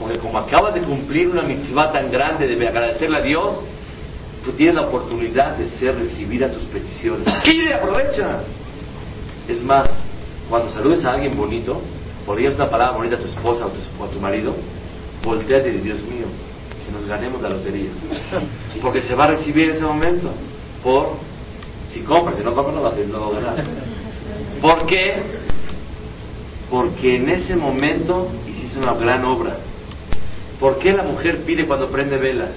Porque 0.00 0.18
como 0.18 0.36
acabas 0.36 0.74
de 0.74 0.80
cumplir 0.80 1.28
una 1.28 1.42
mitzvah 1.42 1.92
tan 1.92 2.10
grande 2.10 2.48
de 2.48 2.68
agradecerle 2.68 3.18
a 3.18 3.22
Dios, 3.22 3.60
tú 4.44 4.50
tienes 4.52 4.74
la 4.74 4.82
oportunidad 4.82 5.56
de 5.56 5.70
ser 5.78 5.94
recibida 5.94 6.50
tus 6.50 6.64
peticiones. 6.64 7.32
¡Pide, 7.44 7.72
aprovecha! 7.72 8.40
Es 9.48 9.62
más, 9.62 9.88
cuando 10.50 10.70
saludes 10.72 11.04
a 11.04 11.12
alguien 11.12 11.36
bonito, 11.36 11.80
o 12.26 12.36
digas 12.36 12.54
una 12.56 12.68
palabra 12.68 12.96
bonita 12.98 13.16
a 13.16 13.18
tu 13.18 13.26
esposa 13.26 13.64
o, 13.66 13.68
tu- 13.70 14.02
o 14.02 14.06
a 14.06 14.10
tu 14.10 14.20
marido, 14.20 14.54
volteate 15.24 15.68
y 15.70 15.72
di, 15.72 15.78
Dios 15.78 16.00
mío, 16.02 16.26
que 16.84 16.92
nos 16.92 17.06
ganemos 17.06 17.40
la 17.40 17.48
lotería. 17.50 17.88
Porque 18.82 19.00
se 19.00 19.14
va 19.14 19.24
a 19.24 19.28
recibir 19.28 19.70
en 19.70 19.76
ese 19.76 19.84
momento. 19.84 20.30
Por, 20.84 21.10
si 21.92 22.00
compras, 22.00 22.36
si 22.36 22.44
no 22.44 22.52
compras 22.54 22.74
no 22.76 22.82
va 22.82 22.90
a, 22.90 22.94
no 22.94 23.20
va 23.20 23.26
a 23.38 23.40
ganar. 23.40 23.64
¿Por 24.60 24.86
qué? 24.86 25.14
Porque 26.70 27.16
en 27.16 27.28
ese 27.30 27.56
momento 27.56 28.28
hiciste 28.48 28.78
una 28.78 28.94
gran 28.94 29.24
obra. 29.24 29.56
¿Por 30.60 30.78
qué 30.78 30.92
la 30.92 31.02
mujer 31.02 31.38
pide 31.44 31.66
cuando 31.66 31.88
prende 31.90 32.16
velas? 32.18 32.50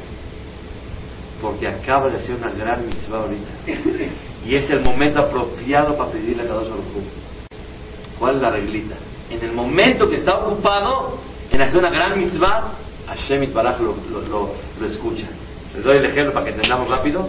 Porque 1.41 1.67
acaba 1.67 2.09
de 2.09 2.17
hacer 2.17 2.35
una 2.35 2.51
gran 2.51 2.85
mitzvah 2.87 3.19
ahorita. 3.19 3.51
Y 4.45 4.55
es 4.55 4.69
el 4.69 4.81
momento 4.81 5.19
apropiado 5.19 5.95
para 5.95 6.11
pedirle 6.11 6.43
a 6.43 6.53
Baruj 6.53 6.67
Hu. 6.67 7.22
¿Cuál 8.19 8.35
es 8.35 8.41
la 8.41 8.49
reglita? 8.49 8.95
En 9.29 9.43
el 9.43 9.53
momento 9.53 10.09
que 10.09 10.17
está 10.17 10.37
ocupado 10.37 11.19
en 11.51 11.61
hacer 11.61 11.77
una 11.77 11.89
gran 11.89 12.19
mitzvah, 12.19 12.73
Hashem 13.07 13.43
Itbaraj 13.43 13.79
lo, 13.79 13.95
lo, 14.11 14.21
lo, 14.27 14.49
lo 14.79 14.87
escucha. 14.87 15.27
Les 15.75 15.83
doy 15.83 15.97
el 15.97 16.05
ejemplo 16.05 16.33
para 16.33 16.45
que 16.45 16.51
entendamos 16.51 16.89
rápido. 16.89 17.27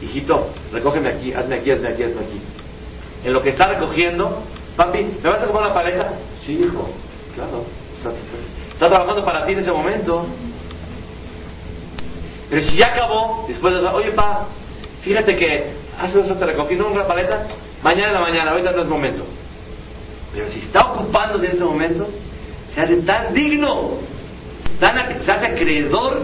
Hijito, 0.00 0.48
recógeme 0.72 1.08
aquí, 1.08 1.32
hazme 1.32 1.56
aquí, 1.56 1.70
hazme 1.70 1.88
aquí, 1.88 2.02
hazme 2.04 2.20
aquí. 2.20 2.40
En 3.24 3.32
lo 3.32 3.42
que 3.42 3.50
está 3.50 3.66
recogiendo, 3.66 4.42
papi, 4.76 5.04
¿me 5.22 5.28
vas 5.28 5.42
a 5.42 5.46
comprar 5.46 5.66
una 5.66 5.74
paleta? 5.74 6.12
Sí, 6.46 6.52
hijo, 6.52 6.88
claro. 7.34 7.64
Está, 8.72 8.88
trabajando 8.88 9.24
para 9.24 9.44
ti 9.44 9.52
en 9.52 9.58
ese 9.58 9.72
momento. 9.72 10.24
Pero 12.48 12.62
si 12.62 12.78
ya 12.78 12.88
acabó, 12.88 13.44
después 13.46 13.74
de 13.74 13.80
eso, 13.80 13.94
oye, 13.94 14.12
pa, 14.12 14.46
fíjate 15.02 15.36
que 15.36 15.70
hace 15.98 16.20
eso 16.20 16.34
te 16.34 16.46
recogí, 16.46 16.76
no 16.76 16.88
una 16.88 17.06
paleta, 17.06 17.46
mañana 17.82 18.08
en 18.08 18.14
la 18.14 18.20
mañana, 18.20 18.50
ahorita 18.52 18.72
no 18.72 18.82
es 18.82 18.88
momento. 18.88 19.24
Pero 20.32 20.50
si 20.50 20.60
está 20.60 20.92
ocupándose 20.92 21.46
en 21.46 21.52
ese 21.52 21.64
momento, 21.64 22.08
se 22.74 22.80
hace 22.80 22.96
tan 22.98 23.34
digno, 23.34 23.98
tan, 24.78 25.22
se 25.22 25.30
hace 25.30 25.46
acreedor 25.46 26.20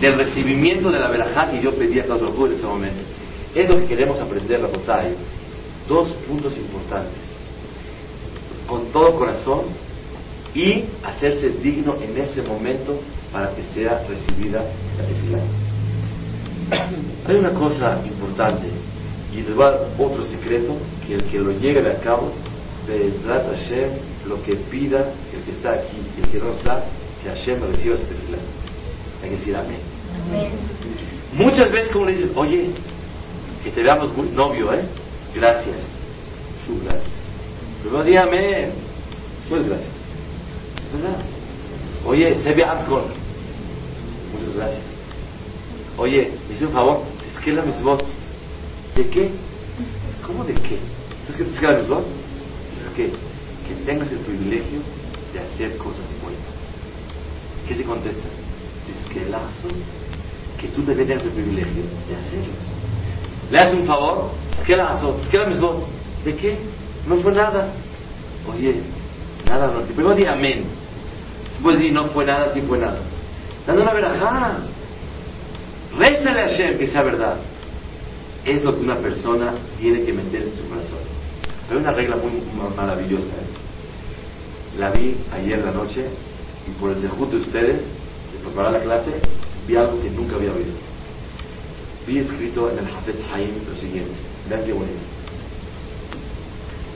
del 0.00 0.14
recibimiento 0.14 0.90
de 0.90 0.98
la 0.98 1.08
verajá 1.08 1.50
que 1.50 1.60
yo 1.60 1.72
pedí 1.72 2.00
a 2.00 2.04
Dios 2.04 2.20
en 2.20 2.52
ese 2.52 2.66
momento. 2.66 3.02
Es 3.54 3.68
lo 3.68 3.78
que 3.78 3.86
queremos 3.86 4.20
aprender, 4.20 4.60
Rabotay. 4.60 5.14
Dos 5.88 6.12
puntos 6.28 6.56
importantes. 6.56 7.14
Con 8.66 8.86
todo 8.86 9.14
corazón 9.14 9.62
y 10.54 10.84
hacerse 11.04 11.50
digno 11.62 11.96
en 12.02 12.20
ese 12.20 12.42
momento 12.42 13.00
para 13.32 13.54
que 13.54 13.62
sea 13.74 14.02
recibida 14.08 14.62
la 14.98 15.04
tefilá. 15.04 15.40
Hay 17.28 17.36
una 17.36 17.50
cosa 17.50 18.00
importante 18.04 18.66
y 19.32 19.42
les 19.42 19.54
voy 19.54 19.64
a 19.64 19.70
dar 19.70 19.80
otro 19.98 20.24
secreto 20.24 20.76
que 21.06 21.14
el 21.14 21.24
que 21.24 21.38
lo 21.38 21.52
llegue 21.52 21.80
a 21.80 22.00
cabo, 22.00 22.32
Bezrat 22.86 23.46
Hashem, 23.48 23.90
lo 24.28 24.42
que 24.42 24.54
pida 24.70 25.12
el 25.34 25.42
que 25.42 25.50
está 25.52 25.72
aquí 25.72 25.96
y 26.16 26.22
el 26.22 26.30
que 26.30 26.38
no 26.38 26.52
está, 26.52 26.84
que 27.22 27.28
Hashem 27.28 27.60
reciba 27.70 27.96
su 27.96 28.02
tefilá. 28.02 28.38
Hay 29.22 29.30
que 29.30 29.36
decir 29.36 29.56
amén. 29.56 29.78
Muchas 31.32 31.70
veces 31.70 31.92
como 31.92 32.06
le 32.06 32.12
dicen, 32.12 32.30
oye, 32.34 32.70
que 33.64 33.70
te 33.70 33.82
veamos 33.82 34.16
muy 34.16 34.28
novio, 34.28 34.72
¿eh? 34.72 34.82
Gracias. 35.34 35.76
Su 36.66 36.82
gracias. 36.84 37.10
Luego 37.84 38.04
di 38.04 38.16
amén. 38.16 38.70
Pues 39.48 39.66
gracias. 39.68 39.90
¿Verdad? 40.94 41.18
Oye, 42.06 42.36
se 42.36 42.52
ve 42.52 42.64
Amcon. 42.64 43.04
Muchas 44.32 44.56
gracias. 44.56 44.82
Oye, 45.98 46.30
me 46.48 46.54
hice 46.54 46.66
un 46.66 46.72
favor, 46.72 47.02
es 47.32 47.44
que 47.44 47.52
la 47.52 47.62
misbot. 47.62 48.04
¿De 48.94 49.06
qué? 49.08 49.30
¿Cómo 50.26 50.44
de 50.44 50.54
qué? 50.54 50.78
¿Es 51.28 51.36
que 51.36 51.44
te 51.44 51.50
escribe 51.50 51.74
la 51.74 51.78
misbot? 51.80 52.25
Que, 52.90 53.10
tengas 53.84 54.10
el 54.12 54.18
privilegio 54.18 54.80
de 55.32 55.40
hacer 55.40 55.76
cosas 55.78 56.04
buenas. 56.22 56.40
¿Qué 57.66 57.74
se 57.74 57.84
contesta? 57.84 58.22
Es 58.22 59.12
que 59.12 59.28
la 59.28 59.40
que 60.60 60.68
tú 60.68 60.82
también 60.82 61.08
tengas 61.08 61.24
el 61.24 61.32
privilegio 61.32 61.82
de 62.08 62.16
hacerlo. 62.16 62.52
Le 63.50 63.58
haces 63.58 63.74
un 63.80 63.86
favor, 63.86 64.30
es 64.58 64.64
que 64.64 64.76
la 64.76 64.98
es 65.22 65.28
que 65.28 65.38
la 65.38 65.46
misbot. 65.46 65.86
¿De 66.24 66.34
qué? 66.34 66.56
No 67.06 67.16
fue 67.16 67.32
nada. 67.32 67.72
Oye, 68.48 68.80
nada, 69.46 69.68
no. 69.68 69.80
Primero 69.82 70.14
di 70.14 70.24
amén. 70.24 70.64
Después 71.50 71.78
di 71.78 71.90
no 71.90 72.06
fue 72.06 72.24
nada, 72.24 72.52
sí 72.52 72.60
fue 72.62 72.78
nada. 72.78 72.98
Dando 73.66 73.82
una 73.82 73.92
verajá. 73.92 74.58
Rézale 75.98 76.42
a 76.42 76.48
Hashem 76.48 76.78
que 76.78 76.86
sea 76.86 77.02
verdad. 77.02 77.36
Es 78.44 78.64
lo 78.64 78.74
que 78.74 78.80
una 78.80 78.96
persona 78.96 79.54
tiene 79.80 80.04
que 80.04 80.12
meterse 80.12 80.50
en 80.50 80.56
su 80.56 80.68
corazón. 80.68 81.15
Pero 81.68 81.80
una 81.80 81.92
regla 81.92 82.16
muy 82.16 82.42
ma- 82.56 82.70
maravillosa. 82.74 83.26
¿eh? 83.26 84.78
La 84.78 84.90
vi 84.90 85.16
ayer 85.32 85.58
la 85.64 85.72
noche 85.72 86.04
y 86.68 86.70
por 86.80 86.90
el 86.92 87.02
dejud 87.02 87.28
de 87.28 87.36
ustedes, 87.38 87.76
de 88.32 88.38
preparar 88.44 88.72
la 88.72 88.80
clase, 88.82 89.12
vi 89.66 89.76
algo 89.76 90.00
que 90.00 90.10
nunca 90.10 90.36
había 90.36 90.52
oído. 90.52 90.72
Vi 92.06 92.18
escrito 92.18 92.70
en 92.70 92.78
el 92.78 92.86
Hafez 92.86 93.16
Haim 93.32 93.50
lo 93.68 93.76
siguiente. 93.76 94.12
Vean 94.48 94.64
qué 94.64 94.72
bonito. 94.72 94.98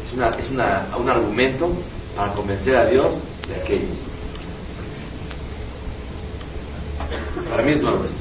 Es, 0.06 0.12
una, 0.14 0.28
es 0.30 0.50
una, 0.50 0.88
un 0.96 1.08
argumento 1.08 1.72
para 2.16 2.32
convencer 2.34 2.76
a 2.76 2.86
Dios 2.86 3.14
de 3.48 3.54
aquello. 3.56 3.86
Para 7.48 7.62
mí 7.62 7.72
es 7.72 7.82
nuevo 7.82 8.04
esto. 8.04 8.16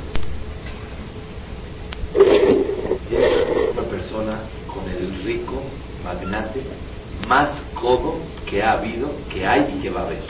Es 3.11 3.73
una 3.73 3.83
persona 3.83 4.39
con 4.67 4.89
el 4.89 5.23
rico 5.23 5.61
magnate 6.03 6.61
más 7.27 7.63
codo 7.73 8.17
que 8.49 8.63
ha 8.63 8.73
habido, 8.73 9.11
que 9.31 9.45
hay 9.45 9.75
y 9.77 9.81
que 9.81 9.89
va 9.89 10.01
a 10.01 10.05
haber. 10.05 10.23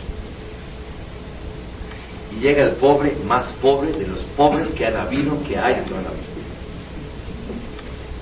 Y 2.31 2.39
llega 2.41 2.63
el 2.63 2.75
pobre 2.75 3.15
más 3.25 3.51
pobre 3.61 3.91
de 3.91 4.07
los 4.07 4.19
pobres 4.35 4.71
que 4.71 4.85
han 4.85 4.95
habido, 4.95 5.41
que 5.43 5.57
hay 5.57 5.81
y 5.81 5.87
que 5.87 5.93
van 5.93 6.05
a 6.05 6.09
haber. 6.09 6.29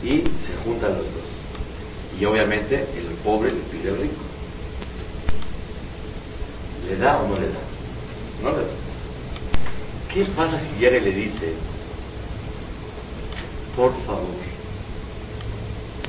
Y 0.03 0.23
se 0.45 0.55
juntan 0.63 0.91
los 0.91 1.05
dos. 1.05 1.27
Y 2.19 2.25
obviamente 2.25 2.75
el 2.75 3.15
pobre 3.23 3.51
le 3.51 3.59
pide 3.61 3.89
al 3.89 3.97
rico. 3.97 4.21
¿Le 6.87 6.95
da 6.97 7.17
o 7.17 7.27
no 7.27 7.35
le 7.35 7.47
da? 7.47 7.59
No 8.43 8.51
le 8.51 8.57
da. 8.57 8.73
¿Qué 10.13 10.25
pasa 10.35 10.59
si 10.59 10.75
llega 10.79 10.97
y 10.97 11.01
le 11.01 11.11
dice, 11.11 11.53
por 13.75 13.91
favor, 14.05 14.46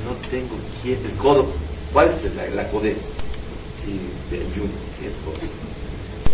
no 0.05 0.15
tengo 0.29 0.55
quien, 0.81 1.03
el 1.05 1.13
codo, 1.17 1.51
¿cuál 1.91 2.09
es 2.09 2.35
la, 2.35 2.47
la 2.49 2.69
codez? 2.69 2.97
Sí, 3.83 3.99
del 4.29 4.53
yun, 4.53 4.71
que 4.99 5.07
es 5.07 5.15
pobre. 5.17 5.47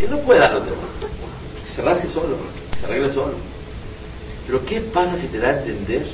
Él 0.01 0.09
no 0.09 0.20
puede 0.20 0.39
dar 0.39 0.53
los 0.53 0.66
demás. 0.66 0.89
Se 1.74 1.82
rasque 1.82 2.07
solo, 2.07 2.38
se 2.80 2.86
arregle 2.86 3.13
solo. 3.13 3.36
Pero 4.45 4.66
¿qué 4.66 4.82
pasa 4.82 5.20
si 5.20 5.28
te 5.28 5.39
da 5.39 5.49
a 5.49 5.59
entender 5.59 6.07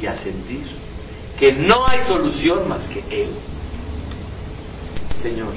y 0.00 0.06
a 0.06 0.16
sentir 0.22 0.64
que 1.38 1.52
no 1.52 1.86
hay 1.86 2.02
solución 2.02 2.68
más 2.68 2.82
que 2.88 3.22
Él? 3.22 3.30
Señor, 5.22 5.52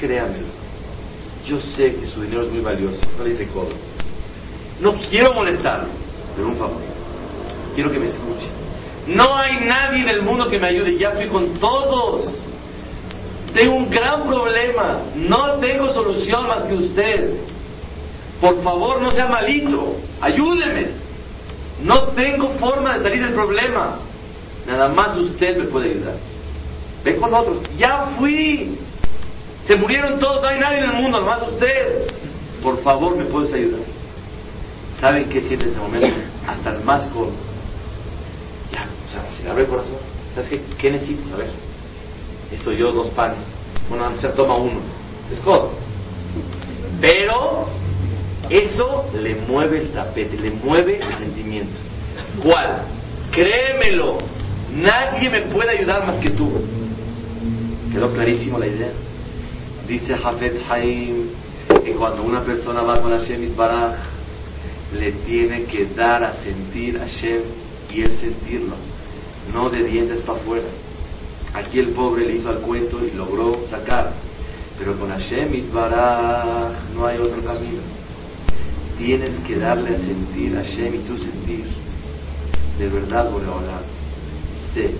créamelo. 0.00 0.46
Yo 1.46 1.60
sé 1.60 1.94
que 1.94 2.06
su 2.06 2.22
dinero 2.22 2.42
es 2.42 2.52
muy 2.52 2.60
valioso. 2.60 3.00
No 3.16 3.24
le 3.24 3.30
dice 3.30 3.46
codo. 3.46 3.72
No 4.80 4.94
quiero 5.10 5.32
molestarlo, 5.32 5.88
pero 6.36 6.48
un 6.48 6.56
favor. 6.56 6.80
Quiero 7.74 7.90
que 7.90 7.98
me 7.98 8.06
escuche. 8.06 8.46
No 9.08 9.36
hay 9.36 9.60
nadie 9.64 10.02
en 10.02 10.08
el 10.08 10.22
mundo 10.22 10.48
que 10.48 10.58
me 10.58 10.68
ayude. 10.68 10.98
Ya 10.98 11.12
fui 11.12 11.26
con 11.28 11.54
todos. 11.58 12.26
Tengo 13.54 13.76
un 13.76 13.90
gran 13.90 14.24
problema. 14.24 15.00
No 15.14 15.54
tengo 15.54 15.88
solución 15.88 16.46
más 16.46 16.64
que 16.64 16.74
usted. 16.74 17.34
Por 18.40 18.62
favor, 18.62 19.00
no 19.00 19.10
sea 19.10 19.26
malito. 19.26 19.96
Ayúdeme. 20.20 20.88
No 21.82 22.08
tengo 22.08 22.48
forma 22.60 22.98
de 22.98 23.02
salir 23.02 23.24
del 23.24 23.32
problema. 23.32 23.98
Nada 24.66 24.88
más 24.88 25.16
usted 25.16 25.56
me 25.56 25.64
puede 25.64 25.90
ayudar. 25.92 26.16
Ven 27.02 27.18
con 27.18 27.30
nosotros. 27.30 27.62
Ya 27.78 28.12
fui. 28.18 28.78
Se 29.64 29.74
murieron 29.76 30.18
todos. 30.18 30.42
No 30.42 30.48
hay 30.48 30.60
nadie 30.60 30.78
en 30.80 30.90
el 30.90 30.96
mundo. 31.02 31.22
Nada 31.22 31.38
más 31.38 31.48
usted. 31.48 32.12
Por 32.62 32.82
favor, 32.82 33.16
me 33.16 33.24
puedes 33.24 33.54
ayudar. 33.54 33.80
¿Saben 35.00 35.28
qué 35.30 35.40
siente 35.40 35.64
en 35.64 35.70
ese 35.70 35.80
momento? 35.80 36.08
Hasta 36.46 36.74
el 36.74 36.84
más 36.84 37.06
codo. 37.06 37.47
O 39.08 39.10
sea, 39.10 39.30
se 39.30 39.42
le 39.42 39.50
abre 39.50 39.64
el 39.64 39.68
corazón. 39.68 39.96
¿Sabes 40.34 40.50
qué? 40.50 40.60
¿Qué 40.78 40.90
necesitas? 40.90 41.32
A 41.32 41.36
ver. 41.36 41.50
Esto 42.52 42.72
yo, 42.72 42.92
dos 42.92 43.08
panes. 43.08 43.44
Bueno, 43.88 44.04
se 44.20 44.28
toma 44.28 44.56
uno. 44.56 44.80
Es 45.32 45.40
codo. 45.40 45.72
Pero 47.00 47.66
eso 48.50 49.04
le 49.20 49.34
mueve 49.34 49.78
el 49.78 49.88
tapete, 49.90 50.36
le 50.38 50.50
mueve 50.50 51.00
el 51.00 51.18
sentimiento. 51.18 51.78
¿Cuál? 52.42 52.82
Créemelo, 53.30 54.18
nadie 54.74 55.28
me 55.28 55.42
puede 55.42 55.70
ayudar 55.70 56.06
más 56.06 56.16
que 56.18 56.30
tú. 56.30 56.50
¿Quedó 57.92 58.12
clarísimo 58.12 58.58
la 58.58 58.66
idea? 58.66 58.90
Dice 59.86 60.14
Hafez 60.14 60.54
Haim, 60.70 61.28
que 61.84 61.92
cuando 61.92 62.22
una 62.22 62.42
persona 62.42 62.82
va 62.82 63.00
con 63.00 63.12
Hashem 63.12 63.54
Baraj, 63.56 63.96
le 64.98 65.12
tiene 65.12 65.64
que 65.64 65.86
dar 65.94 66.24
a 66.24 66.34
sentir 66.42 66.96
a 66.96 67.00
Hashem 67.00 67.42
y 67.92 68.02
él 68.02 68.18
sentirlo, 68.18 68.74
no 69.52 69.70
de 69.70 69.84
dientes 69.84 70.20
para 70.22 70.38
afuera. 70.38 70.68
Aquí 71.54 71.78
el 71.78 71.88
pobre 71.88 72.26
le 72.26 72.36
hizo 72.36 72.50
al 72.50 72.60
cuento 72.60 73.04
y 73.04 73.16
logró 73.16 73.66
sacar, 73.70 74.12
pero 74.78 74.98
con 74.98 75.10
Hashem 75.10 75.54
Baraj 75.72 76.72
no 76.94 77.06
hay 77.06 77.18
otro 77.18 77.42
camino. 77.42 77.80
Tienes 78.98 79.38
que 79.46 79.56
darle 79.56 79.96
a 79.96 79.98
sentir 79.98 80.56
a 80.56 80.62
Hashem 80.62 80.94
y 80.94 80.98
tú 80.98 81.18
sentir. 81.18 81.64
De 82.78 82.88
verdad, 82.88 83.28
hablar 83.28 83.82
sé 84.74 84.90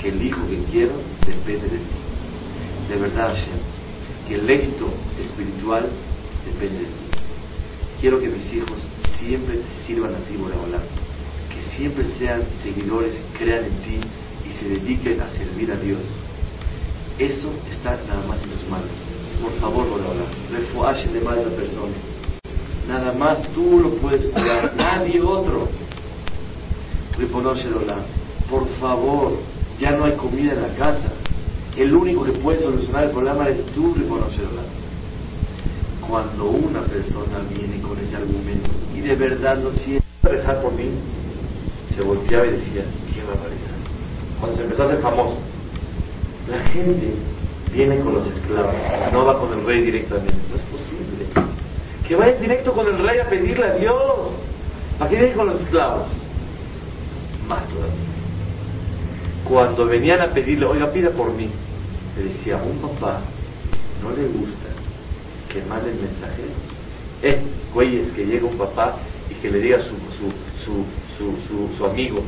que 0.00 0.08
el 0.08 0.24
hijo 0.24 0.40
que 0.48 0.58
quiero 0.70 0.92
depende 1.26 1.68
de 1.68 1.78
ti. 1.78 1.98
De 2.88 2.96
verdad, 2.96 3.28
Hashem, 3.28 3.58
que 4.28 4.34
el 4.36 4.48
éxito 4.48 4.88
espiritual 5.20 5.88
depende 6.44 6.80
de 6.80 6.84
ti. 6.84 6.90
Quiero 8.00 8.20
que 8.20 8.28
mis 8.28 8.52
hijos 8.52 8.78
siempre 9.18 9.56
te 9.56 9.86
sirvan 9.86 10.14
a 10.14 10.18
ti, 10.18 10.34
que 10.36 10.82
siempre 11.76 12.04
sean 12.18 12.42
seguidores, 12.62 13.14
crean 13.38 13.64
en 13.64 13.76
ti 13.82 14.00
y 14.48 14.52
se 14.52 14.68
dediquen 14.68 15.20
a 15.20 15.30
servir 15.30 15.70
a 15.72 15.76
Dios. 15.76 16.00
Eso 17.18 17.48
está 17.70 17.98
nada 18.08 18.26
más 18.26 18.42
en 18.42 18.50
tus 18.50 18.68
manos. 18.68 18.90
Por 19.40 19.52
favor, 19.60 19.88
Boreolam, 19.88 20.26
refuaje 20.50 21.08
de 21.08 21.20
más 21.20 21.34
a 21.38 21.42
la 21.42 21.56
persona. 21.56 21.92
Nada 22.88 23.12
más 23.12 23.42
tú 23.54 23.80
lo 23.80 23.90
puedes 23.96 24.26
curar, 24.26 24.74
nadie 24.76 25.20
otro. 25.20 25.68
Por 28.50 28.68
favor, 28.80 29.38
ya 29.80 29.92
no 29.92 30.04
hay 30.04 30.12
comida 30.12 30.52
en 30.52 30.62
la 30.62 30.74
casa. 30.74 31.12
El 31.76 31.94
único 31.94 32.24
que 32.24 32.32
puede 32.32 32.58
solucionar 32.58 33.04
el 33.04 33.10
problema 33.10 33.48
es 33.48 33.64
tú, 33.66 33.94
Ribonosherolam. 33.94 34.64
Cuando 36.08 36.44
una 36.44 36.82
persona 36.82 37.38
viene 37.48 37.80
con 37.80 37.98
ese 37.98 38.16
argumento 38.16 38.70
y 38.94 39.00
de 39.00 39.14
verdad 39.14 39.58
lo 39.62 39.72
siente, 39.72 40.04
dejar 40.22 40.60
por 40.62 40.72
mí, 40.72 40.90
se 41.96 42.02
volteaba 42.02 42.46
y 42.46 42.50
decía, 42.50 42.84
qué 43.12 43.22
barbaridad. 43.22 43.74
Cuando 44.38 44.56
se 44.56 44.62
empezó 44.64 44.82
a 44.82 44.86
hacer 44.86 45.00
famoso, 45.00 45.38
la 46.48 46.58
gente 46.68 47.14
viene 47.72 47.98
con 48.00 48.14
los 48.14 48.26
esclavos, 48.26 48.74
no 49.12 49.24
va 49.24 49.38
con 49.38 49.52
el 49.58 49.64
rey 49.64 49.82
directamente. 49.82 50.34
No 50.50 50.56
es 50.56 50.62
posible. 50.62 51.50
Que 52.06 52.16
vaya 52.16 52.34
directo 52.34 52.72
con 52.72 52.86
el 52.86 52.98
rey 52.98 53.18
a 53.18 53.28
pedirle 53.28 53.64
a 53.64 53.74
Dios. 53.74 54.30
¿Para 54.98 55.10
qué 55.10 55.16
viene 55.16 55.34
con 55.34 55.46
los 55.46 55.60
esclavos? 55.60 56.06
Más 57.48 57.68
todavía. 57.68 57.94
Cuando 59.44 59.86
venían 59.86 60.20
a 60.20 60.28
pedirle, 60.30 60.66
oiga, 60.66 60.90
pida 60.92 61.10
por 61.10 61.32
mí, 61.32 61.48
le 62.16 62.24
decía, 62.24 62.56
un 62.56 62.78
papá 62.78 63.20
no 64.02 64.10
le 64.10 64.28
gusta 64.28 64.68
que 65.52 65.62
mande 65.62 65.90
el 65.90 65.96
mensajero. 65.96 66.52
Eh, 67.22 67.40
güeyes, 67.72 68.10
que 68.12 68.24
llega 68.26 68.46
un 68.46 68.58
papá 68.58 68.96
y 69.30 69.34
que 69.34 69.50
le 69.50 69.60
diga 69.60 69.78
a 69.78 69.82
su, 69.82 69.94
su, 70.64 70.84
su, 71.18 71.76
su, 71.76 71.84
amigo, 71.84 72.22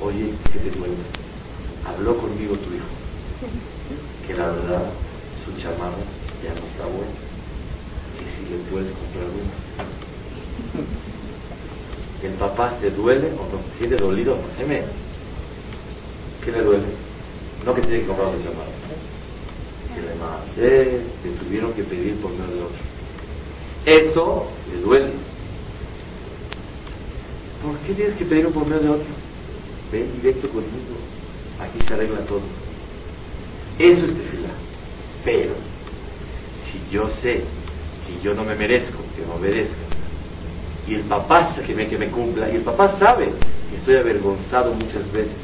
oye, 0.00 0.32
que 0.52 0.58
te 0.58 0.70
duele. 0.70 0.94
Habló 1.84 2.16
conmigo 2.16 2.54
tu 2.56 2.74
hijo, 2.74 2.86
que 4.26 4.34
la 4.34 4.50
verdad 4.50 4.90
su 5.44 5.60
chamarra 5.60 5.98
ya 6.42 6.50
no 6.50 6.66
está 6.66 6.86
buena, 6.86 7.12
que 8.18 8.24
si 8.24 8.50
le 8.50 8.58
puedes 8.70 8.92
comprar 8.92 9.24
uno. 9.24 9.52
El 12.22 12.34
papá 12.34 12.78
se 12.80 12.90
duele 12.90 13.32
o 13.32 13.48
no, 13.50 13.58
se 13.72 13.78
siente 13.78 13.96
dolido, 13.96 14.38
Dime, 14.56 14.82
¿qué 16.44 16.52
le 16.52 16.62
duele? 16.62 16.84
No 17.66 17.74
que 17.74 17.80
tiene 17.82 18.00
que 18.00 18.06
comprar 18.06 18.28
otra 18.28 18.44
chamarra. 18.44 18.70
Que 19.94 20.00
le 20.00 20.14
más, 20.14 20.40
eh, 20.56 21.02
le 21.24 21.30
tuvieron 21.32 21.72
que 21.72 21.82
pedir 21.82 22.14
por 22.20 22.30
medio 22.30 22.54
de 22.54 22.62
otro. 22.62 22.78
Eso 23.84 24.48
le 24.72 24.80
duele 24.80 25.12
¿Por 27.62 27.78
qué 27.78 27.94
tienes 27.94 28.14
que 28.14 28.24
pedir 28.24 28.48
por 28.48 28.66
medio 28.66 28.82
de 28.82 28.88
otro? 28.88 29.06
Ven 29.92 30.10
directo 30.20 30.48
conmigo. 30.48 30.96
Aquí 31.60 31.78
se 31.86 31.94
arregla 31.94 32.18
todo. 32.26 32.42
Eso 33.78 34.04
es 34.04 34.16
tefilá. 34.16 34.48
Pero, 35.24 35.54
si 36.66 36.80
yo 36.90 37.06
sé 37.22 37.44
que 38.04 38.20
yo 38.20 38.34
no 38.34 38.42
me 38.42 38.56
merezco, 38.56 38.98
que 39.14 39.24
no 39.24 39.34
obedezca, 39.34 39.76
y 40.88 40.94
el 40.94 41.02
papá 41.02 41.54
que 41.64 41.72
me, 41.72 41.86
que 41.86 41.96
me 41.96 42.08
cumpla, 42.08 42.50
y 42.50 42.56
el 42.56 42.62
papá 42.62 42.98
sabe 42.98 43.26
que 43.70 43.76
estoy 43.76 43.96
avergonzado 43.96 44.72
muchas 44.74 45.10
veces 45.12 45.36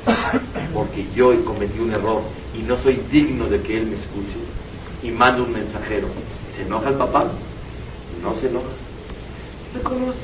porque 0.74 1.06
yo 1.14 1.32
cometí 1.44 1.78
un 1.78 1.92
error 1.92 2.22
y 2.52 2.62
no 2.62 2.76
soy 2.76 2.96
digno 3.10 3.46
de 3.46 3.60
que 3.60 3.76
él 3.76 3.86
me 3.86 3.94
escuche, 3.94 4.36
y 5.04 5.12
mando 5.12 5.44
un 5.44 5.52
mensajero. 5.52 6.08
¿Se 6.56 6.62
enoja 6.62 6.88
el 6.88 6.96
papá? 6.96 7.30
No 8.20 8.34
se 8.34 8.48
enoja. 8.48 8.66
Reconoce. 9.72 10.18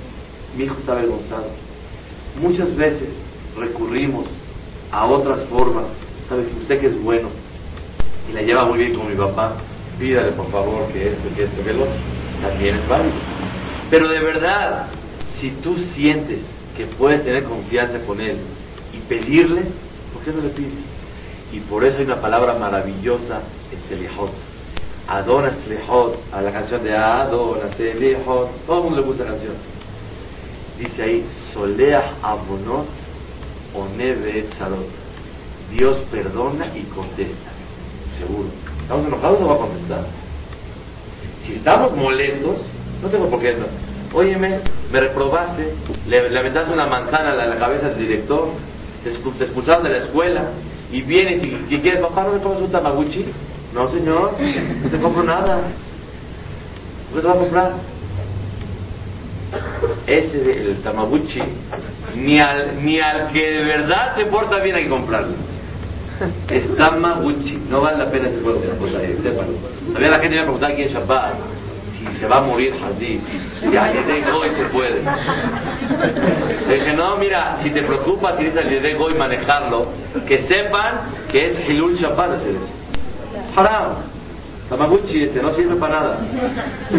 Mi 0.57 0.65
hijo 0.65 0.77
está 0.81 0.93
avergonzado 0.93 1.64
muchas 2.41 2.75
veces 2.77 3.09
recurrimos 3.57 4.27
a 4.91 5.07
otras 5.07 5.45
formas. 5.47 5.87
¿Sabe 6.29 6.45
que 6.47 6.57
usted 6.61 6.81
que 6.81 6.87
es 6.87 7.03
bueno 7.03 7.29
y 8.29 8.33
la 8.33 8.43
lleva 8.43 8.65
muy 8.65 8.79
bien 8.79 8.95
con 8.95 9.09
mi 9.09 9.15
papá? 9.15 9.57
Pídale 9.99 10.33
por 10.33 10.51
favor 10.51 10.87
que 10.93 11.09
esto, 11.09 11.29
que 11.35 11.45
esto, 11.45 11.63
que 11.63 11.73
lo 11.73 11.83
otro. 11.83 11.95
También 12.43 12.77
es 12.77 12.89
válido. 12.89 13.15
Pero 13.91 14.09
de 14.09 14.21
verdad, 14.21 14.87
si 15.41 15.51
tú 15.63 15.77
sientes 15.95 16.41
que 16.77 16.87
puedes 16.87 17.25
tener 17.25 17.45
confianza 17.45 17.99
con 18.01 18.21
él 18.21 18.39
y 18.93 18.99
pedirle, 19.09 19.63
¿por 20.13 20.23
qué 20.25 20.33
no 20.33 20.43
le 20.43 20.49
pides? 20.49 20.73
Y 21.53 21.61
por 21.61 21.85
eso 21.85 21.99
hay 21.99 22.05
una 22.05 22.21
palabra 22.21 22.55
maravillosa 22.55 23.43
en 23.71 23.89
Selihot. 23.89 24.33
Adona 25.07 25.53
Selihot, 25.63 26.19
a 26.33 26.41
la 26.41 26.51
canción 26.51 26.83
de 26.83 26.97
Adona 26.97 27.73
Selihot. 27.77 28.67
Todo 28.67 28.79
el 28.79 28.83
mundo 28.85 29.01
le 29.01 29.07
gusta 29.07 29.25
la 29.25 29.31
canción 29.31 29.55
dice 30.79 31.03
ahí, 31.03 31.27
Soleah 31.53 32.15
Abonot 32.23 32.87
o 33.75 33.87
Neve 33.97 34.47
Dios 35.71 35.99
perdona 36.11 36.67
y 36.77 36.83
contesta. 36.95 37.51
Seguro. 38.19 38.49
¿Estamos 38.83 39.07
enojados 39.07 39.41
o 39.41 39.47
va 39.47 39.55
a 39.55 39.59
contestar? 39.59 40.05
Si 41.45 41.55
estamos 41.55 41.97
molestos, 41.97 42.59
no 43.03 43.09
tengo 43.09 43.29
por 43.29 43.41
qué 43.41 43.55
no. 43.55 43.67
Óyeme, 44.13 44.61
me 44.93 45.01
reprobaste, 45.01 45.75
le, 46.07 46.39
aventaste 46.39 46.73
una 46.73 46.87
manzana 46.87 47.33
a 47.33 47.47
la, 47.47 47.57
cabeza 47.57 47.89
del 47.89 48.07
director, 48.07 48.49
te, 49.03 49.11
expulsaron 49.11 49.83
de 49.83 49.91
la 49.91 49.99
escuela 49.99 50.51
y 50.93 51.03
vienes 51.03 51.43
y, 51.43 51.75
y 51.75 51.81
quieres, 51.81 52.01
papá, 52.01 52.23
¿no 52.23 52.35
me 52.35 52.39
pongas 52.39 52.63
un 52.63 52.71
tamaguchi? 52.71 53.25
No, 53.75 53.91
señor, 53.91 54.35
no 54.85 54.89
te 54.89 55.01
compro 55.01 55.25
nada. 55.25 55.63
¿Qué 57.13 57.21
te 57.21 57.27
va 57.27 57.35
a 57.35 57.39
comprar? 57.39 57.73
Ese 60.07 60.39
el 60.39 60.83
Tamaguchi, 60.83 61.41
ni 62.17 62.41
al, 62.41 62.85
ni 62.85 63.01
al 63.01 63.29
que 63.33 63.53
de 63.53 63.65
verdad 63.65 64.17
se 64.17 64.27
porta 64.27 64.59
bien 64.59 64.77
hay 64.77 64.85
que 64.85 64.91
comprarlo. 64.91 65.35
Es 66.51 66.77
Tamaguchi, 66.77 67.59
no 67.69 67.81
vale 67.81 67.99
la 67.99 68.11
pena 68.11 68.29
ese 68.29 68.41
juego 68.41 68.61
de 68.61 68.69
Todavía 68.69 70.11
la 70.11 70.19
gente 70.19 70.37
me 70.37 70.39
a 70.39 70.43
preguntar 70.43 70.73
aquí 70.73 70.83
en 70.83 70.89
Shabbat 70.89 71.35
si 71.99 72.19
se 72.19 72.27
va 72.27 72.39
a 72.39 72.41
morir 72.43 72.75
así. 72.85 73.21
Ya, 73.73 73.93
de 73.93 74.33
hoy 74.33 74.51
se 74.51 74.65
puede. 74.67 75.03
Le 76.69 76.75
dije, 76.75 76.93
no, 76.95 77.17
mira, 77.17 77.59
si 77.63 77.71
te 77.71 77.83
preocupas 77.83 78.37
si 78.37 78.45
dices 78.45 78.83
de 78.83 78.95
hoy 78.95 79.15
manejarlo, 79.15 79.87
que 80.27 80.43
sepan 80.47 81.01
que 81.31 81.51
es 81.51 81.69
Hilul 81.69 81.97
Shabbat 81.97 82.33
hacer 82.33 82.51
eso. 82.51 82.69
Haram. 83.57 84.14
Tamaguchi 84.69 85.25
este 85.25 85.43
no 85.43 85.53
sirve 85.55 85.77
para 85.77 86.01
nada. 86.01 86.19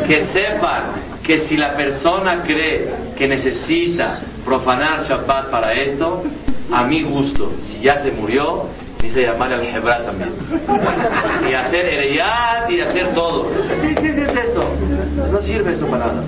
Que 0.06 0.28
sepan 0.28 0.84
que 1.24 1.48
si 1.48 1.58
la 1.58 1.76
persona 1.76 2.42
cree 2.44 2.90
que 3.18 3.28
necesita 3.28 4.20
profanar 4.44 5.04
Shabbat 5.08 5.50
para 5.50 5.74
esto, 5.74 6.24
a 6.72 6.84
mi 6.84 7.04
gusto, 7.04 7.52
si 7.62 7.80
ya 7.80 8.04
se 8.04 8.12
murió, 8.12 8.66
dice 9.02 9.22
llamar 9.22 9.54
al 9.54 9.64
Hebra 9.64 10.04
también. 10.04 10.32
Y 11.50 11.54
hacer 11.54 11.86
Ereyat 11.86 12.70
y 12.70 12.82
hacer 12.82 13.14
todo. 13.14 13.50
¿Qué, 13.80 14.10
es 14.10 14.18
esto? 14.18 14.70
No 15.32 15.42
sirve 15.42 15.74
eso 15.74 15.88
para 15.88 16.06
nada. 16.06 16.24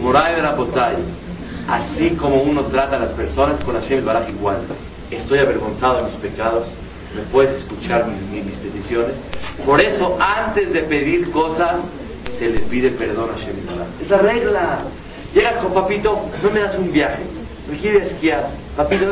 Murai 0.00 0.40
Rabotay. 0.40 0.96
Así 1.68 2.10
como 2.10 2.42
uno 2.42 2.64
trata 2.64 2.96
a 2.96 3.00
las 3.00 3.10
personas 3.10 3.62
con 3.64 3.74
Hashem 3.74 4.04
Baraj 4.04 4.28
igual. 4.28 4.58
Estoy 5.10 5.38
avergonzado 5.38 5.98
de 5.98 6.02
mis 6.04 6.14
pecados 6.14 6.66
me 7.16 7.22
puedes 7.32 7.62
escuchar 7.62 8.06
mis, 8.08 8.44
mis, 8.44 8.54
peticiones. 8.56 9.14
Por 9.64 9.80
eso, 9.80 10.16
antes 10.20 10.72
de 10.72 10.82
pedir 10.82 11.30
cosas, 11.30 11.80
se 12.38 12.48
les 12.48 12.60
pide 12.62 12.90
perdón 12.90 13.30
a 13.34 13.38
Shem 13.38 13.56
Es 14.02 14.10
la 14.10 14.18
regla. 14.18 14.78
Llegas 15.34 15.56
con 15.58 15.72
papito, 15.72 16.22
no 16.42 16.50
me 16.50 16.60
das 16.60 16.78
un 16.78 16.92
viaje, 16.92 17.22
me 17.70 17.76
quiere 17.78 18.06
esquiar. 18.06 18.50
Papito, 18.76 19.06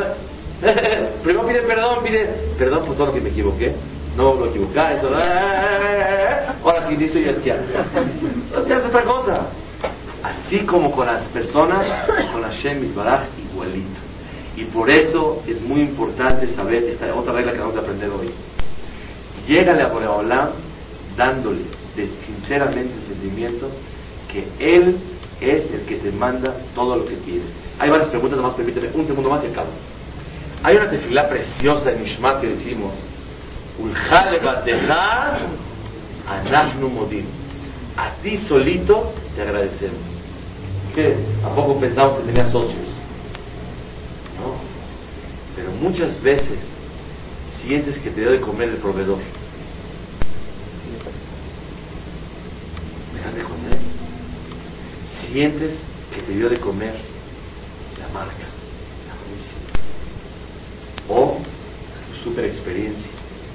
primero 1.23 1.45
pide 1.45 1.61
perdón, 1.61 2.03
pide 2.03 2.25
perdón 2.57 2.85
por 2.85 2.95
todo 2.95 3.07
lo 3.07 3.13
que 3.13 3.21
me 3.21 3.29
equivoqué. 3.29 3.75
No 4.15 4.33
lo 4.33 4.45
equivocar, 4.47 4.93
eso. 4.93 5.07
Ahora 6.63 6.87
sí, 6.87 6.95
listo 6.95 7.19
y 7.19 7.25
esquiar. 7.25 7.59
es 7.59 8.85
otra 8.85 9.03
cosa. 9.03 9.47
Así 10.23 10.59
como 10.59 10.91
con 10.91 11.05
las 11.05 11.23
personas, 11.25 12.07
con 12.31 12.41
Hashem 12.41 12.95
Baraj 12.95 13.23
igualito. 13.51 13.99
Y 14.55 14.63
por 14.65 14.89
eso 14.89 15.43
es 15.45 15.61
muy 15.61 15.81
importante 15.81 16.47
saber 16.55 16.83
esta 16.85 17.13
otra 17.13 17.33
regla 17.33 17.51
que 17.51 17.59
vamos 17.59 17.75
a 17.75 17.79
aprender 17.79 18.09
hoy. 18.09 18.31
Llégale 19.47 19.83
a 19.83 19.87
Boreolam 19.87 20.49
dándole 21.15 21.61
de 21.95 22.07
sinceramente 22.25 22.93
el 22.93 23.07
sentimiento 23.07 23.69
que 24.31 24.47
Él 24.59 24.97
es 25.39 25.71
el 25.71 25.81
que 25.81 25.97
te 25.97 26.11
manda 26.11 26.53
todo 26.73 26.95
lo 26.95 27.05
que 27.05 27.15
tienes. 27.17 27.47
Hay 27.79 27.89
varias 27.89 28.09
preguntas, 28.09 28.37
nomás 28.37 28.55
permíteme 28.55 28.89
un 28.93 29.05
segundo 29.05 29.29
más 29.29 29.43
y 29.43 29.47
acabo. 29.47 29.69
Hay 30.63 30.75
una 30.77 30.89
tefilá 30.89 31.29
preciosa 31.29 31.91
en 31.91 32.01
Mishmat 32.01 32.41
que 32.41 32.47
decimos, 32.47 32.93
modim. 36.89 37.25
A 37.97 38.11
ti 38.21 38.37
solito 38.37 39.13
te 39.35 39.41
agradecemos. 39.41 39.99
¿Qué? 40.93 41.15
¿A 41.45 41.49
poco 41.53 41.79
pensamos 41.79 42.19
que 42.19 42.25
tenía 42.25 42.49
socios? 42.49 42.81
No. 44.39 44.55
Pero 45.55 45.71
muchas 45.71 46.21
veces 46.21 46.59
sientes 47.65 47.97
que 47.97 48.11
te 48.11 48.21
dio 48.21 48.31
de 48.31 48.39
comer 48.39 48.69
el 48.69 48.77
proveedor. 48.77 49.17
Deja 53.13 53.31
de 53.31 53.43
comer. 53.43 53.79
Sientes 55.31 55.73
que 56.13 56.21
te 56.21 56.33
dio 56.33 56.47
de 56.47 56.59
comer 56.59 56.95
la 57.99 58.07
marca, 58.09 58.45
la 59.07 59.15
justicia. 59.17 59.57
O 61.09 61.39
tu 62.11 62.29
super 62.29 62.45
experiencia. 62.45 63.09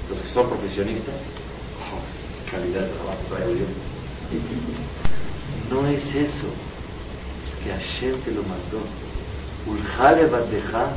Los 0.09 0.19
que 0.19 0.27
son 0.29 0.49
profesionistas, 0.49 1.15
oh, 1.79 2.51
calidad 2.51 2.81
de 2.81 2.89
trabajo 2.89 3.19
traigo 3.29 3.53
yo. 3.53 3.65
No 5.73 5.87
es 5.87 6.03
eso. 6.13 6.47
Es 7.47 7.63
que 7.63 7.71
Hashem 7.71 8.19
te 8.23 8.31
lo 8.31 8.43
mandó. 8.43 8.81
Ulhale 9.67 10.25
bateja 10.25 10.89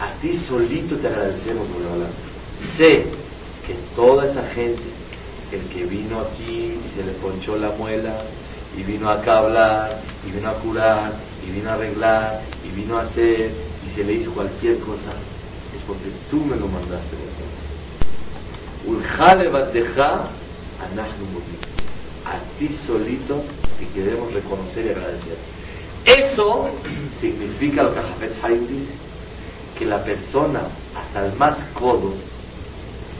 a 0.00 0.12
ti 0.20 0.36
solito 0.38 0.96
te 0.96 1.08
agradecemos, 1.08 1.68
Boreolam. 1.68 2.10
Sé 2.76 3.04
que 3.66 3.74
toda 3.94 4.26
esa 4.30 4.44
gente, 4.50 4.82
el 5.52 5.62
que 5.68 5.84
vino 5.84 6.20
aquí 6.20 6.78
y 6.84 6.92
se 6.94 7.04
le 7.04 7.12
ponchó 7.12 7.56
la 7.56 7.70
muela, 7.70 8.24
y 8.76 8.82
vino 8.82 9.08
acá 9.08 9.34
a 9.34 9.38
hablar, 9.38 10.00
y 10.26 10.32
vino 10.32 10.50
a 10.50 10.54
curar, 10.54 11.12
y 11.46 11.52
vino 11.52 11.70
a 11.70 11.74
arreglar, 11.74 12.42
y 12.64 12.68
vino 12.68 12.98
a 12.98 13.02
hacer, 13.02 13.52
y 13.86 13.94
se 13.94 14.02
le 14.02 14.14
hizo 14.14 14.32
cualquier 14.32 14.78
cosa, 14.80 15.12
es 15.74 15.82
porque 15.86 16.10
tú 16.30 16.38
me 16.38 16.56
lo 16.56 16.66
mandaste. 16.66 17.16
A 22.24 22.38
ti 22.58 22.68
solito 22.86 23.44
te 23.78 23.86
queremos 23.94 24.32
reconocer 24.32 24.86
y 24.86 24.88
agradecer. 24.90 25.36
Eso 26.04 26.70
significa 27.20 27.82
lo 27.82 27.94
que 27.94 28.00
Jafet 28.00 28.44
Haim 28.44 28.66
dice 28.66 29.03
que 29.78 29.84
la 29.84 30.02
persona, 30.04 30.62
hasta 30.94 31.26
el 31.26 31.36
más 31.36 31.56
codo, 31.74 32.14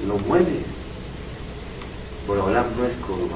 lo 0.07 0.19
mueve. 0.19 0.63
Borolam 2.27 2.77
no 2.77 2.87
es 2.87 2.95
codo, 2.97 3.29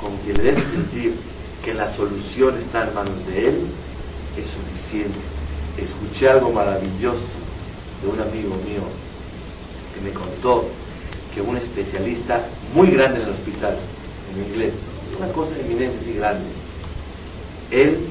Con 0.00 0.18
que 0.18 0.32
le 0.32 0.52
des 0.52 0.64
sentir 0.70 1.14
que 1.64 1.74
la 1.74 1.94
solución 1.96 2.58
está 2.58 2.88
en 2.88 2.94
manos 2.94 3.26
de 3.26 3.48
él, 3.48 3.66
es 4.36 4.46
suficiente. 4.48 5.18
Escuché 5.78 6.28
algo 6.28 6.52
maravilloso 6.52 7.32
de 8.02 8.08
un 8.08 8.20
amigo 8.20 8.54
mío 8.56 8.82
que 9.94 10.00
me 10.00 10.12
contó 10.12 10.68
que 11.34 11.40
un 11.40 11.56
especialista 11.56 12.46
muy 12.72 12.90
grande 12.90 13.20
en 13.20 13.26
el 13.26 13.34
hospital, 13.34 13.78
en 14.32 14.44
inglés, 14.44 14.74
una 15.18 15.32
cosa 15.32 15.56
eminente 15.58 16.10
y 16.10 16.14
grande, 16.14 16.46
él 17.70 18.08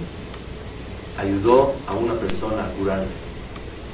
ayudó 1.17 1.73
a 1.87 1.93
una 1.93 2.13
persona 2.15 2.65
a 2.65 2.69
curarse. 2.71 3.11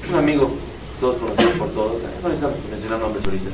Un 0.07 0.15
amigo, 0.15 0.51
todos 0.99 1.17
conocidos 1.17 1.57
por 1.57 1.69
todos, 1.69 2.01
no 2.21 2.29
necesitamos 2.29 2.57
mencionar 2.69 2.99
nombres 2.99 3.25
ahorita, 3.25 3.49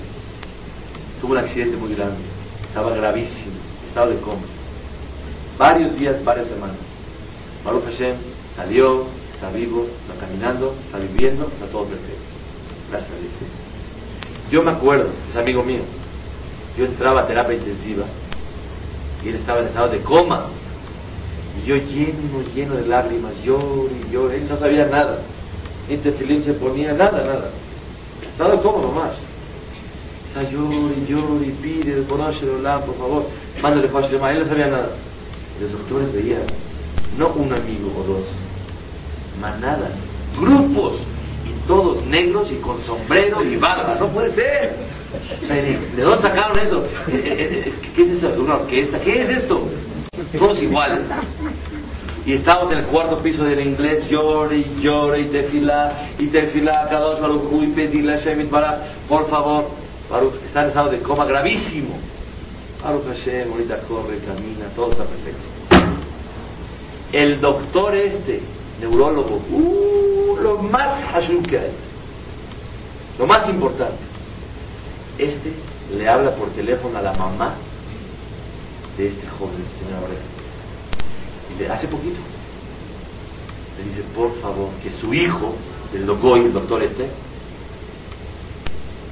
tuvo 1.21 1.31
un 1.33 1.37
accidente 1.39 1.77
muy 1.77 1.95
grande, 1.95 2.21
estaba 2.67 2.93
gravísimo, 2.95 3.55
estaba 3.87 4.07
de 4.07 4.19
coma. 4.19 4.43
Varios 5.57 5.97
días, 5.97 6.23
varias 6.23 6.47
semanas. 6.47 6.77
Baruch 7.63 7.85
Hashem 7.85 8.15
salió, 8.55 9.05
está 9.33 9.49
vivo, 9.49 9.87
está 10.01 10.25
caminando, 10.25 10.75
está 10.85 10.99
viviendo, 10.99 11.47
está 11.47 11.65
todo 11.67 11.85
perfecto. 11.85 12.21
Gracias 12.91 13.11
a 13.11 13.15
Dios. 13.15 13.31
Yo 14.51 14.61
me 14.61 14.71
acuerdo, 14.71 15.09
es 15.29 15.35
amigo 15.35 15.63
mío, 15.63 15.81
yo 16.77 16.85
entraba 16.85 17.21
a 17.21 17.27
terapia 17.27 17.55
intensiva 17.55 18.05
y 19.23 19.29
él 19.29 19.35
estaba 19.35 19.61
en 19.61 19.67
estado 19.67 19.89
de 19.89 20.01
coma 20.01 20.47
y 21.57 21.67
yo 21.67 21.75
lleno, 21.75 22.41
lleno 22.53 22.75
de 22.75 22.85
lágrimas, 22.85 23.33
lloro 23.43 23.87
y. 23.89 24.15
Él 24.15 24.47
no 24.49 24.57
sabía 24.57 24.85
nada. 24.87 25.19
Ni 25.89 25.97
tefilín 25.97 26.43
se 26.43 26.53
ponía, 26.53 26.93
nada, 26.93 27.23
nada. 27.23 27.49
Estaba 28.27 28.61
como 28.61 28.81
nomás. 28.81 29.13
Está 30.27 30.43
lloro 30.49 30.91
y 30.97 31.05
lloro 31.09 31.41
y 31.41 31.51
pide, 31.51 32.03
conoce 32.03 32.45
por 32.45 32.97
favor, 32.97 33.25
mándale 33.61 33.87
paz 33.87 34.11
de 34.11 34.17
Él 34.17 34.39
no 34.39 34.45
sabía 34.45 34.67
nada. 34.67 34.89
Los 35.61 35.71
doctores 35.71 36.11
veían, 36.11 36.41
no 37.17 37.29
un 37.29 37.53
amigo 37.53 37.89
o 37.97 38.03
dos, 38.03 38.23
manadas, 39.39 39.91
grupos, 40.37 40.99
y 41.45 41.67
todos 41.67 42.05
negros 42.05 42.51
y 42.51 42.55
con 42.55 42.81
sombrero 42.83 43.41
y 43.43 43.55
barba. 43.55 43.95
No 43.97 44.07
puede 44.09 44.33
ser. 44.33 44.75
¿de 45.47 46.01
dónde 46.01 46.21
sacaron 46.21 46.59
eso? 46.59 46.83
Eh, 47.07 47.23
eh, 47.23 47.63
eh, 47.67 47.73
¿Qué 47.95 48.01
es 48.01 48.09
eso? 48.09 48.33
¿Una 48.37 48.55
orquesta? 48.55 48.99
¿Qué 48.99 49.21
es 49.21 49.29
esto? 49.29 49.65
Todos 50.37 50.61
iguales. 50.61 51.01
Y 52.25 52.33
estamos 52.33 52.71
en 52.71 52.79
el 52.79 52.85
cuarto 52.85 53.19
piso 53.19 53.43
del 53.43 53.59
inglés, 53.59 54.09
llore 54.09 54.57
y 54.57 54.81
llore 54.81 55.21
y 55.21 55.25
tefilá, 55.25 56.09
y 56.17 56.27
tefilá, 56.27 56.87
cada 56.89 57.01
dos 57.01 57.21
Baruj 57.21 57.61
y 57.61 57.67
pedirle 57.67 58.13
a 58.13 58.17
Shemit 58.17 58.49
para, 58.49 58.93
por 59.07 59.29
favor, 59.29 59.65
Baruch, 60.09 60.33
está 60.45 60.63
en 60.63 60.67
estado 60.69 60.89
de 60.89 60.99
coma 60.99 61.25
gravísimo. 61.25 61.99
Baruch 62.83 63.05
Hashem, 63.05 63.51
ahorita 63.51 63.77
corre, 63.81 64.17
camina, 64.19 64.65
todo 64.75 64.91
está 64.91 65.03
perfecto. 65.03 65.43
El 67.11 67.39
doctor 67.39 67.95
este, 67.95 68.41
neurólogo, 68.79 69.41
uh, 69.51 70.37
lo 70.41 70.57
más 70.63 71.03
hashuk 71.11 71.45
que 71.47 71.59
hay, 71.59 71.71
lo 73.19 73.27
más 73.27 73.47
importante, 73.49 74.03
este 75.17 75.53
le 75.95 76.09
habla 76.09 76.31
por 76.31 76.49
teléfono 76.49 76.97
a 76.97 77.01
la 77.01 77.13
mamá 77.13 77.55
de 78.97 79.07
este 79.07 79.27
joven, 79.27 79.55
este 79.63 79.85
señor 79.85 80.09
Y 81.53 81.59
le 81.59 81.69
hace 81.69 81.87
poquito 81.87 82.19
le 83.77 83.83
dice, 83.89 84.01
por 84.15 84.33
favor, 84.39 84.69
que 84.81 84.89
su 84.89 85.13
hijo, 85.13 85.55
el 85.93 86.05
doctor, 86.05 86.39
el 86.39 86.53
doctor 86.53 86.81
este, 86.81 87.07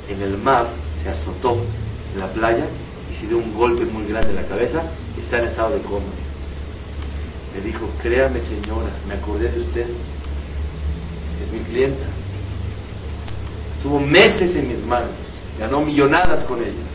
en 0.10 0.22
el 0.22 0.38
mar 0.38 0.68
se 1.02 1.10
azotó 1.10 1.58
en 2.14 2.20
la 2.20 2.28
playa 2.28 2.66
y 3.12 3.20
se 3.20 3.28
dio 3.28 3.38
un 3.38 3.54
golpe 3.54 3.86
muy 3.86 4.06
grande 4.08 4.30
en 4.30 4.36
la 4.38 4.44
cabeza 4.44 4.84
y 5.18 5.22
está 5.22 5.40
en 5.40 5.46
estado 5.46 5.76
de 5.76 5.82
coma. 5.82 6.06
Me 7.54 7.62
dijo, 7.62 7.90
créame 8.02 8.42
señora, 8.42 8.92
me 9.08 9.16
acordé 9.16 9.52
de 9.52 9.60
usted, 9.60 9.88
es 11.44 11.52
mi 11.52 11.60
clienta. 11.60 12.06
Tuvo 13.82 14.00
meses 14.00 14.56
en 14.56 14.70
mis 14.70 14.84
manos, 14.86 15.12
ganó 15.60 15.82
millonadas 15.82 16.46
con 16.46 16.60
ella. 16.62 16.93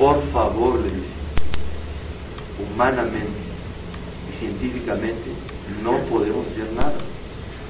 Por 0.00 0.22
favor, 0.32 0.80
le 0.80 0.88
dice, 0.88 1.12
humanamente 2.58 3.28
y 4.30 4.38
científicamente 4.38 5.30
no 5.82 5.98
podemos 6.08 6.46
hacer 6.46 6.72
nada. 6.72 6.94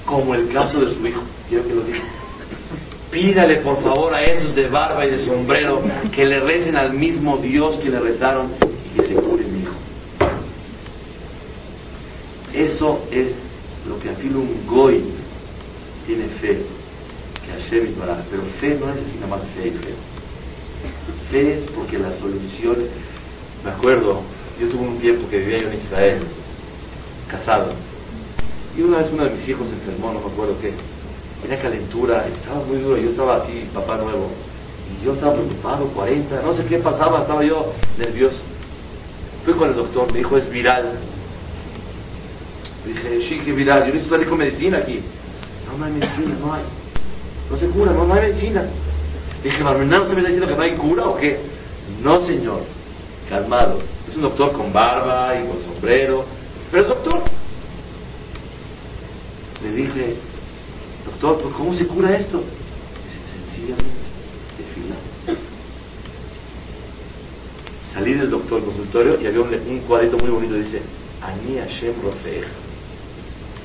Como 0.07 0.37
el 0.37 0.49
caso 0.49 0.79
de 0.79 0.95
su 0.95 1.05
hijo, 1.05 1.23
quiero 1.49 1.67
que 1.67 1.75
lo 1.75 1.83
diga. 1.83 2.05
Pídale 3.11 3.61
por 3.63 3.83
favor 3.83 4.15
a 4.15 4.23
esos 4.23 4.55
de 4.55 4.69
barba 4.69 5.05
y 5.07 5.11
de 5.11 5.27
sombrero 5.27 5.83
que 6.15 6.25
le 6.25 6.39
recen 6.39 6.77
al 6.77 6.93
mismo 6.93 7.37
Dios 7.39 7.75
que 7.83 7.91
le 7.91 7.99
rezaron 7.99 8.53
y 8.93 8.97
que 8.97 9.09
se 9.09 9.15
cure 9.15 9.45
mi 9.47 9.63
hijo. 9.63 9.75
Eso 12.55 13.07
es 13.11 13.33
lo 13.89 13.99
que 13.99 14.09
afirma 14.09 14.39
un 14.39 14.67
goy 14.69 15.03
tiene 16.07 16.27
fe, 16.41 16.65
que 17.45 17.53
Hashem 17.53 17.87
y 17.87 17.95
pero 18.31 18.43
fe 18.61 18.79
no 18.79 18.89
es 18.91 18.99
así 18.99 19.17
nada 19.17 19.37
más 19.37 19.43
fe 19.57 19.67
y 19.67 19.71
fe. 19.73 19.95
Fe 21.31 21.55
es 21.55 21.71
porque 21.71 21.99
la 21.99 22.13
solución, 22.19 22.77
me 23.65 23.71
acuerdo, 23.71 24.23
yo 24.61 24.69
tuve 24.69 24.83
un 24.83 24.99
tiempo 24.99 25.29
que 25.29 25.39
vivía 25.39 25.59
yo 25.59 25.69
en 25.69 25.79
Israel, 25.79 26.23
casado, 27.31 27.73
y 28.77 28.83
una 28.83 28.99
vez 28.99 29.11
uno 29.13 29.25
de 29.25 29.31
mis 29.31 29.49
hijos 29.49 29.69
enfermó, 29.71 30.13
no 30.13 30.21
me 30.21 30.33
acuerdo 30.33 30.57
qué, 30.61 30.73
tenía 31.43 31.61
calentura, 31.61 32.27
estaba 32.27 32.65
muy 32.65 32.79
duro, 32.79 32.97
yo 32.99 33.11
estaba 33.11 33.37
así, 33.37 33.69
papá 33.73 33.97
nuevo, 33.97 34.29
y 34.91 35.05
yo 35.05 35.13
estaba 35.13 35.35
preocupado, 35.35 35.87
40, 35.87 36.43
no 36.43 36.55
sé 36.55 36.65
qué 36.65 36.79
pasaba, 36.79 37.21
estaba 37.21 37.45
yo 37.45 37.73
nervioso. 37.97 38.39
Fui 39.45 39.55
con 39.55 39.69
el 39.71 39.77
doctor, 39.77 40.13
me 40.13 40.19
dijo, 40.19 40.37
es 40.37 40.51
viral. 40.51 40.99
Dije, 42.85 43.29
sí, 43.29 43.39
que 43.39 43.53
viral, 43.53 43.81
yo 43.81 43.87
necesito 43.87 44.15
salir 44.15 44.29
con 44.29 44.39
medicina 44.39 44.79
aquí. 44.79 45.01
No, 45.67 45.79
no 45.79 45.85
hay 45.85 45.93
medicina, 45.93 46.37
no 46.41 46.53
hay. 46.53 46.63
No 47.51 47.57
se 47.57 47.67
cura, 47.67 47.93
no, 47.93 48.05
no 48.05 48.15
hay 48.15 48.31
medicina. 48.31 48.65
Dije, 49.43 49.63
Barmenán, 49.63 50.03
¿usted 50.03 50.15
me 50.15 50.21
está 50.21 50.33
diciendo 50.33 50.49
que 50.49 50.57
no 50.57 50.63
hay 50.63 50.77
cura 50.77 51.07
o 51.07 51.17
qué? 51.17 51.39
No, 52.03 52.21
señor, 52.21 52.63
calmado. 53.29 53.81
Es 54.09 54.15
un 54.17 54.23
doctor 54.23 54.53
con 54.53 54.73
barba 54.73 55.35
y 55.39 55.47
con 55.47 55.63
sombrero, 55.65 56.25
pero 56.71 56.89
doctor. 56.89 57.23
Le 59.63 59.73
dije, 59.73 60.17
doctor, 61.05 61.53
¿cómo 61.53 61.75
se 61.75 61.87
cura 61.87 62.17
esto? 62.17 62.39
Dice, 62.39 63.55
sencillamente, 63.55 63.91
fila. 64.75 64.97
Salí 67.95 68.15
del 68.15 68.31
doctor 68.31 68.63
consultorio 68.63 69.21
y 69.21 69.27
había 69.27 69.41
un, 69.41 69.53
un 69.53 69.79
cuadrito 69.81 70.17
muy 70.19 70.31
bonito 70.31 70.55
dice, 70.55 70.81
Ani 71.23 71.59
Hashem 71.59 71.95
Rofeja. 72.03 72.49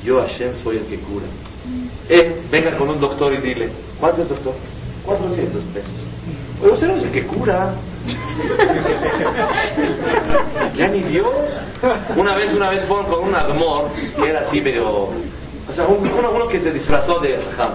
Yo 0.04 0.20
Hashem 0.20 0.54
soy 0.64 0.78
el 0.78 0.86
que 0.86 0.98
cura. 1.00 1.26
Eh, 2.10 2.44
venga 2.52 2.78
con 2.78 2.90
un 2.90 3.00
doctor 3.00 3.34
y 3.34 3.38
dile, 3.38 3.70
¿cuánto 4.00 4.22
es 4.22 4.30
doctor? 4.30 4.54
400 5.06 5.64
pesos. 5.74 5.92
Oye, 6.62 6.72
usted 6.72 6.88
no 6.88 6.96
es 6.96 7.04
el 7.04 7.12
que 7.12 7.26
cura. 7.26 7.74
ya 10.76 10.88
ni 10.88 11.02
Dios. 11.04 11.28
Una 12.16 12.36
vez, 12.36 12.54
una 12.54 12.70
vez 12.70 12.84
fueron 12.86 13.06
con 13.08 13.24
un 13.30 13.36
amor 13.36 13.90
que 14.16 14.30
era 14.30 14.42
así 14.42 14.62
medio. 14.62 15.10
O 15.68 15.74
sea, 15.74 15.88
un- 15.88 16.08
uno, 16.08 16.32
uno 16.32 16.48
que 16.48 16.60
se 16.60 16.72
disfrazó 16.72 17.20
de 17.20 17.38
Rajam 17.38 17.72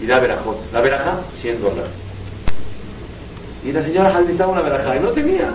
y 0.00 0.06
da 0.06 0.18
verajot. 0.18 0.58
La 0.72 0.80
verajá, 0.80 1.20
100 1.40 1.60
dólares. 1.60 1.92
Y 3.64 3.72
la 3.72 3.82
señora 3.82 4.10
jaldizaba 4.12 4.52
una 4.52 4.62
verajá 4.62 4.96
y 4.96 5.00
no 5.00 5.10
tenía. 5.10 5.50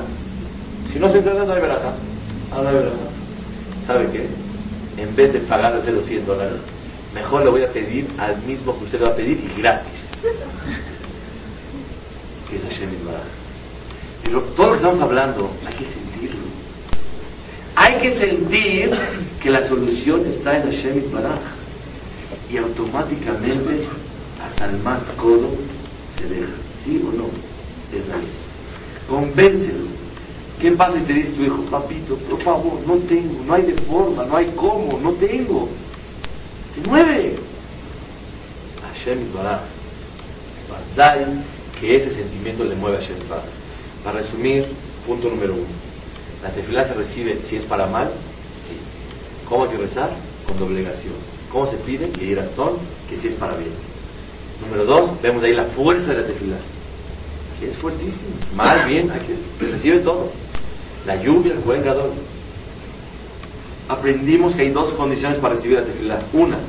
Si 0.93 0.99
no 0.99 1.09
se 1.09 1.17
entrega, 1.17 1.43
no 1.43 1.53
hay 1.53 1.61
verajá. 1.61 1.93
Ah, 2.51 2.61
no 2.61 2.69
hay 2.69 2.75
verajá. 2.75 2.97
¿Sabe 3.85 4.07
qué? 4.11 4.27
En 5.01 5.15
vez 5.15 5.33
de 5.33 5.39
pagarle 5.41 5.91
los 5.91 6.05
100 6.05 6.25
dólares, 6.25 6.59
mejor 7.13 7.43
le 7.43 7.49
voy 7.49 7.63
a 7.63 7.71
pedir 7.73 8.07
al 8.17 8.37
mismo 8.43 8.77
que 8.77 8.85
usted 8.85 8.99
le 8.99 9.05
va 9.05 9.11
a 9.11 9.15
pedir 9.15 9.51
y 9.55 9.61
gratis. 9.61 10.06
Que 12.49 12.55
es 12.55 12.63
Hashem. 12.63 12.89
Pero 14.23 14.41
todo 14.55 14.67
lo 14.67 14.71
que 14.73 14.77
estamos 14.77 15.01
hablando 15.01 15.51
hay 15.65 15.73
que 15.73 15.85
sentirlo. 15.85 16.47
Hay 17.75 18.01
que 18.01 18.17
sentir 18.17 18.91
que 19.41 19.49
la 19.49 19.67
solución 19.67 20.25
está 20.25 20.57
en 20.57 20.63
Hashem 20.63 20.95
Yitbaraj. 20.95 21.39
Y 22.49 22.57
automáticamente 22.57 23.87
hasta 24.43 24.65
el 24.65 24.79
más 24.79 25.03
codo 25.17 25.51
se 26.17 26.27
deja. 26.27 26.53
¿Sí 26.83 27.01
o 27.05 27.11
no? 27.15 27.25
Es 27.91 28.07
ley. 28.07 28.27
Convéncelo. 29.07 29.85
¿Qué 30.59 30.71
pasa 30.71 30.97
si 30.97 31.05
te 31.05 31.13
dice 31.13 31.31
tu 31.33 31.43
hijo, 31.43 31.61
papito, 31.69 32.15
por 32.17 32.41
favor, 32.41 32.79
no 32.87 32.97
tengo, 33.07 33.43
no 33.45 33.53
hay 33.53 33.61
de 33.61 33.75
forma, 33.83 34.25
no 34.25 34.37
hay 34.37 34.51
cómo, 34.55 34.99
no 34.99 35.13
tengo? 35.13 35.69
Te 36.73 36.89
mueve. 36.89 37.35
Hashem 38.81 39.19
Yitbaraj. 39.19 39.76
Badai, 40.69 41.25
que 41.79 41.95
ese 41.95 42.11
sentimiento 42.11 42.63
le 42.63 42.75
mueve 42.75 42.97
a 42.97 43.01
Yitbaraj. 43.01 43.45
Para 44.03 44.19
resumir, 44.19 44.67
punto 45.05 45.29
número 45.29 45.53
uno. 45.53 45.87
La 46.43 46.49
tefilá 46.49 46.87
se 46.87 46.93
recibe 46.93 47.39
si 47.49 47.55
es 47.55 47.65
para 47.65 47.87
mal, 47.87 48.11
sí. 48.67 48.77
¿Cómo 49.47 49.65
hay 49.65 49.71
que 49.71 49.77
rezar? 49.77 50.11
Con 50.45 50.59
doblegación. 50.59 51.15
¿Cómo 51.51 51.67
se 51.67 51.77
pide? 51.77 52.09
Y 52.19 52.31
ir 52.31 52.41
son 52.55 52.77
que 53.09 53.17
si 53.17 53.29
es 53.29 53.33
para 53.35 53.55
bien. 53.55 53.71
Número 54.61 54.85
dos, 54.85 55.21
vemos 55.21 55.43
ahí 55.43 55.53
la 55.53 55.65
fuerza 55.65 56.11
de 56.11 56.21
la 56.21 56.27
tefilá. 56.27 56.57
Que 57.59 57.67
es 57.69 57.77
fuertísimo. 57.77 58.29
Mal, 58.55 58.87
bien, 58.87 59.09
hay 59.11 59.19
que, 59.21 59.35
se 59.57 59.71
recibe 59.71 59.99
todo. 59.99 60.31
La 61.05 61.15
lluvia, 61.15 61.53
el 61.53 61.59
buen. 61.59 61.83
Aprendimos 63.87 64.53
que 64.53 64.63
hay 64.63 64.69
dos 64.69 64.91
condiciones 64.91 65.37
para 65.39 65.55
recibir 65.55 65.79
la 65.79 65.85
tefilá. 65.85 66.21
Una, 66.33 66.59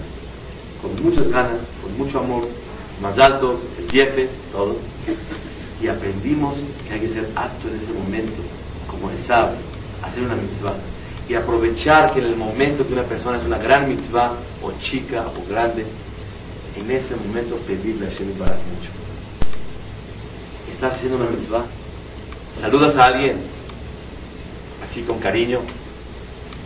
con 0.80 1.02
muchas 1.02 1.28
ganas, 1.28 1.58
con 1.82 1.98
mucho 1.98 2.20
amor, 2.20 2.48
más 3.02 3.18
alto, 3.18 3.60
todo. 4.52 4.76
Y 5.80 5.88
aprendimos 5.88 6.56
que 6.86 6.94
hay 6.94 7.00
que 7.00 7.08
ser 7.08 7.30
apto 7.34 7.68
en 7.68 7.76
ese 7.76 7.92
momento, 7.92 8.42
como 8.90 9.10
Esab, 9.10 9.54
hacer 10.02 10.22
una 10.22 10.34
mitzvah. 10.34 10.74
Y 11.28 11.34
aprovechar 11.34 12.12
que 12.12 12.20
en 12.20 12.26
el 12.26 12.36
momento 12.36 12.86
que 12.86 12.92
una 12.92 13.04
persona 13.04 13.38
es 13.38 13.44
una 13.44 13.58
gran 13.58 13.88
mitzvah, 13.88 14.32
o 14.62 14.72
chica, 14.80 15.26
o 15.28 15.48
grande, 15.48 15.84
en 16.76 16.90
ese 16.90 17.14
momento 17.16 17.56
pedirle 17.66 18.06
a 18.06 18.10
Hashem 18.10 18.38
Barak 18.38 18.58
mucho. 18.58 18.90
Estás 20.72 20.94
haciendo 20.94 21.16
una 21.16 21.30
mitzvah, 21.30 21.64
saludas 22.60 22.96
a 22.96 23.06
alguien, 23.06 23.36
así 24.88 25.02
con 25.02 25.18
cariño, 25.18 25.60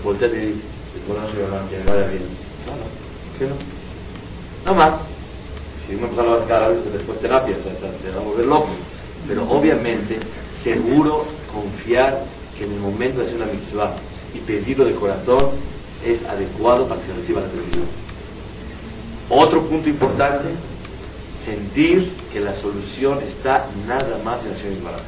volteate 0.05 0.37
y 0.37 0.47
dices, 0.47 0.63
que 1.05 1.91
vaya 1.91 2.09
bien. 2.09 2.23
Claro, 2.65 2.83
¿qué 3.39 3.47
no? 3.47 3.55
No 4.67 4.75
más. 4.75 5.12
Persona 6.01 6.23
lo 6.23 6.35
hace 6.37 6.47
cada 6.47 6.69
vez, 6.69 6.93
después 6.93 7.21
terapia, 7.21 7.57
o 7.59 7.63
sea, 7.63 7.73
te, 7.75 7.99
te 7.99 8.11
va 8.11 8.21
a 8.21 8.25
volver 8.25 8.47
loco. 8.47 8.69
Pero 9.27 9.49
obviamente, 9.49 10.19
seguro 10.63 11.27
confiar 11.53 12.25
que 12.57 12.65
en 12.65 12.73
el 12.73 12.81
momento 12.81 13.21
de 13.21 13.27
hacer 13.27 13.37
una 13.37 13.47
mitzvah 13.47 13.95
y 14.35 14.39
pedirlo 14.41 14.87
de 14.87 14.95
corazón 14.95 15.51
es 16.05 16.25
adecuado 16.25 16.89
para 16.89 17.01
que 17.01 17.09
se 17.09 17.15
reciba 17.15 17.41
la 17.43 17.49
televisión. 17.49 17.87
Otro 19.29 19.63
punto 19.69 19.89
importante, 19.89 20.49
sentir 21.45 22.13
que 22.33 22.41
la 22.41 22.55
solución 22.57 23.21
está 23.23 23.69
nada 23.87 24.19
más 24.23 24.45
en 24.45 24.55
Hashem 24.55 24.75
Yitbaraj. 24.75 25.03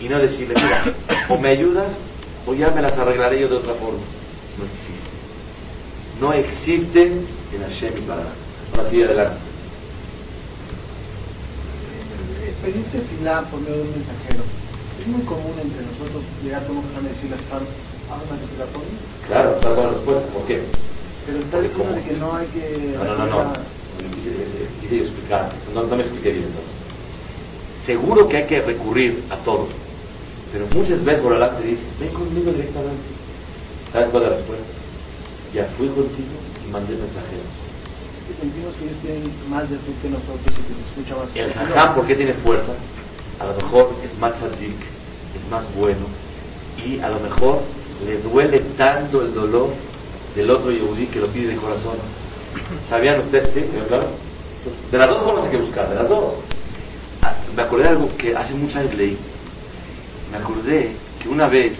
Y 0.00 0.08
no 0.08 0.20
decirle, 0.20 0.54
mira, 0.54 0.94
o 1.28 1.38
me 1.38 1.50
ayudas 1.50 1.98
o 2.46 2.54
ya 2.54 2.70
me 2.70 2.82
las 2.82 2.96
arreglaré 2.96 3.40
yo 3.40 3.48
de 3.48 3.56
otra 3.56 3.74
forma. 3.74 4.00
No 4.58 4.64
existe. 4.64 5.16
No 6.20 6.32
existe 6.32 7.02
en 7.02 7.62
Hashem 7.62 7.94
Yitbaraj. 7.94 8.26
Ahora 8.72 8.90
sí, 8.90 9.02
adelante. 9.02 9.38
Eh, 12.56 12.62
Pedir 12.62 12.84
tefilá 12.86 13.42
por 13.50 13.60
medio 13.60 13.76
de 13.76 13.82
un 13.82 13.90
mensajero. 13.92 14.44
Es 15.00 15.06
muy 15.06 15.22
común 15.22 15.54
entre 15.60 15.82
nosotros 15.82 16.22
llegar 16.42 16.66
con 16.66 16.78
un 16.78 16.84
y 16.84 17.08
decirle 17.08 17.36
a 17.36 17.56
haz 17.56 18.22
una 18.28 18.40
tefilá 18.40 18.66
por 18.66 18.82
mí. 18.82 18.98
Claro, 19.26 19.56
está 19.56 19.72
buena 19.72 19.90
respuesta. 19.90 20.32
¿Por 20.32 20.46
qué? 20.46 20.62
Pero 21.26 21.38
está 21.38 21.60
diciendo 21.60 21.98
que 22.06 22.14
no 22.14 22.36
hay 22.36 22.46
que... 22.46 22.94
No, 22.96 23.04
no, 23.04 23.16
no, 23.16 23.26
no. 23.26 23.52
Quise, 24.80 25.02
explicar. 25.02 25.52
No, 25.74 25.82
no 25.82 25.96
me 25.96 26.02
expliqué 26.02 26.32
bien 26.32 26.44
entonces. 26.44 26.76
Seguro 27.84 28.28
que 28.28 28.36
hay 28.38 28.46
que 28.46 28.60
recurrir 28.60 29.24
a 29.30 29.36
todo. 29.38 29.68
Pero 30.52 30.66
muchas 30.74 31.04
veces 31.04 31.22
Boralá 31.22 31.56
te 31.56 31.66
dice, 31.66 31.84
ven 31.98 32.10
conmigo 32.10 32.52
directamente. 32.52 33.02
¿Sabes 33.92 34.10
cuál 34.10 34.24
es 34.24 34.30
la 34.30 34.36
respuesta? 34.36 34.66
Ya 35.52 35.64
fui 35.76 35.88
contigo 35.88 36.34
y 36.66 36.70
mandé 36.70 36.94
mensajero. 36.94 37.65
Que 38.26 38.34
sentimos 38.34 38.74
que 38.74 38.84
ellos 38.84 38.98
tienen 39.02 39.32
más 39.48 39.70
de 39.70 39.76
fe 39.76 39.92
que 40.02 40.08
nosotros 40.08 40.40
y 40.46 40.62
que 40.62 40.74
se 40.74 40.88
escucha 40.88 41.16
más 41.16 41.28
El 41.34 41.52
jajam, 41.52 41.94
¿por 41.94 42.06
qué 42.06 42.16
tiene 42.16 42.34
fuerza? 42.34 42.72
A 43.38 43.46
lo 43.46 43.54
mejor 43.54 43.94
es 44.02 44.18
más 44.18 44.34
tzadik, 44.34 44.74
es 45.36 45.50
más 45.50 45.72
bueno 45.74 46.06
y 46.84 46.98
a 47.00 47.08
lo 47.08 47.20
mejor 47.20 47.62
le 48.04 48.18
duele 48.18 48.60
tanto 48.76 49.22
el 49.22 49.32
dolor 49.32 49.70
del 50.34 50.50
otro 50.50 50.70
yehudí 50.70 51.06
que 51.06 51.20
lo 51.20 51.28
pide 51.28 51.48
de 51.48 51.56
corazón. 51.56 51.96
¿Sabían 52.88 53.20
ustedes? 53.20 53.54
Sí, 53.54 53.60
¿quedó 53.62 53.86
claro? 53.86 54.08
De 54.90 54.98
las 54.98 55.08
dos 55.08 55.22
formas 55.22 55.44
hay 55.44 55.50
que 55.52 55.58
buscar, 55.58 55.88
de 55.88 55.94
las 55.94 56.08
dos. 56.08 56.34
Ah, 57.22 57.34
Me 57.54 57.62
acordé 57.62 57.84
de 57.84 57.90
algo 57.90 58.08
que 58.16 58.34
hace 58.34 58.54
muchos 58.54 58.76
años 58.76 58.94
leí. 58.94 59.16
Me 60.30 60.38
acordé 60.38 60.92
que 61.22 61.28
una 61.28 61.48
vez, 61.48 61.78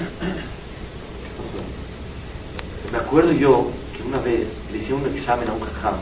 me 2.93 2.99
acuerdo 2.99 3.33
yo 3.33 3.71
que 3.97 4.03
una 4.07 4.21
vez 4.21 4.47
le 4.71 4.79
hicieron 4.79 5.03
un 5.03 5.15
examen 5.15 5.49
a 5.49 5.53
un 5.53 5.61
jajam 5.61 5.97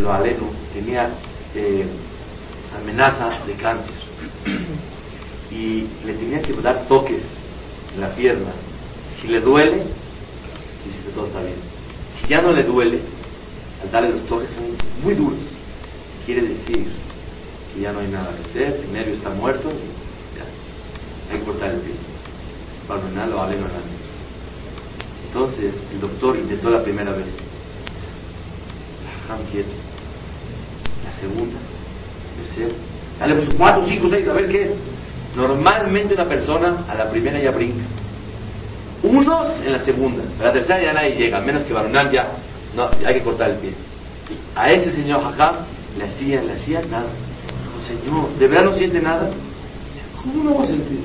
lo 0.00 0.12
aleno 0.12 0.50
tenía 0.72 1.10
eh, 1.54 1.86
amenaza 2.80 3.44
de 3.46 3.54
cáncer 3.54 3.94
y 5.50 5.86
le 6.04 6.14
tenía 6.14 6.40
que 6.40 6.54
dar 6.54 6.86
toques 6.86 7.22
en 7.94 8.00
la 8.00 8.14
pierna. 8.14 8.52
Si 9.20 9.28
le 9.28 9.40
duele, 9.40 9.84
dice 10.84 10.98
que 11.04 11.10
todo 11.14 11.26
está 11.26 11.40
bien. 11.40 11.56
Si 12.14 12.28
ya 12.28 12.40
no 12.40 12.52
le 12.52 12.62
duele, 12.62 13.00
al 13.82 13.90
darle 13.90 14.12
los 14.12 14.26
toques 14.26 14.50
son 14.50 14.64
muy 15.02 15.14
duros. 15.14 15.38
Quiere 16.24 16.42
decir 16.42 16.86
que 17.74 17.80
ya 17.80 17.92
no 17.92 18.00
hay 18.00 18.08
nada 18.08 18.34
que 18.36 18.50
hacer, 18.50 18.80
el 18.84 18.92
nervio 18.92 19.14
está 19.14 19.30
muerto, 19.30 19.68
ya. 19.68 21.32
hay 21.32 21.38
que 21.38 21.44
cortar 21.44 21.72
el 21.72 21.80
pie. 21.80 21.94
Para 22.88 23.02
lo 23.26 23.42
aleno 23.42 23.66
en 23.66 23.72
la 23.72 23.80
Entonces 25.28 25.74
el 25.92 26.00
doctor 26.00 26.36
intentó 26.36 26.70
la 26.70 26.82
primera 26.82 27.12
vez. 27.12 27.51
Quieto. 29.50 29.70
La 31.04 31.20
segunda, 31.20 31.58
tercera. 32.36 32.74
Dale 33.18 33.34
pues 33.36 33.48
cuatro, 33.56 33.84
cinco, 33.88 34.08
seis, 34.10 34.28
a 34.28 34.32
ver 34.32 34.48
qué. 34.48 34.74
Normalmente 35.34 36.14
una 36.14 36.26
persona 36.26 36.84
a 36.88 36.94
la 36.94 37.10
primera 37.10 37.40
ya 37.40 37.50
brinca. 37.50 37.84
Unos 39.02 39.60
en 39.60 39.72
la 39.72 39.78
segunda, 39.84 40.22
a 40.40 40.44
la 40.44 40.52
tercera 40.52 40.82
ya 40.82 40.92
nadie 40.92 41.16
llega, 41.16 41.40
menos 41.40 41.62
que 41.62 41.72
Barunam 41.72 42.10
ya. 42.10 42.28
No, 42.74 42.88
hay 43.04 43.14
que 43.14 43.22
cortar 43.22 43.50
el 43.50 43.56
pie. 43.56 43.72
A 44.54 44.70
ese 44.70 44.92
señor 44.92 45.22
Jajam 45.22 45.56
le 45.98 46.04
hacían, 46.04 46.46
le 46.46 46.52
hacían 46.54 46.90
nada. 46.90 47.08
Dijo, 47.62 48.00
señor, 48.00 48.38
¿de 48.38 48.48
verdad 48.48 48.64
no 48.64 48.74
siente 48.76 49.00
nada? 49.00 49.30
¿Cómo 50.22 50.44
no 50.44 50.58
va 50.58 50.64
a 50.64 50.66
sentir? 50.68 51.04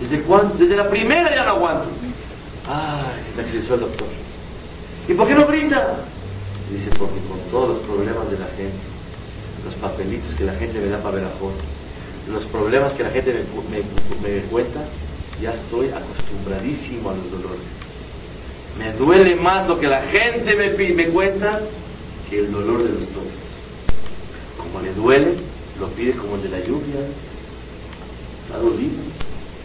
¿Desde 0.00 0.22
cuándo? 0.22 0.54
Desde 0.54 0.76
la 0.76 0.88
primera 0.88 1.34
ya 1.34 1.44
no 1.44 1.50
aguanto. 1.50 1.88
Ay, 2.66 3.22
se 3.28 3.32
tranquilizó 3.42 3.74
el 3.74 3.80
doctor. 3.80 4.08
¿Y 5.08 5.14
por 5.14 5.28
qué 5.28 5.34
no 5.34 5.46
brinda? 5.46 6.04
Dice, 6.70 6.90
porque 6.98 7.20
con 7.28 7.38
todos 7.50 7.76
los 7.76 7.86
problemas 7.86 8.30
de 8.30 8.38
la 8.38 8.46
gente, 8.56 8.78
los 9.64 9.74
papelitos 9.74 10.34
que 10.34 10.44
la 10.44 10.54
gente 10.54 10.78
me 10.80 10.88
da 10.88 10.98
para 11.02 11.16
ver 11.16 11.24
a 11.24 11.30
foto, 11.30 11.60
los 12.30 12.44
problemas 12.46 12.92
que 12.94 13.02
la 13.02 13.10
gente 13.10 13.32
me, 13.34 13.78
me- 13.78 14.34
me 14.34 14.42
cuenta, 14.46 14.80
ya 15.40 15.52
estoy 15.54 15.88
acostumbradísimo 15.90 17.10
a 17.10 17.14
los 17.14 17.30
dolores. 17.30 17.66
Me 18.78 18.92
duele 18.94 19.36
más 19.36 19.68
lo 19.68 19.78
que 19.78 19.86
la 19.86 20.02
gente 20.02 20.56
me, 20.56 20.70
me 20.94 21.08
cuenta 21.10 21.60
que 22.28 22.38
el 22.40 22.50
dolor 22.50 22.82
de 22.82 22.88
los 22.90 23.08
toques. 23.08 23.44
Como 24.58 24.80
le 24.80 24.92
duele, 24.94 25.36
lo 25.78 25.88
pide 25.88 26.12
como 26.12 26.36
el 26.36 26.42
de 26.44 26.48
la 26.48 26.60
lluvia. 26.60 27.00
Está 28.46 28.58
dolido. 28.58 29.02